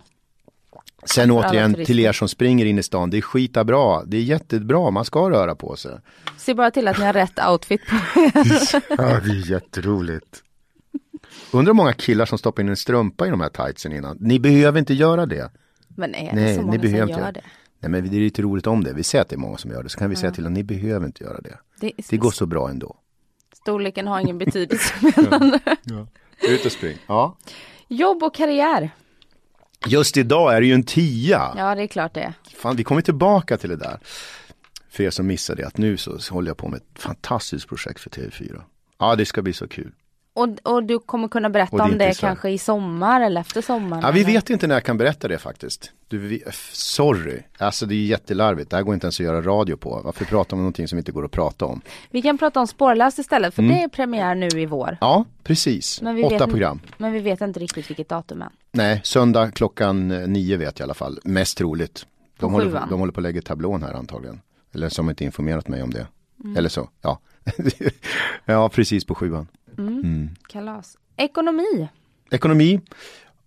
Sen 1.05 1.31
återigen 1.31 1.86
till 1.86 1.99
er 1.99 2.11
som 2.11 2.29
springer 2.29 2.65
in 2.65 2.79
i 2.79 2.83
stan, 2.83 3.09
det 3.09 3.17
är 3.17 3.21
skita 3.21 3.63
bra. 3.63 4.03
Det 4.05 4.17
är 4.17 4.21
jättebra, 4.21 4.91
man 4.91 5.05
ska 5.05 5.29
röra 5.29 5.55
på 5.55 5.75
sig. 5.75 5.99
Se 6.38 6.53
bara 6.53 6.71
till 6.71 6.88
att 6.88 6.97
ni 6.97 7.05
har 7.05 7.13
rätt 7.13 7.39
outfit 7.49 7.81
på 7.86 7.95
er. 8.19 8.31
ja, 8.97 9.19
det 9.19 9.29
är 9.29 9.51
jätteroligt. 9.51 10.43
Undrar 11.51 11.73
hur 11.73 11.75
många 11.75 11.93
killar 11.93 12.25
som 12.25 12.38
stoppar 12.38 12.63
in 12.63 12.69
en 12.69 12.77
strumpa 12.77 13.27
i 13.27 13.29
de 13.29 13.41
här 13.41 13.49
tightsen 13.49 13.93
innan. 13.93 14.17
Ni 14.19 14.39
behöver 14.39 14.79
inte 14.79 14.93
göra 14.93 15.25
det. 15.25 15.51
Men 15.88 16.15
är 16.15 16.29
det 16.29 16.41
Nej, 16.41 16.55
så 16.55 16.61
många 16.61 16.77
ni 16.77 16.89
som 16.89 17.09
gör 17.09 17.31
det? 17.31 17.41
Nej 17.79 17.91
men 17.91 18.09
det 18.09 18.17
är 18.17 18.19
lite 18.19 18.41
roligt 18.41 18.67
om 18.67 18.83
det. 18.83 18.93
Vi 18.93 19.03
säger 19.03 19.21
att 19.21 19.29
det 19.29 19.36
är 19.36 19.38
många 19.38 19.57
som 19.57 19.71
gör 19.71 19.83
det. 19.83 19.89
Så 19.89 19.99
kan 19.99 20.09
vi 20.09 20.15
säga 20.15 20.31
till 20.31 20.45
att 20.45 20.51
ni 20.51 20.63
behöver 20.63 21.05
inte 21.05 21.23
göra 21.23 21.41
det. 21.41 21.57
Det, 21.79 21.91
det 22.09 22.17
går 22.17 22.31
så 22.31 22.45
bra 22.45 22.69
ändå. 22.69 22.95
Storleken 23.53 24.07
har 24.07 24.19
ingen 24.19 24.38
betydelse 24.43 24.93
ja. 25.01 25.59
ja. 25.83 26.07
Ut 26.49 26.65
och 26.65 26.71
spring. 26.71 26.97
Ja. 27.07 27.38
Jobb 27.88 28.23
och 28.23 28.36
karriär. 28.36 28.91
Just 29.88 30.17
idag 30.17 30.55
är 30.55 30.61
det 30.61 30.67
ju 30.67 30.73
en 30.73 30.83
tia. 30.83 31.53
Ja, 31.57 31.75
det 31.75 31.81
är 31.81 31.88
klart 31.88 32.13
det. 32.13 32.33
Fan, 32.55 32.75
vi 32.75 32.83
kommer 32.83 33.01
tillbaka 33.01 33.57
till 33.57 33.69
det 33.69 33.75
där. 33.75 33.99
För 34.89 35.03
er 35.03 35.09
som 35.09 35.27
missade 35.27 35.61
det, 35.61 35.67
att 35.67 35.77
nu 35.77 35.97
så 35.97 36.19
håller 36.29 36.49
jag 36.49 36.57
på 36.57 36.67
med 36.67 36.77
ett 36.77 36.99
fantastiskt 36.99 37.67
projekt 37.67 37.99
för 37.99 38.09
TV4. 38.09 38.61
Ja, 38.99 39.15
det 39.15 39.25
ska 39.25 39.41
bli 39.41 39.53
så 39.53 39.67
kul. 39.67 39.91
Och, 40.36 40.47
och 40.63 40.83
du 40.83 40.99
kommer 40.99 41.27
kunna 41.27 41.49
berätta 41.49 41.77
det 41.77 41.83
om 41.83 41.97
det 41.97 42.19
kanske 42.19 42.49
i 42.49 42.57
sommar 42.57 43.21
eller 43.21 43.41
efter 43.41 43.61
sommaren? 43.61 44.03
Ja, 44.05 44.11
vi 44.11 44.23
vet 44.23 44.49
inte 44.49 44.67
när 44.67 44.75
jag 44.75 44.83
kan 44.83 44.97
berätta 44.97 45.27
det 45.27 45.38
faktiskt. 45.38 45.91
Du, 46.07 46.41
sorry, 46.71 47.41
alltså 47.57 47.86
det 47.86 47.95
är 47.95 48.05
jättelarvigt. 48.05 48.69
Det 48.69 48.75
här 48.75 48.83
går 48.83 48.93
inte 48.93 49.05
ens 49.05 49.19
att 49.19 49.25
göra 49.25 49.41
radio 49.41 49.75
på. 49.75 50.01
Varför 50.03 50.25
prata 50.25 50.55
om 50.55 50.59
någonting 50.59 50.88
som 50.88 50.97
inte 50.97 51.11
går 51.11 51.25
att 51.25 51.31
prata 51.31 51.65
om? 51.65 51.81
Vi 52.11 52.21
kan 52.21 52.38
prata 52.38 52.59
om 52.59 52.67
Spårlöst 52.67 53.19
istället 53.19 53.53
för 53.53 53.61
mm. 53.61 53.75
det 53.75 53.83
är 53.83 53.88
premiär 53.88 54.36
nu 54.36 54.47
i 54.47 54.65
vår. 54.65 54.97
Ja, 55.01 55.25
precis. 55.43 56.01
Åtta 56.25 56.47
program. 56.47 56.79
Men 56.97 57.13
vi 57.13 57.19
vet 57.19 57.41
inte 57.41 57.59
riktigt 57.59 57.89
vilket 57.89 58.09
datum 58.09 58.41
än. 58.41 58.51
Nej, 58.71 59.01
söndag 59.03 59.51
klockan 59.51 60.07
nio 60.07 60.57
vet 60.57 60.79
jag 60.79 60.83
i 60.83 60.88
alla 60.88 60.93
fall. 60.93 61.19
Mest 61.23 61.57
troligt. 61.57 62.05
De, 62.39 62.53
håller, 62.53 62.81
de 62.89 62.99
håller 62.99 63.13
på 63.13 63.19
att 63.19 63.23
lägga 63.23 63.41
tablån 63.41 63.83
här 63.83 63.93
antagligen. 63.93 64.41
Eller 64.73 64.89
som 64.89 65.09
inte 65.09 65.23
informerat 65.23 65.67
mig 65.67 65.83
om 65.83 65.91
det. 65.91 66.07
Mm. 66.43 66.57
Eller 66.57 66.69
så, 66.69 66.89
ja. 67.01 67.19
ja, 68.45 68.69
precis 68.69 69.05
på 69.05 69.15
sjuan. 69.15 69.47
Mm. 69.78 69.93
mm. 69.93 70.30
Kalas. 70.47 70.97
Ekonomi. 71.17 71.88
Ekonomi. 72.32 72.80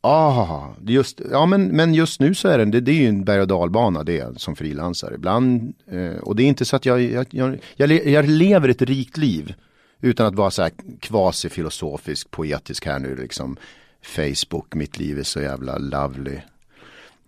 Ah, 0.00 0.74
just, 0.86 1.20
ja 1.30 1.46
men, 1.46 1.64
men 1.64 1.94
just 1.94 2.20
nu 2.20 2.34
så 2.34 2.48
är 2.48 2.58
det, 2.58 2.80
det 2.80 2.90
är 2.90 2.94
ju 2.94 3.08
en 3.08 3.24
berg 3.24 3.40
och 3.40 3.48
dalbana 3.48 4.04
det 4.04 4.40
som 4.40 4.56
frilansare. 4.56 5.14
Ibland, 5.14 5.74
eh, 5.90 6.18
och 6.22 6.36
det 6.36 6.42
är 6.42 6.46
inte 6.46 6.64
så 6.64 6.76
att 6.76 6.86
jag, 6.86 7.02
jag, 7.02 7.26
jag, 7.30 7.58
jag, 7.76 7.90
jag 8.06 8.28
lever 8.28 8.68
ett 8.68 8.82
rikt 8.82 9.16
liv. 9.16 9.54
Utan 10.00 10.26
att 10.26 10.34
vara 10.34 10.50
så 10.50 10.62
här 10.62 10.72
kvasifilosofisk, 11.00 12.30
poetisk 12.30 12.86
här 12.86 12.98
nu 12.98 13.16
liksom. 13.16 13.56
Facebook, 14.02 14.74
mitt 14.74 14.98
liv 14.98 15.18
är 15.18 15.22
så 15.22 15.40
jävla 15.40 15.78
lovely. 15.78 16.38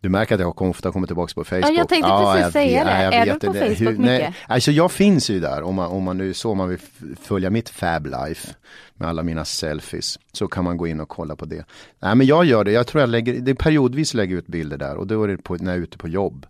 Du 0.00 0.08
märker 0.08 0.34
att 0.34 0.40
jag 0.40 0.62
ofta 0.62 0.92
kommer 0.92 1.06
tillbaka 1.06 1.32
på 1.34 1.44
Facebook. 1.44 1.64
Ja, 1.64 1.70
jag 1.70 1.88
tänkte 1.88 2.08
ja, 2.08 2.32
precis 2.32 2.42
jag 2.42 2.52
säga 2.52 2.84
det. 2.84 2.90
är 2.90 3.26
du 3.26 3.46
på 3.46 3.52
det. 3.52 3.60
Facebook 3.60 3.78
Hur, 3.78 3.86
mycket? 3.86 4.04
Nej, 4.04 4.34
alltså 4.48 4.70
jag 4.70 4.92
finns 4.92 5.30
ju 5.30 5.40
där 5.40 5.62
om 5.62 5.74
man, 5.74 5.90
om 5.90 6.02
man 6.02 6.18
nu 6.18 6.34
så 6.34 6.54
man 6.54 6.68
vill 6.68 6.78
följa 7.20 7.50
mitt 7.50 7.68
fab 7.68 8.06
life 8.06 8.54
med 8.94 9.08
alla 9.08 9.22
mina 9.22 9.44
selfies. 9.44 10.18
Så 10.32 10.48
kan 10.48 10.64
man 10.64 10.76
gå 10.76 10.86
in 10.86 11.00
och 11.00 11.08
kolla 11.08 11.36
på 11.36 11.44
det. 11.44 11.64
Nej 11.98 12.14
men 12.14 12.26
jag 12.26 12.44
gör 12.44 12.64
det, 12.64 12.72
jag 12.72 12.86
tror 12.86 13.00
jag 13.00 13.10
lägger, 13.10 13.40
det 13.40 13.50
är 13.50 13.54
periodvis 13.54 14.14
lägger 14.14 14.36
ut 14.36 14.46
bilder 14.46 14.78
där 14.78 14.96
och 14.96 15.06
då 15.06 15.24
är 15.24 15.28
det 15.28 15.36
på, 15.36 15.54
när 15.54 15.72
jag 15.72 15.78
är 15.78 15.82
ute 15.82 15.98
på 15.98 16.08
jobb. 16.08 16.46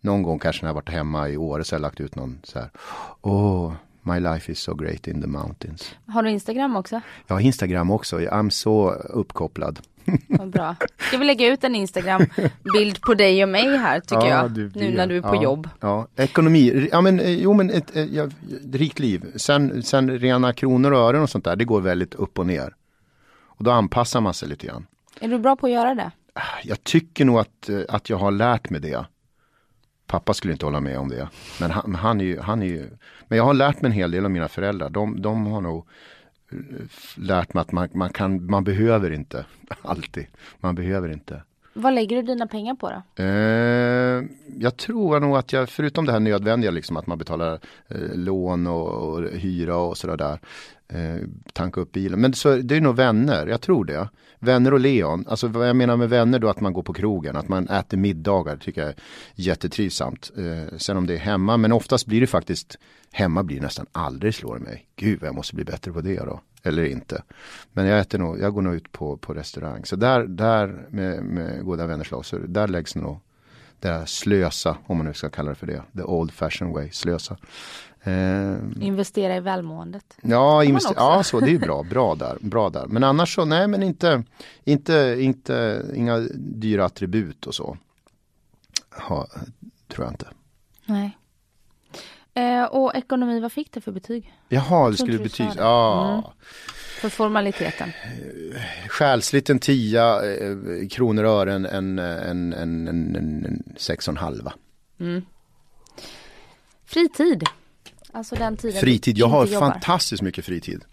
Någon 0.00 0.22
gång 0.22 0.38
kanske 0.38 0.62
när 0.62 0.68
jag 0.68 0.74
varit 0.74 0.90
hemma 0.90 1.28
i 1.28 1.36
Åre 1.36 1.64
så 1.64 1.74
har 1.74 1.78
jag 1.78 1.82
lagt 1.82 2.00
ut 2.00 2.14
någon 2.14 2.38
så 2.42 2.58
här. 2.58 2.70
Åh, 3.20 3.72
My 4.02 4.20
life 4.20 4.52
is 4.52 4.58
so 4.58 4.74
great 4.74 5.08
in 5.08 5.22
the 5.22 5.28
mountains. 5.28 5.94
Har 6.06 6.22
du 6.22 6.30
Instagram 6.30 6.76
också? 6.76 7.00
Jag 7.26 7.34
har 7.34 7.40
Instagram 7.40 7.90
också. 7.90 8.18
I'm 8.18 8.50
så 8.50 8.90
uppkopplad. 8.90 9.80
Vad 10.28 10.50
bra. 10.50 10.76
Ska 10.98 11.18
vi 11.18 11.24
lägga 11.24 11.46
ut 11.46 11.64
en 11.64 11.74
Instagram-bild 11.74 13.00
på 13.00 13.14
dig 13.14 13.42
och 13.42 13.48
mig 13.48 13.76
här 13.76 14.00
tycker 14.00 14.26
ja, 14.26 14.28
jag. 14.28 14.76
Nu 14.76 14.90
när 14.90 15.06
du 15.06 15.16
är 15.16 15.22
på 15.22 15.34
ja, 15.34 15.42
jobb. 15.42 15.68
Ja, 15.80 16.08
ekonomi. 16.16 16.88
Ja 16.92 17.00
men, 17.00 17.20
eh, 17.20 17.30
jo 17.30 17.52
men 17.52 17.70
ett, 17.70 17.96
ett, 17.96 17.96
ett, 17.96 18.32
ett 18.64 18.74
rikt 18.74 18.98
liv. 18.98 19.32
Sen, 19.36 19.82
sen 19.82 20.18
rena 20.18 20.52
kronor 20.52 20.92
och 20.92 20.98
ören 20.98 21.22
och 21.22 21.30
sånt 21.30 21.44
där. 21.44 21.56
Det 21.56 21.64
går 21.64 21.80
väldigt 21.80 22.14
upp 22.14 22.38
och 22.38 22.46
ner. 22.46 22.74
Och 23.46 23.64
då 23.64 23.70
anpassar 23.70 24.20
man 24.20 24.34
sig 24.34 24.48
lite 24.48 24.66
grann. 24.66 24.86
Är 25.20 25.28
du 25.28 25.38
bra 25.38 25.56
på 25.56 25.66
att 25.66 25.72
göra 25.72 25.94
det? 25.94 26.10
Jag 26.62 26.84
tycker 26.84 27.24
nog 27.24 27.38
att, 27.38 27.68
eh, 27.68 27.80
att 27.88 28.10
jag 28.10 28.16
har 28.16 28.30
lärt 28.30 28.70
mig 28.70 28.80
det. 28.80 29.06
Pappa 30.06 30.34
skulle 30.34 30.52
inte 30.52 30.66
hålla 30.66 30.80
med 30.80 30.98
om 30.98 31.08
det. 31.08 31.28
Men 31.60 31.70
han, 31.70 31.94
han, 31.94 32.20
är 32.20 32.24
ju, 32.24 32.40
han 32.40 32.62
är 32.62 32.66
ju... 32.66 32.90
Men 33.28 33.38
jag 33.38 33.44
har 33.44 33.54
lärt 33.54 33.82
mig 33.82 33.88
en 33.88 33.92
hel 33.92 34.10
del 34.10 34.24
av 34.24 34.30
mina 34.30 34.48
föräldrar. 34.48 34.90
De, 34.90 35.22
de 35.22 35.46
har 35.46 35.60
nog 35.60 35.78
eh, 35.78 35.84
lärt 37.16 37.54
mig 37.54 37.60
att 37.60 37.72
man, 37.72 37.88
man, 37.92 38.10
kan, 38.10 38.46
man 38.46 38.64
behöver 38.64 39.10
inte 39.10 39.46
alltid. 39.82 40.26
Man 40.60 40.74
behöver 40.74 41.12
inte. 41.12 41.42
Vad 41.76 41.94
lägger 41.94 42.16
du 42.16 42.22
dina 42.22 42.46
pengar 42.46 42.74
på 42.74 42.90
då? 42.90 43.22
Eh, 43.22 44.24
jag 44.58 44.76
tror 44.76 45.20
nog 45.20 45.36
att 45.36 45.52
jag, 45.52 45.68
förutom 45.68 46.06
det 46.06 46.12
här 46.12 46.20
nödvändiga, 46.20 46.70
liksom 46.70 46.96
att 46.96 47.06
man 47.06 47.18
betalar 47.18 47.58
eh, 47.88 48.14
lån 48.14 48.66
och, 48.66 48.88
och, 48.88 49.30
hyra 49.30 49.76
och 49.76 49.96
sådär 49.96 50.16
där. 50.16 50.38
Eh, 50.88 51.20
tanka 51.52 51.80
upp 51.80 51.92
bilen. 51.92 52.20
Men 52.20 52.32
så, 52.32 52.56
det 52.56 52.76
är 52.76 52.80
nog 52.80 52.96
vänner, 52.96 53.46
jag 53.46 53.60
tror 53.60 53.84
det. 53.84 54.08
Vänner 54.38 54.72
och 54.72 54.80
Leon, 54.80 55.24
alltså 55.28 55.48
vad 55.48 55.68
jag 55.68 55.76
menar 55.76 55.96
med 55.96 56.08
vänner 56.08 56.38
då 56.38 56.48
att 56.48 56.60
man 56.60 56.72
går 56.72 56.82
på 56.82 56.92
krogen, 56.92 57.36
att 57.36 57.48
man 57.48 57.68
äter 57.68 57.96
middagar, 57.96 58.56
tycker 58.56 58.80
jag 58.80 58.90
är 58.90 58.96
jättetrivsamt. 59.34 60.30
Eh, 60.36 60.76
sen 60.76 60.96
om 60.96 61.06
det 61.06 61.14
är 61.14 61.18
hemma, 61.18 61.56
men 61.56 61.72
oftast 61.72 62.06
blir 62.06 62.20
det 62.20 62.26
faktiskt, 62.26 62.78
hemma 63.14 63.42
blir 63.42 63.60
nästan 63.60 63.86
aldrig 63.92 64.34
slår 64.34 64.58
mig. 64.58 64.88
Gud 64.96 65.22
jag 65.22 65.34
måste 65.34 65.54
bli 65.54 65.64
bättre 65.64 65.92
på 65.92 66.00
det 66.00 66.16
då. 66.16 66.40
Eller 66.62 66.84
inte. 66.84 67.22
Men 67.72 67.86
jag 67.86 68.00
äter 68.00 68.18
nog, 68.18 68.40
jag 68.40 68.54
går 68.54 68.62
nog 68.62 68.74
ut 68.74 68.92
på, 68.92 69.16
på 69.16 69.34
restaurang. 69.34 69.84
Så 69.84 69.96
där, 69.96 70.26
där 70.26 70.86
med, 70.90 71.24
med 71.24 71.64
goda 71.64 71.86
vänners 71.86 72.08
så 72.22 72.38
där 72.38 72.68
läggs 72.68 72.94
nog 72.94 73.20
det 73.80 74.06
slösa, 74.06 74.76
om 74.86 74.96
man 74.96 75.06
nu 75.06 75.14
ska 75.14 75.28
kalla 75.28 75.48
det 75.48 75.54
för 75.54 75.66
det. 75.66 75.82
The 75.96 76.02
old 76.02 76.32
fashion 76.32 76.72
way, 76.72 76.90
slösa. 76.90 77.36
Eh, 78.02 78.54
Investera 78.80 79.36
i 79.36 79.40
välmåendet. 79.40 80.16
Ja, 80.22 80.64
investera, 80.64 80.94
ja 80.96 81.22
så 81.22 81.40
det 81.40 81.50
är 81.50 81.58
bra, 81.58 81.82
bra 81.82 82.14
där, 82.14 82.38
bra 82.40 82.70
där. 82.70 82.86
Men 82.86 83.04
annars 83.04 83.34
så, 83.34 83.44
nej 83.44 83.68
men 83.68 83.82
inte, 83.82 84.24
inte, 84.64 85.16
inte 85.18 85.84
inga 85.94 86.18
dyra 86.34 86.84
attribut 86.84 87.46
och 87.46 87.54
så. 87.54 87.76
Ha, 88.90 89.26
tror 89.88 90.04
jag 90.04 90.12
inte. 90.12 90.28
Nej. 90.86 91.18
Eh, 92.34 92.64
och 92.64 92.94
ekonomi, 92.94 93.40
vad 93.40 93.52
fick 93.52 93.72
du 93.72 93.80
för 93.80 93.92
betyg? 93.92 94.34
Jaha, 94.48 94.90
det 94.90 94.96
skulle 94.96 95.18
betyg, 95.18 95.48
ja. 95.56 96.12
Mm. 96.12 96.24
För 97.00 97.08
formaliteten? 97.08 97.92
Själsligt 98.88 99.50
en 99.50 99.58
tia, 99.58 100.34
eh, 100.34 100.88
kronor 100.90 101.24
och 101.24 101.30
ören 101.30 101.66
en, 101.66 101.98
en, 101.98 102.52
en, 102.52 102.88
en, 102.88 103.16
en 103.16 103.62
sex 103.76 104.08
och 104.08 104.12
en 104.12 104.18
halva. 104.18 104.52
Mm. 105.00 105.22
Fritid? 106.86 107.44
Alltså 108.12 108.34
den 108.34 108.56
tiden 108.56 108.80
Fritid, 108.80 109.18
jag 109.18 109.26
har 109.26 109.46
jobbar. 109.46 109.70
fantastiskt 109.70 110.22
mycket 110.22 110.44
fritid. 110.44 110.84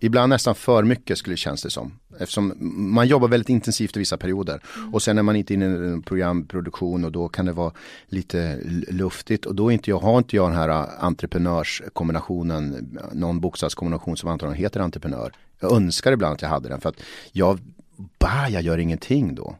Ibland 0.00 0.30
nästan 0.30 0.54
för 0.54 0.82
mycket 0.82 1.18
skulle 1.18 1.32
det 1.32 1.38
kännas 1.38 1.62
det 1.62 1.70
som. 1.70 1.98
Eftersom 2.18 2.52
man 2.94 3.06
jobbar 3.06 3.28
väldigt 3.28 3.48
intensivt 3.48 3.96
i 3.96 3.98
vissa 3.98 4.16
perioder. 4.16 4.60
Mm. 4.76 4.94
Och 4.94 5.02
sen 5.02 5.18
är 5.18 5.22
man 5.22 5.36
inte 5.36 5.54
inne 5.54 5.64
i 5.64 5.68
en 5.68 6.02
programproduktion 6.02 7.04
och 7.04 7.12
då 7.12 7.28
kan 7.28 7.46
det 7.46 7.52
vara 7.52 7.72
lite 8.06 8.58
luftigt. 8.88 9.46
Och 9.46 9.54
då 9.54 9.72
inte 9.72 9.90
jag, 9.90 9.98
har 9.98 10.18
inte 10.18 10.36
jag 10.36 10.50
den 10.50 10.56
här 10.56 10.68
äh, 10.68 11.04
entreprenörskombinationen, 11.04 12.98
någon 13.12 13.40
bokstavskombination 13.40 14.16
som 14.16 14.28
antagligen 14.28 14.62
heter 14.62 14.80
entreprenör. 14.80 15.32
Jag 15.60 15.72
önskar 15.72 16.12
ibland 16.12 16.34
att 16.34 16.42
jag 16.42 16.48
hade 16.48 16.68
den 16.68 16.80
för 16.80 16.88
att 16.88 17.00
jag, 17.32 17.58
bah, 18.18 18.48
jag 18.48 18.62
gör 18.62 18.78
ingenting 18.78 19.34
då. 19.34 19.56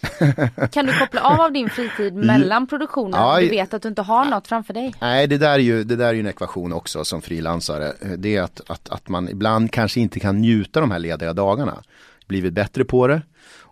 Kan 0.70 0.86
du 0.86 0.98
koppla 0.98 1.20
av 1.20 1.40
av 1.40 1.52
din 1.52 1.70
fritid 1.70 2.14
mellan 2.14 2.66
produktionen 2.66 3.20
ja, 3.20 3.40
du 3.40 3.48
vet 3.48 3.74
att 3.74 3.82
du 3.82 3.88
inte 3.88 4.02
har 4.02 4.24
något 4.24 4.46
framför 4.48 4.74
dig? 4.74 4.94
Nej, 5.00 5.26
det 5.26 5.38
där 5.38 5.50
är 5.50 5.58
ju, 5.58 5.84
det 5.84 5.96
där 5.96 6.08
är 6.08 6.14
ju 6.14 6.20
en 6.20 6.26
ekvation 6.26 6.72
också 6.72 7.04
som 7.04 7.22
frilansare. 7.22 7.92
Det 8.16 8.36
är 8.36 8.42
att, 8.42 8.60
att, 8.66 8.88
att 8.88 9.08
man 9.08 9.28
ibland 9.28 9.72
kanske 9.72 10.00
inte 10.00 10.20
kan 10.20 10.40
njuta 10.40 10.80
de 10.80 10.90
här 10.90 10.98
lediga 10.98 11.32
dagarna. 11.32 11.82
Blivit 12.26 12.52
bättre 12.52 12.84
på 12.84 13.06
det. 13.06 13.22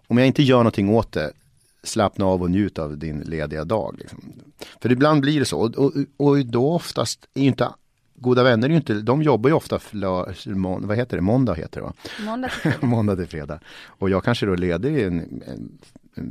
Om 0.09 0.19
jag 0.19 0.27
inte 0.27 0.43
gör 0.43 0.59
någonting 0.59 0.89
åt 0.89 1.13
det, 1.13 1.33
slappna 1.83 2.25
av 2.25 2.43
och 2.43 2.51
njut 2.51 2.79
av 2.79 2.99
din 2.99 3.21
lediga 3.21 3.65
dag. 3.65 3.97
Liksom. 3.99 4.33
För 4.83 4.93
ibland 4.93 5.21
blir 5.21 5.39
det 5.39 5.47
så. 5.47 5.61
Och, 5.61 5.75
och, 5.75 5.93
och 6.17 6.47
då 6.47 6.73
oftast 6.73 7.29
är 7.35 7.41
ju 7.41 7.47
inte 7.47 7.69
Goda 8.19 8.43
vänner 8.43 8.69
är 8.69 8.71
ju 8.71 8.77
inte, 8.77 8.95
de 8.95 9.23
jobbar 9.23 9.51
ju 9.51 9.57
ofta, 9.57 9.79
vad 10.81 10.97
heter 10.97 11.17
det, 11.17 11.21
måndag 11.21 11.55
heter 11.55 11.81
det 11.81 11.87
va? 11.87 11.93
Måndag 12.21 12.49
till 12.49 12.61
fredag. 12.61 12.79
måndag 12.87 13.17
till 13.17 13.27
fredag. 13.27 13.61
Och 13.87 14.11
jag 14.11 14.25
kanske 14.25 14.47
då 14.47 14.55
ledig 14.55 15.03
en, 15.03 15.43
en 15.47 15.79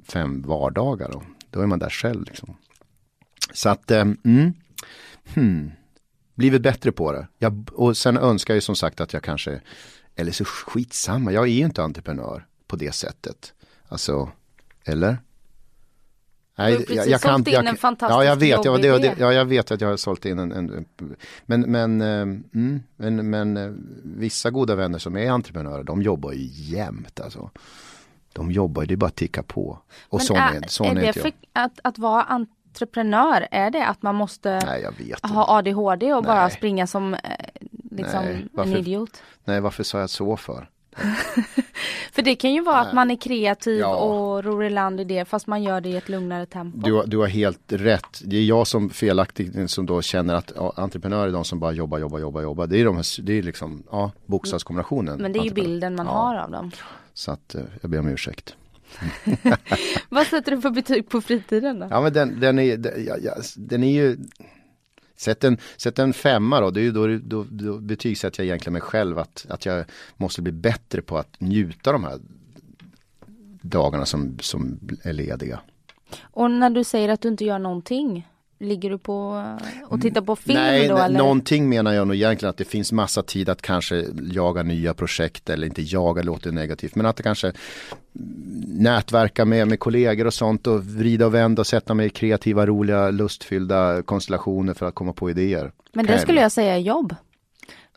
fem 0.06 0.42
vardagar. 0.42 1.10
Då, 1.12 1.24
då 1.50 1.62
är 1.62 1.66
man 1.66 1.80
där 1.80 1.90
själv. 1.90 2.24
Liksom. 2.24 2.58
Så 3.54 3.70
att, 3.70 3.92
eh, 3.92 4.02
mm, 4.02 4.54
hmm, 5.34 5.72
blivit 6.36 6.62
bättre 6.62 6.92
på 6.92 7.12
det. 7.12 7.28
Jag, 7.38 7.70
och 7.74 7.98
sen 7.98 8.18
önskar 8.18 8.54
jag 8.54 8.64
som 8.64 8.76
sagt 8.76 9.02
att 9.02 9.14
jag 9.14 9.24
kanske, 9.24 9.62
eller 10.16 10.32
så 10.32 10.46
skitsamma, 10.46 11.32
jag 11.32 11.44
är 11.44 11.52
ju 11.52 11.66
inte 11.66 11.84
entreprenör 11.84 12.46
på 12.68 12.76
det 12.76 12.92
sättet. 12.92 13.54
Alltså, 13.88 14.30
eller? 14.86 15.18
Nej, 16.58 16.86
jag, 16.90 17.08
jag 17.08 17.22
kan, 17.22 17.44
jag, 17.48 17.66
en 17.66 17.78
fantastisk 17.78 18.16
ja, 18.16 18.24
jag 18.24 18.36
vet, 18.36 18.66
ja, 18.66 18.78
det, 18.78 19.00
det, 19.00 19.16
ja, 19.20 19.34
jag 19.34 19.46
vet 19.46 19.72
att 19.72 19.82
jag 19.82 19.88
har 19.88 19.98
sålt 19.98 20.26
in 20.26 20.40
en, 20.40 20.52
en 20.52 20.86
men, 21.46 21.62
men, 21.62 22.02
eh, 22.02 22.22
mm, 22.22 22.84
men, 22.96 23.30
men 23.30 23.58
eh, 23.58 23.72
vissa 24.04 24.52
goda 24.52 24.76
vänner 24.76 25.00
som 25.00 25.18
är 25.18 25.30
entreprenörer, 25.30 25.84
de 25.84 26.02
jobbar 26.02 26.32
ju 26.32 26.48
jämt 26.52 27.20
alltså. 27.20 27.52
De 28.36 28.52
jobbar 28.52 28.82
ju, 28.82 28.86
det 28.86 28.94
är 28.94 28.98
bara 28.98 29.08
att 29.08 29.16
ticka 29.16 29.44
på. 29.44 29.80
Och 30.10 30.20
Men 30.20 30.26
sån 30.26 30.38
är, 30.38 30.56
är, 30.56 30.68
sån 30.68 30.98
är, 30.98 31.02
är 31.02 31.14
det 31.14 31.14
för 31.14 31.32
att, 31.54 31.80
att 31.84 31.98
vara 31.98 32.24
entreprenör, 32.24 33.48
är 33.52 33.72
det 33.72 33.86
att 33.86 34.02
man 34.02 34.16
måste 34.16 34.60
Nej, 34.66 35.14
ha 35.24 35.58
ADHD 35.58 36.14
och 36.14 36.24
Nej. 36.24 36.28
bara 36.28 36.50
springa 36.50 36.88
som 36.88 37.14
eh, 37.14 37.20
liksom 37.92 38.26
Nej, 38.26 38.48
varför, 38.52 38.72
en 38.72 38.78
idiot? 38.78 39.24
Nej, 39.44 39.62
varför 39.62 39.84
sa 39.84 40.00
jag 40.00 40.10
så 40.10 40.38
för? 40.38 40.70
för 42.12 42.22
det 42.22 42.36
kan 42.36 42.54
ju 42.54 42.62
vara 42.62 42.80
att 42.80 42.94
man 42.94 43.12
är 43.12 43.16
kreativ 43.16 43.80
ja. 43.80 43.96
och 43.96 44.44
ror 44.44 44.64
i 44.64 44.70
land 44.70 45.02
i 45.02 45.04
det 45.04 45.26
fast 45.26 45.48
man 45.48 45.64
gör 45.64 45.82
det 45.82 45.90
i 45.90 45.96
ett 45.96 46.10
lugnare 46.10 46.46
tempo. 46.46 46.78
Du, 46.78 47.04
du 47.06 47.18
har 47.18 47.28
helt 47.28 47.74
rätt. 47.74 48.22
Det 48.24 48.38
är 48.38 48.44
jag 48.44 48.68
som 48.68 48.90
felaktigt 48.90 49.72
som 49.72 49.86
då 49.86 50.02
känner 50.02 50.34
att 50.36 50.52
ja, 50.56 50.74
entreprenörer 50.76 51.28
är 51.28 51.32
de 51.32 51.46
som 51.46 51.60
bara 51.60 51.72
jobbar, 51.72 51.98
jobbar, 51.98 52.20
jobbar, 52.20 52.42
jobbar. 52.42 52.68
Det 52.68 52.82
är, 52.82 52.86
de, 52.86 53.02
det 53.22 53.34
är 53.34 53.44
liksom 53.44 53.84
ja, 53.92 54.12
bokstavskombinationen. 54.26 55.22
Men 55.22 55.34
det 55.34 55.40
är 55.40 55.44
ju 55.44 55.54
bilden 55.54 55.96
man 55.96 56.08
har 56.08 56.36
av 56.36 56.52
dem. 56.52 56.72
Så 57.14 57.32
att 57.32 57.56
eh, 57.56 57.62
jag 57.82 57.92
ber 57.92 58.00
om 58.00 58.08
ursäkt. 58.08 58.56
Vad 60.10 60.28
sätter 60.28 60.52
du 60.52 60.62
för 60.62 60.70
betyg 60.70 61.10
på 61.10 61.22
fritiden 61.22 61.80
då? 61.80 61.88
Ja 61.90 62.02
men 62.02 62.14
den, 62.14 62.40
den 62.40 62.60
är, 62.60 62.78
den, 62.78 63.06
ja, 63.06 63.16
ja, 63.22 63.34
den 63.56 63.84
är 63.84 63.92
ju 63.92 64.18
Sätt 65.16 65.44
en, 65.44 65.58
sätt 65.78 66.00
en 66.00 66.14
femma 66.14 66.62
då, 66.62 66.72
det 66.72 66.80
är 66.80 66.84
ju 66.84 66.92
då, 66.92 67.08
då, 67.08 67.46
då 67.50 67.78
betygsätter 67.78 68.44
jag 68.44 68.48
egentligen 68.48 68.74
mig 68.74 68.82
själv 68.82 69.20
att, 69.20 69.46
att 69.50 69.66
jag 69.66 69.86
måste 70.18 70.42
bli 70.42 70.52
bättre 70.52 71.02
på 71.02 71.18
att 71.18 71.42
njuta 71.42 71.92
de 71.92 72.04
här 72.04 72.20
dagarna 73.62 74.06
som, 74.06 74.38
som 74.40 74.80
är 75.04 75.14
lediga. 75.14 75.60
Och 76.22 76.52
när 76.52 76.70
du 76.70 76.84
säger 76.84 77.10
att 77.10 77.22
du 77.22 77.28
inte 77.28 77.46
gör 77.46 77.60
någonting, 77.60 78.28
ligger 78.60 78.90
du 78.90 78.98
på 78.98 79.46
och 79.86 80.02
tittar 80.02 80.22
på 80.22 80.36
film 80.36 80.60
Nej, 80.60 80.88
då? 80.88 80.98
Eller? 80.98 81.18
någonting 81.18 81.70
menar 81.70 81.94
jag 81.94 82.08
nog 82.08 82.16
egentligen 82.16 82.50
att 82.50 82.58
det 82.58 82.66
finns 82.66 82.92
massa 82.92 83.24
tid 83.24 83.50
att 83.50 83.62
kanske 83.62 84.06
jaga 84.22 84.64
nya 84.64 84.94
projekt 84.94 85.50
eller 85.50 85.68
inte 85.68 85.82
jaga 85.82 86.24
låter 86.24 86.52
negativt 86.52 86.96
men 86.96 87.06
att 87.06 87.16
det 87.16 87.24
kanske 87.24 87.52
nätverka 88.68 89.46
med, 89.46 89.68
med 89.68 89.80
kollegor 89.80 90.28
och 90.28 90.34
sånt 90.34 90.68
och 90.68 90.86
vrida 90.86 91.26
och 91.26 91.34
vända 91.34 91.60
och 91.62 91.68
sätta 91.68 91.94
mig 91.94 92.06
i 92.06 92.10
kreativa, 92.10 92.66
roliga, 92.66 93.12
lustfyllda 93.12 94.02
konstellationer 94.02 94.74
för 94.74 94.86
att 94.86 94.96
komma 94.96 95.14
på 95.14 95.30
idéer. 95.30 95.72
Men 95.94 96.06
det 96.06 96.20
skulle 96.20 96.42
jag 96.42 96.52
säga 96.52 96.76
är 96.76 96.80
jobb. 96.80 97.16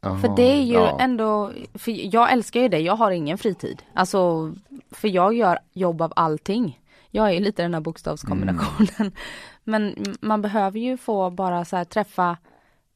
Aha, 0.02 0.18
för 0.18 0.36
det 0.36 0.52
är 0.52 0.62
ju 0.62 0.74
ja. 0.74 0.98
ändå, 1.00 1.52
för 1.74 2.14
jag 2.14 2.32
älskar 2.32 2.60
ju 2.60 2.68
det, 2.68 2.78
jag 2.78 2.96
har 2.96 3.10
ingen 3.10 3.38
fritid. 3.38 3.82
Alltså, 3.94 4.52
för 4.90 5.08
jag 5.08 5.34
gör 5.34 5.58
jobb 5.72 6.02
av 6.02 6.12
allting. 6.16 6.80
Jag 7.10 7.28
är 7.28 7.32
ju 7.32 7.40
lite 7.40 7.62
den 7.62 7.74
här 7.74 7.80
bokstavskombinationen. 7.80 8.88
Mm. 8.98 9.12
Men 9.68 9.94
man 10.20 10.42
behöver 10.42 10.78
ju 10.78 10.96
få 10.96 11.30
bara 11.30 11.64
så 11.64 11.76
här 11.76 11.84
träffa 11.84 12.36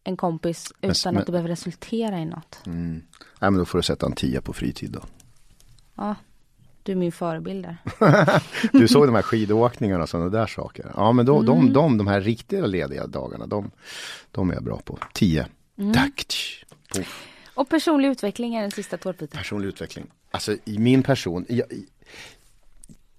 en 0.04 0.16
kompis 0.16 0.72
utan 0.80 1.14
men, 1.14 1.20
att 1.20 1.26
det 1.26 1.32
behöver 1.32 1.48
resultera 1.48 2.18
i 2.18 2.24
något. 2.24 2.60
Mm. 2.66 3.02
Nej 3.40 3.50
men 3.50 3.54
då 3.54 3.64
får 3.64 3.78
du 3.78 3.82
sätta 3.82 4.06
en 4.06 4.12
tia 4.12 4.40
på 4.40 4.52
fritid 4.52 4.90
då. 4.90 5.00
Ja, 5.94 6.14
du 6.82 6.92
är 6.92 6.96
min 6.96 7.12
förebild 7.12 7.64
där. 7.64 7.76
du 8.78 8.88
såg 8.88 9.06
de 9.06 9.14
här 9.14 9.22
skidåkningarna 9.22 10.02
och 10.02 10.08
sådana 10.08 10.28
där 10.28 10.46
saker. 10.46 10.92
Ja 10.96 11.12
men 11.12 11.26
då, 11.26 11.34
mm. 11.34 11.46
de, 11.46 11.72
de, 11.72 11.98
de 11.98 12.06
här 12.06 12.20
riktiga 12.20 12.66
lediga 12.66 13.06
dagarna, 13.06 13.46
de, 13.46 13.70
de 14.30 14.50
är 14.50 14.54
jag 14.54 14.64
bra 14.64 14.80
på. 14.84 14.98
Tio. 15.14 15.46
Mm. 15.78 15.92
Tack. 15.92 16.36
Och 17.54 17.68
personlig 17.68 18.08
utveckling 18.08 18.54
är 18.54 18.62
den 18.62 18.70
sista 18.70 18.96
tårtbiten. 18.96 19.38
Personlig 19.38 19.68
utveckling. 19.68 20.06
Alltså 20.30 20.56
i 20.64 20.78
min 20.78 21.02
person, 21.02 21.46
jag, 21.48 21.66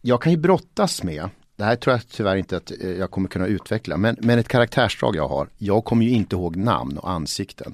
jag 0.01 0.21
kan 0.21 0.31
ju 0.31 0.37
brottas 0.37 1.03
med 1.03 1.29
det 1.55 1.63
här 1.63 1.75
tror 1.75 1.93
jag 1.93 2.07
tyvärr 2.07 2.35
inte 2.35 2.57
att 2.57 2.71
eh, 2.81 2.89
jag 2.91 3.11
kommer 3.11 3.29
kunna 3.29 3.47
utveckla 3.47 3.97
men, 3.97 4.15
men 4.19 4.39
ett 4.39 4.47
karaktärsdrag 4.47 5.15
jag 5.15 5.27
har. 5.27 5.47
Jag 5.57 5.85
kommer 5.85 6.05
ju 6.05 6.11
inte 6.11 6.35
ihåg 6.35 6.55
namn 6.55 6.97
och 6.97 7.09
ansikten. 7.09 7.73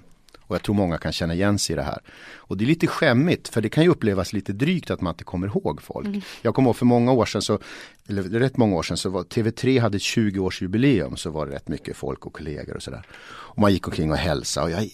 Och 0.49 0.55
jag 0.55 0.63
tror 0.63 0.75
många 0.75 0.97
kan 0.97 1.11
känna 1.11 1.33
igen 1.33 1.59
sig 1.59 1.73
i 1.73 1.75
det 1.75 1.83
här. 1.83 1.99
Och 2.37 2.57
det 2.57 2.65
är 2.65 2.67
lite 2.67 2.87
skämmigt 2.87 3.47
för 3.47 3.61
det 3.61 3.69
kan 3.69 3.83
ju 3.83 3.89
upplevas 3.89 4.33
lite 4.33 4.53
drygt 4.53 4.91
att 4.91 5.01
man 5.01 5.13
inte 5.13 5.23
kommer 5.23 5.47
ihåg 5.47 5.81
folk. 5.81 6.07
Mm. 6.07 6.21
Jag 6.41 6.55
kommer 6.55 6.69
ihåg 6.69 6.75
för 6.75 6.85
många 6.85 7.11
år 7.11 7.25
sedan, 7.25 7.41
så, 7.41 7.59
eller 8.07 8.23
rätt 8.23 8.57
många 8.57 8.75
år 8.75 8.83
sedan, 8.83 8.97
så 8.97 9.09
var 9.09 9.23
TV3 9.23 9.81
hade 9.81 9.97
20-årsjubileum 9.97 11.15
så 11.15 11.29
var 11.29 11.45
det 11.45 11.55
rätt 11.55 11.67
mycket 11.67 11.97
folk 11.97 12.25
och 12.25 12.33
kollegor 12.33 12.75
och 12.75 12.83
sådär. 12.83 13.05
Och 13.29 13.59
man 13.59 13.73
gick 13.73 13.87
omkring 13.87 14.11
och 14.11 14.17
hälsade 14.17 14.65
och 14.65 14.71
jag, 14.71 14.89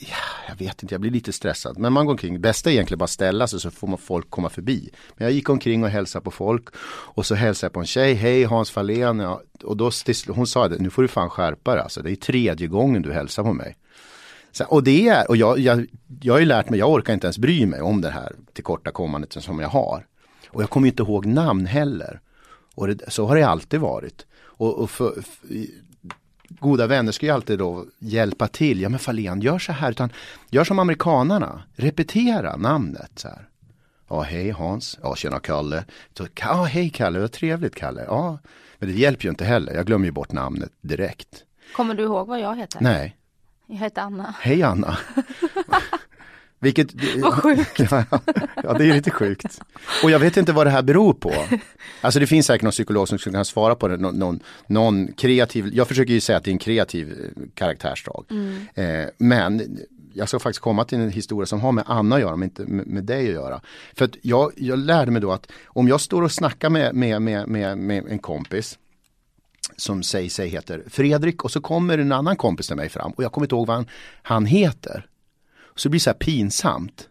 jag 0.47 0.55
vet 0.55 0.83
inte, 0.83 0.93
jag 0.93 1.01
blir 1.01 1.11
lite 1.11 1.33
stressad. 1.33 1.77
Men 1.77 1.93
man 1.93 2.05
går 2.05 2.13
omkring, 2.13 2.41
bästa 2.41 2.69
är 2.69 2.73
egentligen 2.73 2.99
bara 2.99 3.07
ställa 3.07 3.47
sig 3.47 3.59
så 3.59 3.71
får 3.71 3.87
man 3.87 3.97
folk 3.97 4.29
komma 4.29 4.49
förbi. 4.49 4.89
Men 5.17 5.25
jag 5.25 5.33
gick 5.33 5.49
omkring 5.49 5.83
och 5.83 5.89
hälsade 5.89 6.23
på 6.23 6.31
folk 6.31 6.67
och 7.15 7.25
så 7.25 7.35
hälsade 7.35 7.65
jag 7.65 7.73
på 7.73 7.79
en 7.79 7.85
tjej, 7.85 8.13
hej 8.13 8.43
Hans 8.43 8.71
Fahlén. 8.71 9.19
Ja, 9.19 9.41
och 9.63 9.77
då, 9.77 9.91
hon 10.27 10.47
sa 10.47 10.67
det, 10.67 10.77
nu 10.77 10.89
får 10.89 11.01
du 11.01 11.07
fan 11.07 11.29
skärpa 11.29 11.71
dig 11.71 11.83
alltså, 11.83 12.01
det 12.01 12.11
är 12.11 12.15
tredje 12.15 12.67
gången 12.67 13.01
du 13.01 13.13
hälsar 13.13 13.43
på 13.43 13.53
mig. 13.53 13.77
Och 14.61 14.83
det 14.83 15.07
är, 15.07 15.29
och 15.29 15.37
jag, 15.37 15.59
jag, 15.59 15.85
jag 16.21 16.33
har 16.33 16.39
ju 16.39 16.45
lärt 16.45 16.69
mig, 16.69 16.79
jag 16.79 16.89
orkar 16.89 17.13
inte 17.13 17.27
ens 17.27 17.37
bry 17.37 17.65
mig 17.65 17.81
om 17.81 18.01
det 18.01 18.09
här 18.09 18.35
tillkortakommandet 18.53 19.43
som 19.43 19.59
jag 19.59 19.69
har. 19.69 20.05
Och 20.49 20.61
jag 20.61 20.69
kommer 20.69 20.87
inte 20.87 21.03
ihåg 21.03 21.25
namn 21.25 21.65
heller. 21.65 22.19
Och 22.75 22.87
det, 22.87 23.11
så 23.11 23.25
har 23.25 23.35
det 23.35 23.43
alltid 23.43 23.79
varit. 23.79 24.25
Och, 24.37 24.79
och 24.79 24.89
för, 24.89 25.21
för, 25.21 25.47
goda 26.49 26.87
vänner 26.87 27.11
ska 27.11 27.25
ju 27.25 27.31
alltid 27.31 27.59
då 27.59 27.85
hjälpa 27.99 28.47
till. 28.47 28.81
Ja 28.81 28.89
men 28.89 28.99
Fahlén, 28.99 29.41
gör 29.41 29.59
så 29.59 29.71
här. 29.71 29.91
Utan 29.91 30.09
gör 30.49 30.63
som 30.63 30.79
amerikanarna. 30.79 31.63
Repetera 31.75 32.57
namnet. 32.57 33.11
Så 33.15 33.27
här. 33.27 33.49
Ja 34.09 34.21
hej 34.21 34.49
Hans. 34.49 34.99
Ja 35.03 35.15
tjena 35.15 35.39
Kalle. 35.39 35.85
Ja 36.39 36.63
hej 36.63 36.89
Kalle, 36.89 37.19
vad 37.19 37.31
trevligt 37.31 37.75
Kalle. 37.75 38.03
Ja. 38.07 38.39
Men 38.79 38.89
det 38.89 38.95
hjälper 38.95 39.23
ju 39.23 39.29
inte 39.29 39.45
heller. 39.45 39.73
Jag 39.73 39.85
glömmer 39.85 40.05
ju 40.05 40.11
bort 40.11 40.31
namnet 40.31 40.71
direkt. 40.81 41.43
Kommer 41.75 41.95
du 41.95 42.03
ihåg 42.03 42.27
vad 42.27 42.39
jag 42.39 42.55
heter? 42.55 42.81
Nej. 42.81 43.15
Jag 43.67 43.77
heter 43.77 44.01
Anna. 44.01 44.35
Hej 44.39 44.63
Anna. 44.63 44.97
Vilket, 46.59 46.87
vad 47.17 47.33
sjukt. 47.33 47.79
Ja, 47.91 48.03
ja, 48.63 48.73
det 48.73 48.89
är 48.89 48.93
lite 48.93 49.11
sjukt. 49.11 49.61
Och 50.03 50.11
jag 50.11 50.19
vet 50.19 50.37
inte 50.37 50.53
vad 50.53 50.67
det 50.67 50.69
här 50.69 50.81
beror 50.81 51.13
på. 51.13 51.33
Alltså 52.01 52.19
det 52.19 52.27
finns 52.27 52.45
säkert 52.45 52.63
någon 52.63 52.71
psykolog 52.71 53.07
som 53.07 53.17
skulle 53.17 53.33
kunna 53.33 53.45
svara 53.45 53.75
på 53.75 53.87
det. 53.87 53.97
Någon, 53.97 54.19
någon, 54.19 54.39
någon 54.67 55.13
kreativ, 55.13 55.69
jag 55.73 55.87
försöker 55.87 56.13
ju 56.13 56.19
säga 56.19 56.37
att 56.37 56.43
det 56.43 56.49
är 56.49 56.53
en 56.53 56.59
kreativ 56.59 57.11
eh, 57.11 57.41
karaktärsdrag. 57.53 58.25
Mm. 58.29 58.67
Eh, 58.75 59.09
men 59.17 59.77
jag 60.13 60.27
ska 60.27 60.39
faktiskt 60.39 60.61
komma 60.61 60.85
till 60.85 60.99
en 60.99 61.09
historia 61.09 61.45
som 61.45 61.61
har 61.61 61.71
med 61.71 61.83
Anna 61.87 62.15
att 62.15 62.21
göra, 62.21 62.35
men 62.35 62.49
inte 62.49 62.65
med, 62.65 62.87
med 62.87 63.03
dig 63.03 63.27
att 63.27 63.33
göra. 63.33 63.61
För 63.93 64.05
att 64.05 64.15
jag, 64.21 64.51
jag 64.55 64.79
lärde 64.79 65.11
mig 65.11 65.21
då 65.21 65.31
att 65.31 65.51
om 65.65 65.87
jag 65.87 66.01
står 66.01 66.21
och 66.21 66.31
snackar 66.31 66.69
med, 66.69 66.95
med, 66.95 67.21
med, 67.21 67.47
med, 67.47 67.77
med 67.77 68.05
en 68.07 68.19
kompis 68.19 68.77
som 69.77 70.03
säger 70.03 70.29
sig 70.29 70.49
heter 70.49 70.83
Fredrik 70.87 71.43
och 71.43 71.51
så 71.51 71.61
kommer 71.61 71.97
en 71.97 72.11
annan 72.11 72.35
kompis 72.35 72.67
till 72.67 72.75
mig 72.75 72.89
fram 72.89 73.11
och 73.11 73.23
jag 73.23 73.31
kommer 73.31 73.45
inte 73.45 73.55
ihåg 73.55 73.67
vad 73.67 73.75
han, 73.75 73.87
han 74.21 74.45
heter. 74.45 75.07
Så 75.75 75.87
det 75.87 75.91
blir 75.91 75.99
så 75.99 76.09
här 76.09 76.17
pinsamt. 76.17 77.09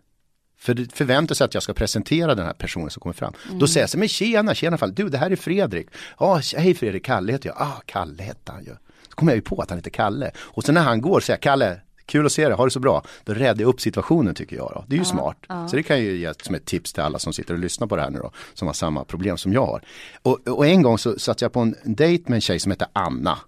För 0.59 0.75
det 0.75 0.93
förväntar 0.93 1.35
sig 1.35 1.45
att 1.45 1.55
jag 1.55 1.63
ska 1.63 1.73
presentera 1.73 2.35
den 2.35 2.47
här 2.47 2.53
personen 2.53 2.91
som 2.91 3.01
kommer 3.01 3.15
fram. 3.15 3.35
Mm. 3.47 3.59
Då 3.59 3.67
säger 3.67 3.83
jag 3.83 3.91
så 3.91 3.99
men 3.99 4.09
tjena, 4.09 4.55
tjena 4.55 4.79
fall, 4.79 4.95
du 4.95 5.09
det 5.09 5.19
här 5.19 5.31
är 5.31 5.37
Fredrik. 5.37 5.89
Ja, 6.19 6.41
hej 6.57 6.75
Fredrik, 6.75 7.05
Kalle 7.05 7.33
heter 7.33 7.49
jag. 7.49 7.57
Ah, 7.61 7.83
Kalle 7.87 8.23
hette 8.23 8.53
han 8.53 8.65
ju. 8.65 8.77
Så 9.09 9.15
kommer 9.15 9.33
jag 9.33 9.37
ju 9.37 9.43
på 9.43 9.61
att 9.61 9.71
han 9.71 9.79
heter 9.79 9.91
Kalle. 9.91 10.31
Och 10.37 10.65
sen 10.65 10.75
när 10.75 10.83
han 10.83 11.01
går 11.01 11.21
säger 11.21 11.37
jag, 11.37 11.43
Kalle, 11.43 11.81
kul 12.07 12.27
att 12.27 12.33
se 12.33 12.45
dig, 12.49 12.57
ha 12.57 12.65
det 12.65 12.71
så 12.71 12.81
bra. 12.81 13.03
Då 13.25 13.35
räddar 13.35 13.61
jag 13.61 13.69
upp 13.69 13.81
situationen 13.81 14.35
tycker 14.35 14.57
jag. 14.57 14.73
Då. 14.75 14.85
Det 14.87 14.95
är 14.95 14.97
ju 14.97 15.03
ja, 15.03 15.11
smart. 15.11 15.37
Ja. 15.49 15.69
Så 15.69 15.77
det 15.77 15.83
kan 15.83 15.97
jag 15.97 16.07
ju 16.07 16.17
ge 16.17 16.33
som 16.43 16.55
ett 16.55 16.65
tips 16.65 16.93
till 16.93 17.03
alla 17.03 17.19
som 17.19 17.33
sitter 17.33 17.55
och 17.55 17.61
lyssnar 17.61 17.87
på 17.87 17.97
det 17.97 18.03
här 18.03 18.11
nu 18.11 18.19
då. 18.19 18.31
Som 18.55 18.67
har 18.67 18.73
samma 18.73 19.05
problem 19.05 19.37
som 19.37 19.53
jag 19.53 19.67
har. 19.67 19.83
Och, 20.23 20.49
och 20.49 20.67
en 20.67 20.83
gång 20.83 20.99
så 20.99 21.19
satt 21.19 21.41
jag 21.41 21.53
på 21.53 21.61
en 21.61 21.75
dejt 21.85 22.25
med 22.27 22.37
en 22.37 22.41
tjej 22.41 22.59
som 22.59 22.73
heter 22.73 22.89
Anna. 22.93 23.39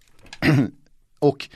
och 1.19 1.49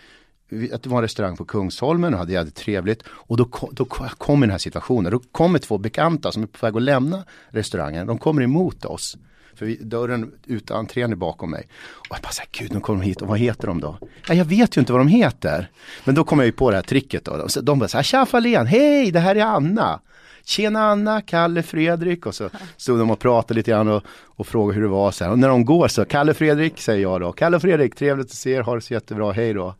det 0.51 0.86
var 0.86 0.96
en 0.96 1.03
restaurang 1.03 1.36
på 1.36 1.44
Kungsholmen 1.44 2.14
och 2.14 2.18
hade 2.18 2.32
jävligt 2.32 2.55
trevligt. 2.55 3.03
Och 3.07 3.36
då, 3.36 3.48
då 3.72 3.84
kom 4.18 4.40
den 4.40 4.51
här 4.51 4.59
situationen. 4.59 5.12
Då 5.12 5.18
kommer 5.32 5.59
två 5.59 5.78
bekanta 5.78 6.32
som 6.32 6.42
är 6.42 6.46
på 6.46 6.66
väg 6.66 6.76
att 6.76 6.82
lämna 6.82 7.24
restaurangen. 7.48 8.07
De 8.07 8.18
kommer 8.18 8.42
emot 8.42 8.84
oss. 8.84 9.16
För 9.55 9.66
vi, 9.66 9.76
dörren 9.76 10.32
ut 10.46 10.70
entrén 10.70 11.12
är 11.12 11.16
bakom 11.16 11.51
mig. 11.51 11.66
Och 11.92 12.16
jag 12.16 12.22
bara 12.22 12.32
så 12.32 12.40
här, 12.40 12.48
gud 12.53 12.72
nu 12.72 12.80
kommer 12.80 13.01
de 13.01 13.07
hit 13.07 13.22
och 13.22 13.28
vad 13.28 13.38
heter 13.38 13.66
de 13.66 13.80
då? 13.80 13.98
Ja, 14.28 14.34
jag 14.34 14.44
vet 14.44 14.76
ju 14.76 14.80
inte 14.80 14.92
vad 14.92 15.01
de 15.01 15.09
heter. 15.09 15.70
Men 16.05 16.14
då 16.14 16.24
kom 16.24 16.38
jag 16.38 16.46
ju 16.46 16.53
på 16.53 16.70
det 16.70 16.76
här 16.76 16.82
tricket 16.82 17.24
då. 17.24 17.48
Så 17.48 17.61
de 17.61 17.78
bara 17.78 17.88
så 17.88 17.98
här, 17.98 18.03
tja 18.03 18.26
Fahlén, 18.26 18.66
hej 18.66 19.11
det 19.11 19.20
här 19.20 19.36
är 19.36 19.44
Anna. 19.44 20.01
Tjena 20.44 20.80
Anna, 20.80 21.20
Kalle, 21.20 21.62
Fredrik 21.62 22.26
och 22.26 22.34
så 22.34 22.51
stod 22.76 22.98
de 22.98 23.11
och 23.11 23.18
pratade 23.18 23.55
lite 23.55 23.70
grann 23.70 23.88
och, 23.88 24.03
och 24.26 24.46
frågade 24.46 24.74
hur 24.74 24.82
det 24.82 24.88
var. 24.88 25.11
Så 25.11 25.24
här. 25.24 25.30
Och 25.30 25.38
när 25.38 25.48
de 25.48 25.64
går 25.64 25.88
så, 25.88 26.05
Kalle, 26.05 26.34
Fredrik 26.34 26.80
säger 26.80 27.03
jag 27.03 27.20
då. 27.20 27.32
Kalle 27.32 27.57
och 27.57 27.62
Fredrik, 27.62 27.94
trevligt 27.94 28.26
att 28.26 28.32
se 28.32 28.51
er, 28.51 28.62
ha 28.62 28.74
det 28.74 28.80
så 28.80 28.94
jättebra, 28.94 29.32
hej 29.32 29.55
då. 29.55 29.74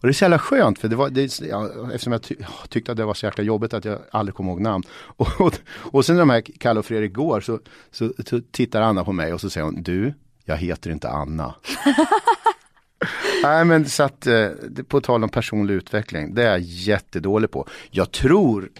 Och 0.00 0.06
det 0.06 0.10
är 0.10 0.12
så 0.12 0.24
jävla 0.24 0.38
skönt 0.38 0.78
för 0.78 0.88
det 0.88 0.96
var, 0.96 1.10
det, 1.10 1.40
ja, 1.40 1.70
eftersom 1.92 2.12
jag 2.12 2.22
ty 2.22 2.36
tyckte 2.68 2.92
att 2.92 2.98
det 2.98 3.04
var 3.04 3.14
så 3.14 3.26
jäkla 3.26 3.44
jobbigt 3.44 3.74
att 3.74 3.84
jag 3.84 3.98
aldrig 4.10 4.34
kom 4.34 4.48
ihåg 4.48 4.60
namn. 4.60 4.84
Och, 5.16 5.40
och, 5.40 5.54
och 5.68 6.04
sen 6.04 6.16
när 6.16 6.20
de 6.20 6.30
här 6.30 6.40
Kalle 6.40 6.80
och 6.80 6.86
Fredrik 6.86 7.12
går 7.12 7.40
så, 7.40 7.60
så, 7.90 8.12
så 8.26 8.40
tittar 8.50 8.82
Anna 8.82 9.04
på 9.04 9.12
mig 9.12 9.32
och 9.32 9.40
så 9.40 9.50
säger 9.50 9.64
hon, 9.64 9.82
du, 9.82 10.14
jag 10.44 10.56
heter 10.56 10.90
inte 10.90 11.08
Anna. 11.08 11.54
Nej 13.42 13.64
men 13.64 13.88
så 13.88 14.02
att, 14.02 14.26
eh, 14.26 14.48
på 14.88 15.00
tal 15.00 15.24
om 15.24 15.30
personlig 15.30 15.74
utveckling, 15.74 16.34
det 16.34 16.42
är 16.42 16.50
jag 16.50 16.60
jättedålig 16.60 17.50
på. 17.50 17.68
Jag 17.90 18.12
tror, 18.12 18.70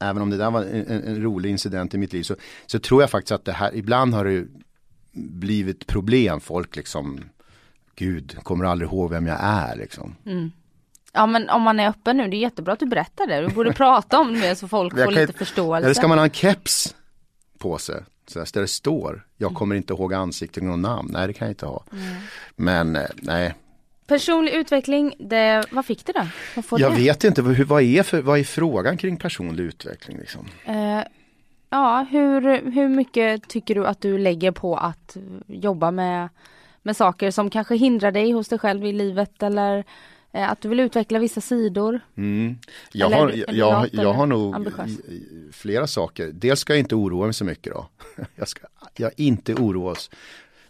även 0.00 0.22
om 0.22 0.30
det 0.30 0.36
där 0.36 0.50
var 0.50 0.62
en, 0.62 0.86
en, 0.86 1.22
rolig 1.22 1.50
incident 1.50 1.94
i 1.94 1.98
mitt 1.98 2.12
liv, 2.12 2.22
så, 2.22 2.36
så 2.66 2.78
tror 2.78 3.02
jag 3.02 3.10
faktiskt 3.10 3.32
att 3.32 3.44
det 3.44 3.52
här, 3.52 3.74
ibland 3.74 4.14
har 4.14 4.24
det 4.24 4.46
blivit 5.12 5.86
problem, 5.86 6.40
folk 6.40 6.76
liksom 6.76 7.20
gud, 8.00 8.36
kommer 8.42 8.64
aldrig 8.64 8.90
ihåg 8.90 9.10
vem 9.10 9.26
jag 9.26 9.38
är 9.40 9.76
liksom. 9.76 10.16
Mm. 10.26 10.52
Ja 11.12 11.26
men 11.26 11.50
om 11.50 11.62
man 11.62 11.80
är 11.80 11.88
öppen 11.88 12.16
nu, 12.16 12.28
det 12.28 12.36
är 12.36 12.38
jättebra 12.38 12.72
att 12.72 12.78
du 12.78 12.86
berättar 12.86 13.26
det. 13.26 13.40
Du 13.40 13.48
borde 13.48 13.72
prata 13.72 14.18
om 14.18 14.40
det 14.40 14.56
så 14.56 14.68
folk 14.68 14.92
får 15.04 15.10
lite 15.10 15.32
förståelse. 15.32 15.84
Eller 15.84 15.94
ska 15.94 16.08
man 16.08 16.18
ha 16.18 16.24
en 16.24 16.30
keps 16.30 16.94
på 17.58 17.78
sig? 17.78 18.02
Så 18.26 18.38
där 18.38 18.60
det 18.60 18.68
står, 18.68 19.26
jag 19.36 19.46
mm. 19.46 19.58
kommer 19.58 19.74
inte 19.74 19.92
ihåg 19.92 20.14
ansikten 20.14 20.70
och 20.70 20.78
namn. 20.78 21.10
Nej 21.12 21.26
det 21.26 21.32
kan 21.32 21.46
jag 21.46 21.52
inte 21.52 21.66
ha. 21.66 21.84
Mm. 21.92 22.14
Men 22.56 22.96
eh, 22.96 23.02
nej. 23.14 23.54
Personlig 24.06 24.52
utveckling, 24.52 25.14
det, 25.18 25.64
vad 25.70 25.86
fick 25.86 26.06
du 26.06 26.12
då? 26.12 26.26
jag 26.78 26.92
det? 26.92 26.96
vet 26.96 27.24
inte, 27.24 27.42
hur, 27.42 27.64
vad, 27.64 27.82
är 27.82 28.02
för, 28.02 28.22
vad 28.22 28.38
är 28.38 28.44
frågan 28.44 28.96
kring 28.96 29.16
personlig 29.16 29.64
utveckling? 29.64 30.18
Liksom? 30.18 30.46
Uh, 30.68 31.02
ja, 31.70 32.06
hur, 32.10 32.70
hur 32.70 32.88
mycket 32.88 33.48
tycker 33.48 33.74
du 33.74 33.86
att 33.86 34.00
du 34.00 34.18
lägger 34.18 34.50
på 34.50 34.76
att 34.76 35.16
jobba 35.46 35.90
med 35.90 36.28
med 36.82 36.96
saker 36.96 37.30
som 37.30 37.50
kanske 37.50 37.76
hindrar 37.76 38.12
dig 38.12 38.32
hos 38.32 38.48
dig 38.48 38.58
själv 38.58 38.86
i 38.86 38.92
livet 38.92 39.42
eller 39.42 39.84
eh, 40.32 40.50
att 40.50 40.60
du 40.60 40.68
vill 40.68 40.80
utveckla 40.80 41.18
vissa 41.18 41.40
sidor? 41.40 42.00
Mm. 42.16 42.58
Jag, 42.92 43.12
eller, 43.12 43.18
har, 43.18 43.54
jag, 43.54 43.88
jag 43.92 44.12
har 44.12 44.26
nog 44.26 44.54
ambitiös. 44.54 44.90
flera 45.52 45.86
saker. 45.86 46.30
Dels 46.32 46.60
ska 46.60 46.72
jag 46.72 46.80
inte 46.80 46.94
oroa 46.94 47.24
mig 47.24 47.34
så 47.34 47.44
mycket 47.44 47.72
då. 47.72 47.88
jag 48.34 48.48
ska 48.48 48.60
jag 48.96 49.10
inte 49.16 49.54
oroa 49.54 49.92
oss. 49.92 50.10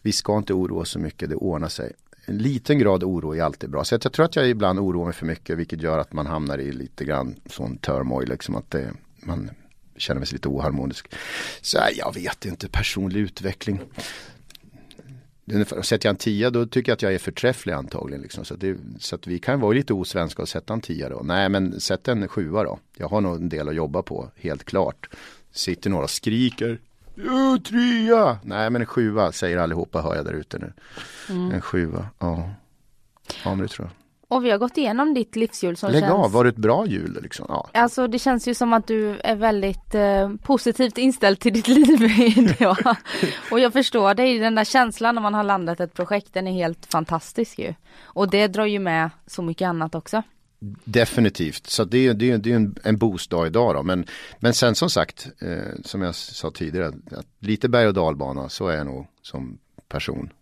Vi 0.02 0.12
ska 0.12 0.36
inte 0.36 0.52
oroa 0.52 0.80
oss 0.80 0.90
så 0.90 0.98
mycket, 0.98 1.28
det 1.28 1.36
ordnar 1.36 1.68
sig. 1.68 1.92
En 2.24 2.38
liten 2.38 2.78
grad 2.78 3.04
oro 3.04 3.34
är 3.36 3.42
alltid 3.42 3.70
bra. 3.70 3.84
Så 3.84 3.94
jag 3.94 4.12
tror 4.12 4.24
att 4.24 4.36
jag 4.36 4.48
ibland 4.48 4.78
oroar 4.78 5.04
mig 5.04 5.14
för 5.14 5.26
mycket 5.26 5.58
vilket 5.58 5.82
gör 5.82 5.98
att 5.98 6.12
man 6.12 6.26
hamnar 6.26 6.58
i 6.58 6.72
lite 6.72 7.04
grann 7.04 7.34
sån 7.46 7.78
turmoil. 7.78 8.28
Liksom 8.28 8.56
att 8.56 8.70
det, 8.70 8.92
man 9.22 9.50
känner 9.96 10.24
sig 10.24 10.36
lite 10.36 10.48
oharmonisk. 10.48 11.14
Så 11.61 11.78
jag 11.96 12.14
vet 12.14 12.44
inte, 12.44 12.68
personlig 12.68 13.20
utveckling 13.20 13.80
sätter 15.82 16.07
jag 16.09 16.12
en 16.12 16.16
tia 16.16 16.51
då 16.51 16.66
tycker 16.66 16.92
jag 16.92 16.96
att 16.96 17.03
jag 17.03 17.14
är 17.14 17.18
förträfflig 17.18 17.72
antagligen. 17.72 18.22
Liksom. 18.22 18.44
Så, 18.44 18.57
det, 18.57 18.76
så 18.98 19.18
vi 19.26 19.38
kan 19.38 19.61
vara 19.61 19.72
lite 19.72 19.92
osvenska 19.92 20.42
och 20.42 20.48
sätta 20.48 20.72
en 20.72 20.80
tia 20.80 21.09
då. 21.09 21.20
Nej 21.24 21.48
men 21.48 21.80
sätt 21.80 22.09
en 22.09 22.28
sjua 22.28 22.64
då. 22.64 22.78
Jag 22.96 23.09
har 23.09 23.20
nog 23.20 23.36
en 23.36 23.48
del 23.48 23.68
att 23.68 23.74
jobba 23.74 24.03
på, 24.03 24.30
helt 24.36 24.64
klart. 24.64 25.09
Sitter 25.53 25.90
några 25.90 26.05
och 26.05 26.11
skriker. 26.11 26.78
Trea! 27.68 28.38
Nej 28.42 28.70
men 28.70 28.82
en 28.82 28.86
sjua 28.86 29.32
säger 29.32 29.57
allihopa 29.57 30.03
hör 30.03 30.16
jag 30.16 30.24
där 30.24 30.32
ute 30.32 30.59
nu. 30.59 30.72
Mm. 31.28 31.51
En 31.51 31.61
sjua, 31.61 32.07
ja. 32.18 32.51
Ja 33.44 33.55
men 33.55 33.59
det 33.59 33.68
tror 33.68 33.88
jag. 33.88 33.94
Och 34.31 34.45
vi 34.45 34.51
har 34.51 34.59
gått 34.59 34.76
igenom 34.76 35.14
ditt 35.14 35.37
livshjul 35.37 35.76
som 35.76 35.93
Lägg 35.93 36.03
känns... 36.03 36.12
av, 36.12 36.33
var 36.33 36.45
det 36.45 36.51
ett 36.51 36.57
bra 36.57 36.87
hjul 36.87 37.18
liksom? 37.22 37.47
Ja. 37.49 37.70
Alltså 37.72 38.07
det 38.07 38.18
känns 38.18 38.49
ju 38.49 38.55
som 38.55 38.72
att 38.72 38.87
du 38.87 39.18
är 39.24 39.35
väldigt 39.35 39.95
eh, 39.95 40.31
positivt 40.43 40.99
inställd 40.99 41.41
till 41.41 41.53
ditt 41.53 41.68
liv 41.68 42.03
idag. 42.37 42.76
och 43.51 43.61
jag 43.61 43.72
förstår 43.72 44.14
dig, 44.14 44.39
den 44.39 44.55
där 44.55 44.64
känslan 44.64 45.14
när 45.14 45.22
man 45.22 45.35
har 45.35 45.45
landat 45.45 45.81
ett 45.81 45.95
projekt, 45.95 46.33
den 46.33 46.47
är 46.47 46.53
helt 46.53 46.87
fantastisk 46.87 47.59
ju. 47.59 47.74
Och 48.03 48.31
det 48.31 48.47
drar 48.47 48.66
ju 48.66 48.78
med 48.78 49.11
så 49.26 49.43
mycket 49.43 49.66
annat 49.66 49.95
också. 49.95 50.22
Definitivt, 50.85 51.66
så 51.66 51.85
det 51.85 52.07
är, 52.07 52.14
det 52.14 52.31
är, 52.31 52.39
det 52.39 52.53
är 52.53 52.57
en, 52.57 52.76
en 52.83 52.99
boostdag 52.99 53.47
idag 53.47 53.74
då. 53.74 53.83
Men, 53.83 54.05
men 54.39 54.55
sen 54.55 54.74
som 54.74 54.91
sagt, 54.91 55.28
eh, 55.39 55.74
som 55.85 56.03
jag 56.03 56.14
sa 56.14 56.51
tidigare, 56.51 56.87
att 57.11 57.26
lite 57.39 57.68
berg 57.68 57.87
och 57.87 57.95
dalbana, 57.95 58.49
så 58.49 58.68
är 58.68 58.76
jag 58.76 58.87
nog 58.87 59.07
som 59.22 59.59
person. 59.89 60.33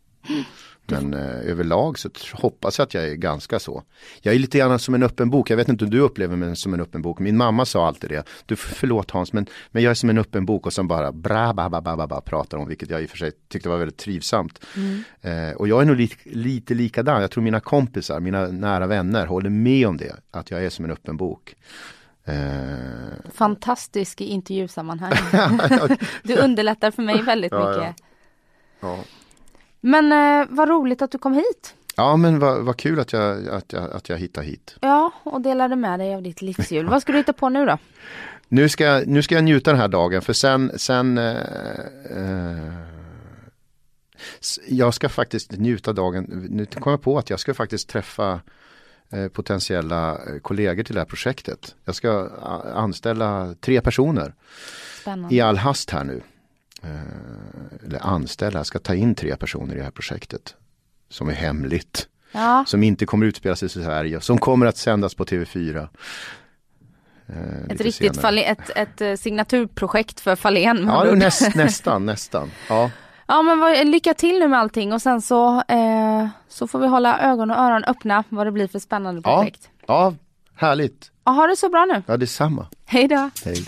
Men 0.93 1.15
eh, 1.15 1.51
överlag 1.51 1.99
så 1.99 2.11
hoppas 2.33 2.79
jag 2.79 2.87
att 2.87 2.95
jag 2.95 3.05
är 3.05 3.15
ganska 3.15 3.59
så. 3.59 3.83
Jag 4.21 4.35
är 4.35 4.39
lite 4.39 4.59
grann 4.59 4.79
som 4.79 4.95
en 4.95 5.03
öppen 5.03 5.31
bok. 5.31 5.51
Jag 5.51 5.57
vet 5.57 5.69
inte 5.69 5.85
om 5.85 5.91
du 5.91 6.01
upplever 6.01 6.37
mig 6.37 6.57
som 6.57 6.75
en 6.75 6.81
öppen 6.81 7.03
bok. 7.03 7.19
Min 7.19 7.37
mamma 7.37 7.65
sa 7.65 7.87
alltid 7.87 8.11
det. 8.11 8.29
Du 8.47 8.57
förlåt 8.57 9.11
Hans 9.11 9.33
men, 9.33 9.47
men 9.71 9.83
jag 9.83 9.91
är 9.91 9.95
som 9.95 10.11
en 10.11 10.19
öppen 10.19 10.47
bok 10.47 10.67
och 10.67 10.73
som 10.73 10.89
bara 10.89 11.13
bra 11.13 11.53
ba, 11.53 11.69
ba, 11.69 11.81
ba, 11.81 12.07
ba, 12.07 12.21
pratar 12.21 12.59
om. 12.59 12.69
Vilket 12.69 12.91
jag 12.91 13.03
i 13.03 13.07
och 13.07 13.11
för 13.11 13.17
sig 13.17 13.33
tyckte 13.49 13.69
var 13.69 13.77
väldigt 13.77 13.99
trivsamt. 13.99 14.65
Mm. 14.77 15.03
Eh, 15.21 15.57
och 15.57 15.69
jag 15.69 15.83
är 15.83 15.87
nog 15.87 15.97
lite, 15.97 16.17
lite 16.25 16.75
likadan. 16.75 17.21
Jag 17.21 17.31
tror 17.31 17.45
mina 17.45 17.61
kompisar, 17.61 18.21
mina 18.21 18.47
nära 18.47 18.87
vänner 18.87 19.27
håller 19.27 19.51
med 19.51 19.87
om 19.89 19.97
det. 19.97 20.17
Att 20.31 20.51
jag 20.51 20.65
är 20.65 20.71
som 20.71 20.85
en 20.85 20.91
öppen 20.91 21.17
bok. 21.17 21.55
Eh. 22.25 23.31
Fantastisk 23.35 24.21
i 24.21 24.25
intervjusammanhang. 24.25 25.13
du 26.23 26.37
underlättar 26.37 26.91
för 26.91 27.03
mig 27.03 27.23
väldigt 27.23 27.53
ja, 27.53 27.69
mycket. 27.69 27.95
Ja. 28.81 28.97
Ja. 28.97 29.05
Men 29.81 30.13
eh, 30.13 30.47
vad 30.51 30.69
roligt 30.69 31.03
att 31.03 31.11
du 31.11 31.19
kom 31.19 31.35
hit. 31.35 31.75
Ja 31.97 32.17
men 32.17 32.39
vad, 32.39 32.65
vad 32.65 32.77
kul 32.77 33.01
att 33.01 33.13
jag, 33.13 33.49
att, 33.49 33.73
jag, 33.73 33.91
att 33.91 34.09
jag 34.09 34.19
hittade 34.19 34.47
hit. 34.47 34.77
Ja 34.81 35.13
och 35.23 35.41
delade 35.41 35.77
med 35.77 35.99
dig 35.99 36.15
av 36.15 36.23
ditt 36.23 36.43
livshjul. 36.43 36.87
vad 36.87 37.03
ska 37.03 37.13
du 37.13 37.19
hitta 37.19 37.33
på 37.33 37.49
nu 37.49 37.67
då? 37.67 37.79
Nu 38.51 38.69
ska, 38.69 39.03
nu 39.07 39.23
ska 39.23 39.35
jag 39.35 39.45
njuta 39.45 39.71
den 39.71 39.81
här 39.81 39.89
dagen 39.89 40.23
för 40.23 40.33
sen, 40.33 40.73
sen 40.77 41.19
eh, 41.19 41.37
eh, 42.11 42.73
jag 44.69 44.95
ska 44.95 45.09
faktiskt 45.09 45.53
njuta 45.53 45.93
dagen. 45.93 46.47
Nu 46.51 46.67
kom 46.67 46.91
jag 46.91 47.03
på 47.03 47.19
att 47.19 47.31
jag 47.31 47.41
ska 47.41 47.55
faktiskt 47.55 47.89
träffa 47.89 48.41
eh, 49.13 49.29
potentiella 49.29 50.11
eh, 50.11 50.39
kollegor 50.43 50.83
till 50.83 50.95
det 50.95 51.01
här 51.01 51.07
projektet. 51.07 51.75
Jag 51.85 51.95
ska 51.95 52.29
anställa 52.75 53.55
tre 53.61 53.81
personer 53.81 54.35
Spännande. 55.01 55.35
i 55.35 55.41
all 55.41 55.57
hast 55.57 55.91
här 55.91 56.05
nu. 56.05 56.21
Eh, 56.83 57.87
eller 57.87 58.07
anställa, 58.07 58.65
ska 58.65 58.79
ta 58.79 58.95
in 58.95 59.15
tre 59.15 59.37
personer 59.37 59.75
i 59.75 59.79
det 59.79 59.85
här 59.85 59.91
projektet. 59.91 60.55
Som 61.11 61.29
är 61.29 61.35
hemligt. 61.35 62.09
Ja. 62.33 62.65
Som 62.67 62.83
inte 62.83 63.07
kommer 63.07 63.27
utspela 63.27 63.57
sig 63.57 63.67
i 63.67 63.69
Sverige, 63.69 64.21
som 64.21 64.39
kommer 64.39 64.67
att 64.67 64.77
sändas 64.77 65.15
på 65.15 65.25
TV4. 65.25 65.89
Eh, 67.27 67.75
ett 67.75 67.81
riktigt 67.81 68.25
ett, 68.25 68.71
ett 68.77 69.01
eh, 69.01 69.15
signaturprojekt 69.15 70.21
för 70.21 70.37
Fahlén. 70.37 70.85
Ja, 70.87 71.05
näst, 71.05 71.55
nästan, 71.55 72.07
nästan. 72.07 72.51
Ja. 72.69 72.91
Ja 73.27 73.43
men 73.43 73.59
vad, 73.61 73.87
lycka 73.87 74.15
till 74.15 74.39
nu 74.39 74.49
med 74.49 74.59
allting 74.59 74.93
och 74.93 75.03
sen 75.03 75.23
så, 75.23 75.63
eh, 75.69 76.29
så 76.49 76.67
får 76.67 76.79
vi 76.79 76.87
hålla 76.87 77.21
ögon 77.21 77.51
och 77.51 77.57
öron 77.57 77.85
öppna 77.85 78.25
vad 78.29 78.47
det 78.47 78.53
blir 78.53 78.69
för 78.69 78.79
spännande 78.79 79.23
projekt. 79.23 79.71
Ja, 79.87 79.87
ja 79.87 80.15
härligt. 80.55 81.11
Ja, 81.25 81.33
ha 81.33 81.47
det 81.47 81.57
så 81.57 81.69
bra 81.69 81.85
nu. 81.85 82.03
Ja, 82.07 82.17
detsamma. 82.17 82.67
Hej 82.85 83.09
då. 83.09 83.31
Hej. 83.45 83.65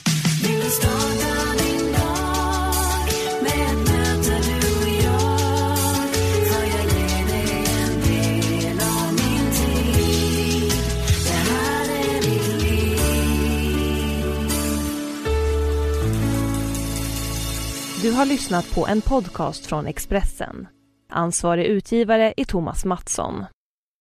Du 18.03 18.12
har 18.12 18.26
lyssnat 18.26 18.74
på 18.74 18.86
en 18.86 19.01
podcast 19.01 19.66
från 19.66 19.86
Expressen. 19.86 20.66
Ansvarig 21.11 21.66
utgivare 21.66 22.34
är 22.36 22.44
Thomas 22.44 22.84
Mattsson. 22.84 23.44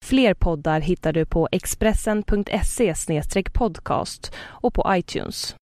Fler 0.05 0.33
poddar 0.33 0.79
hittar 0.79 1.13
du 1.13 1.25
på 1.25 1.49
expressen.se 1.51 2.93
podcast 3.53 4.31
och 4.37 4.73
på 4.73 4.85
iTunes. 4.89 5.55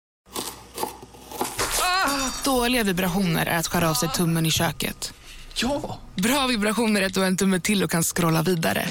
Ah, 1.82 2.45
dåliga 2.45 2.84
vibrationer 2.84 3.47
är 3.47 3.59
att 3.59 3.66
skära 3.66 3.91
av 3.91 3.95
sig 3.95 4.09
tummen 4.09 4.47
i 4.47 4.51
köket. 4.51 5.14
Ja! 5.62 5.99
Bra 6.14 6.47
vibrationer 6.47 7.03
är 7.03 7.07
att 7.07 7.14
du 7.14 7.20
har 7.20 7.26
en 7.26 7.37
tumme 7.37 7.61
till 7.61 7.84
och 7.84 7.91
kan 7.91 8.03
scrolla 8.03 8.43
vidare. 8.43 8.84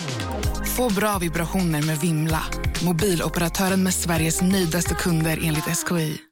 Få 0.78 0.94
bra 0.94 1.18
vibrationer 1.18 1.82
med 1.82 1.98
Vimla. 1.98 2.44
Mobiloperatören 2.86 3.84
med 3.84 3.94
Sveriges 3.94 4.42
nöjdaste 4.42 4.94
kunder 4.94 5.40
enligt 5.44 5.78
SKI. 5.78 6.26